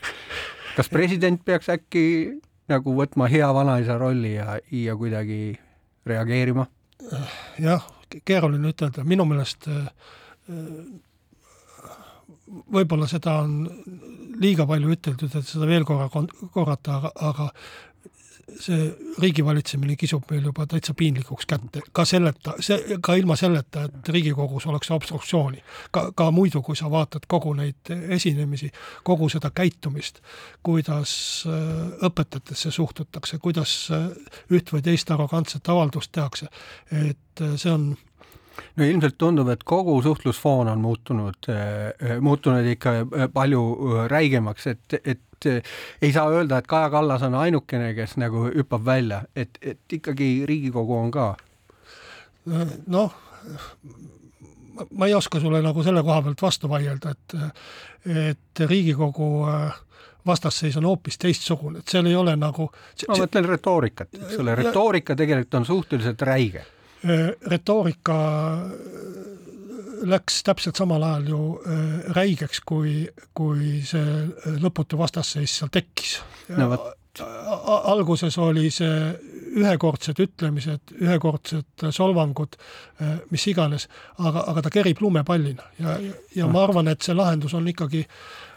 kas 0.77 0.89
president 0.89 1.41
peaks 1.45 1.69
äkki 1.69 2.05
nagu 2.69 2.93
võtma 2.95 3.29
hea 3.31 3.47
vanaisa 3.53 3.97
rolli 3.99 4.35
ja, 4.37 4.59
ja 4.71 4.95
kuidagi 4.97 5.57
reageerima? 6.07 6.67
Jah 7.59 7.85
keeruline 8.25 8.71
ütelda, 8.73 9.03
minu 9.05 9.25
meelest 9.29 9.67
äh, 9.69 9.89
võib-olla 12.73 13.07
seda 13.09 13.39
on 13.43 13.67
liiga 14.39 14.65
palju 14.69 14.95
üteldud, 14.95 15.35
et 15.35 15.47
seda 15.47 15.67
veel 15.69 15.85
korra 15.87 16.09
korrata, 16.09 16.97
aga, 16.97 17.11
aga 17.29 17.49
see 18.59 18.89
riigivalitsemine 19.21 19.95
kisub 19.99 20.25
meil 20.31 20.47
juba 20.49 20.65
täitsa 20.69 20.93
piinlikuks 20.97 21.47
kätte, 21.49 21.83
ka 21.91 22.05
selleta, 22.07 22.55
see, 22.63 22.97
ka 23.03 23.15
ilma 23.19 23.35
selleta, 23.39 23.85
et 23.89 24.09
Riigikogus 24.09 24.67
oleks 24.71 24.91
obstruktsiooni. 24.91 25.63
ka, 25.91 26.11
ka 26.15 26.31
muidu, 26.31 26.61
kui 26.65 26.75
sa 26.75 26.91
vaatad 26.91 27.27
kogu 27.27 27.53
neid 27.53 27.93
esinemisi, 28.17 28.71
kogu 29.03 29.29
seda 29.29 29.51
käitumist, 29.55 30.21
kuidas 30.63 31.13
äh, 31.47 32.05
õpetajatesse 32.09 32.71
suhtutakse, 32.71 33.37
kuidas 33.37 33.75
üht 34.49 34.73
või 34.73 34.83
teist 34.85 35.11
arrogantset 35.11 35.69
avaldust 35.69 36.11
tehakse, 36.11 36.49
et 36.91 37.43
see 37.55 37.71
on 37.71 37.91
no 38.77 38.87
ilmselt 38.87 39.17
tundub, 39.19 39.49
et 39.53 39.63
kogu 39.67 39.97
suhtlusfoon 40.03 40.71
on 40.71 40.83
muutunud, 40.83 41.49
äh, 41.51 42.17
muutunud 42.21 42.67
ikka 42.73 42.95
äh, 43.01 43.27
palju 43.33 43.63
äh, 43.73 44.05
räigemaks, 44.11 44.67
et, 44.73 44.99
et 45.03 45.21
ei 45.47 46.11
saa 46.13 46.29
öelda, 46.29 46.59
et 46.59 46.67
Kaja 46.67 46.89
Kallas 46.89 47.23
on 47.27 47.35
ainukene, 47.35 47.93
kes 47.97 48.17
nagu 48.21 48.47
hüppab 48.49 48.85
välja, 48.85 49.21
et, 49.35 49.59
et 49.61 49.97
ikkagi 49.99 50.45
Riigikogu 50.49 50.97
on 50.97 51.11
ka. 51.11 51.33
noh, 52.87 53.13
ma 54.91 55.07
ei 55.07 55.13
oska 55.13 55.39
sulle 55.39 55.61
nagu 55.61 55.83
selle 55.83 56.03
koha 56.03 56.21
pealt 56.25 56.41
vastu 56.41 56.69
vaielda, 56.69 57.11
et, 57.11 57.37
et 58.31 58.65
Riigikogu 58.65 59.29
vastasseis 60.25 60.77
on 60.77 60.85
hoopis 60.85 61.17
teistsugune, 61.17 61.79
et 61.79 61.87
seal 61.87 62.09
ei 62.09 62.15
ole 62.15 62.35
nagu 62.35 62.67
ma 63.07 63.21
mõtlen 63.21 63.47
retoorikat, 63.47 64.11
eks 64.19 64.43
ole, 64.43 64.55
retoorika 64.59 65.15
tegelikult 65.15 65.61
on 65.61 65.65
suhteliselt 65.65 66.27
räige 66.27 66.65
Äh, 67.05 67.31
retoorika 67.47 68.15
läks 70.07 70.43
täpselt 70.47 70.79
samal 70.79 71.03
ajal 71.03 71.27
ju 71.29 71.41
äh, 71.59 72.13
räigeks, 72.15 72.61
kui, 72.65 73.03
kui 73.33 73.79
see 73.87 74.55
lõputu 74.61 74.99
vastasseis 74.99 75.59
seal 75.59 75.73
tekkis. 75.73 76.19
No,. 76.57 76.71
alguses 77.89 78.37
oli 78.39 78.69
see 78.71 79.09
ühekordsed 79.59 80.19
ütlemised, 80.21 80.93
ühekordsed 81.01 81.87
solvangud, 81.91 82.53
mis 83.33 83.47
iganes, 83.49 83.87
aga, 84.21 84.43
aga 84.51 84.61
ta 84.63 84.71
kerib 84.71 85.01
lumepallina. 85.01 85.65
Ja, 85.81 85.95
ja 86.35 86.47
ma 86.47 86.63
arvan, 86.67 86.87
et 86.91 87.01
see 87.03 87.17
lahendus 87.17 87.55
on 87.57 87.67
ikkagi 87.67 88.03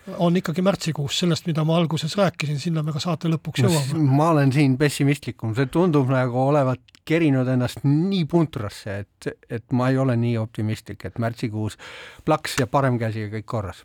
on 0.07 0.37
ikkagi 0.37 0.63
märtsikuus, 0.63 1.19
sellest, 1.19 1.47
mida 1.47 1.65
ma 1.65 1.77
alguses 1.77 2.17
rääkisin, 2.17 2.59
sinna 2.61 2.83
me 2.83 2.93
ka 2.93 3.01
saate 3.03 3.31
lõpuks 3.31 3.63
jõuame. 3.63 4.07
ma 4.17 4.31
olen 4.31 4.53
siin 4.53 4.77
pessimistlikum, 4.79 5.55
see 5.55 5.69
tundub 5.71 6.11
nagu 6.11 6.41
olevat 6.41 6.81
kerinud 7.05 7.49
ennast 7.49 7.85
nii 7.87 8.25
puntrasse, 8.31 8.99
et, 9.05 9.29
et 9.51 9.65
ma 9.73 9.91
ei 9.91 9.99
ole 9.99 10.17
nii 10.17 10.37
optimistlik, 10.39 11.05
et 11.07 11.19
märtsikuus 11.23 11.79
plaks 12.25 12.59
ja 12.59 12.67
parem 12.67 12.99
käsi 12.99 13.27
ja 13.27 13.31
kõik 13.37 13.47
korras. 13.47 13.85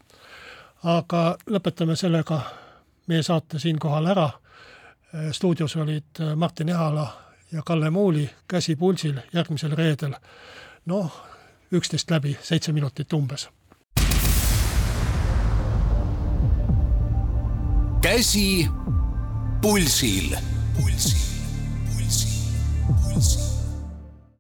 aga 0.84 1.24
lõpetame 1.50 1.96
sellega 1.96 2.42
meie 3.08 3.24
saate 3.24 3.60
siinkohal 3.60 4.06
ära. 4.06 4.30
stuudios 5.32 5.76
olid 5.76 6.20
Martin 6.36 6.70
Ehala 6.70 7.08
ja 7.52 7.62
Kalle 7.66 7.90
Muuli, 7.90 8.30
käsi 8.48 8.76
pulsil 8.76 9.20
järgmisel 9.34 9.76
reedel. 9.76 10.16
noh, 10.86 11.24
üksteist 11.72 12.12
läbi, 12.12 12.38
seitse 12.42 12.72
minutit 12.72 13.14
umbes 13.14 13.50
käsi 18.02 18.70
pulsil. 19.62 20.38
pulsil, 20.76 21.18
pulsil, 21.18 21.18
pulsil, 21.96 23.14
pulsil. 23.14 23.47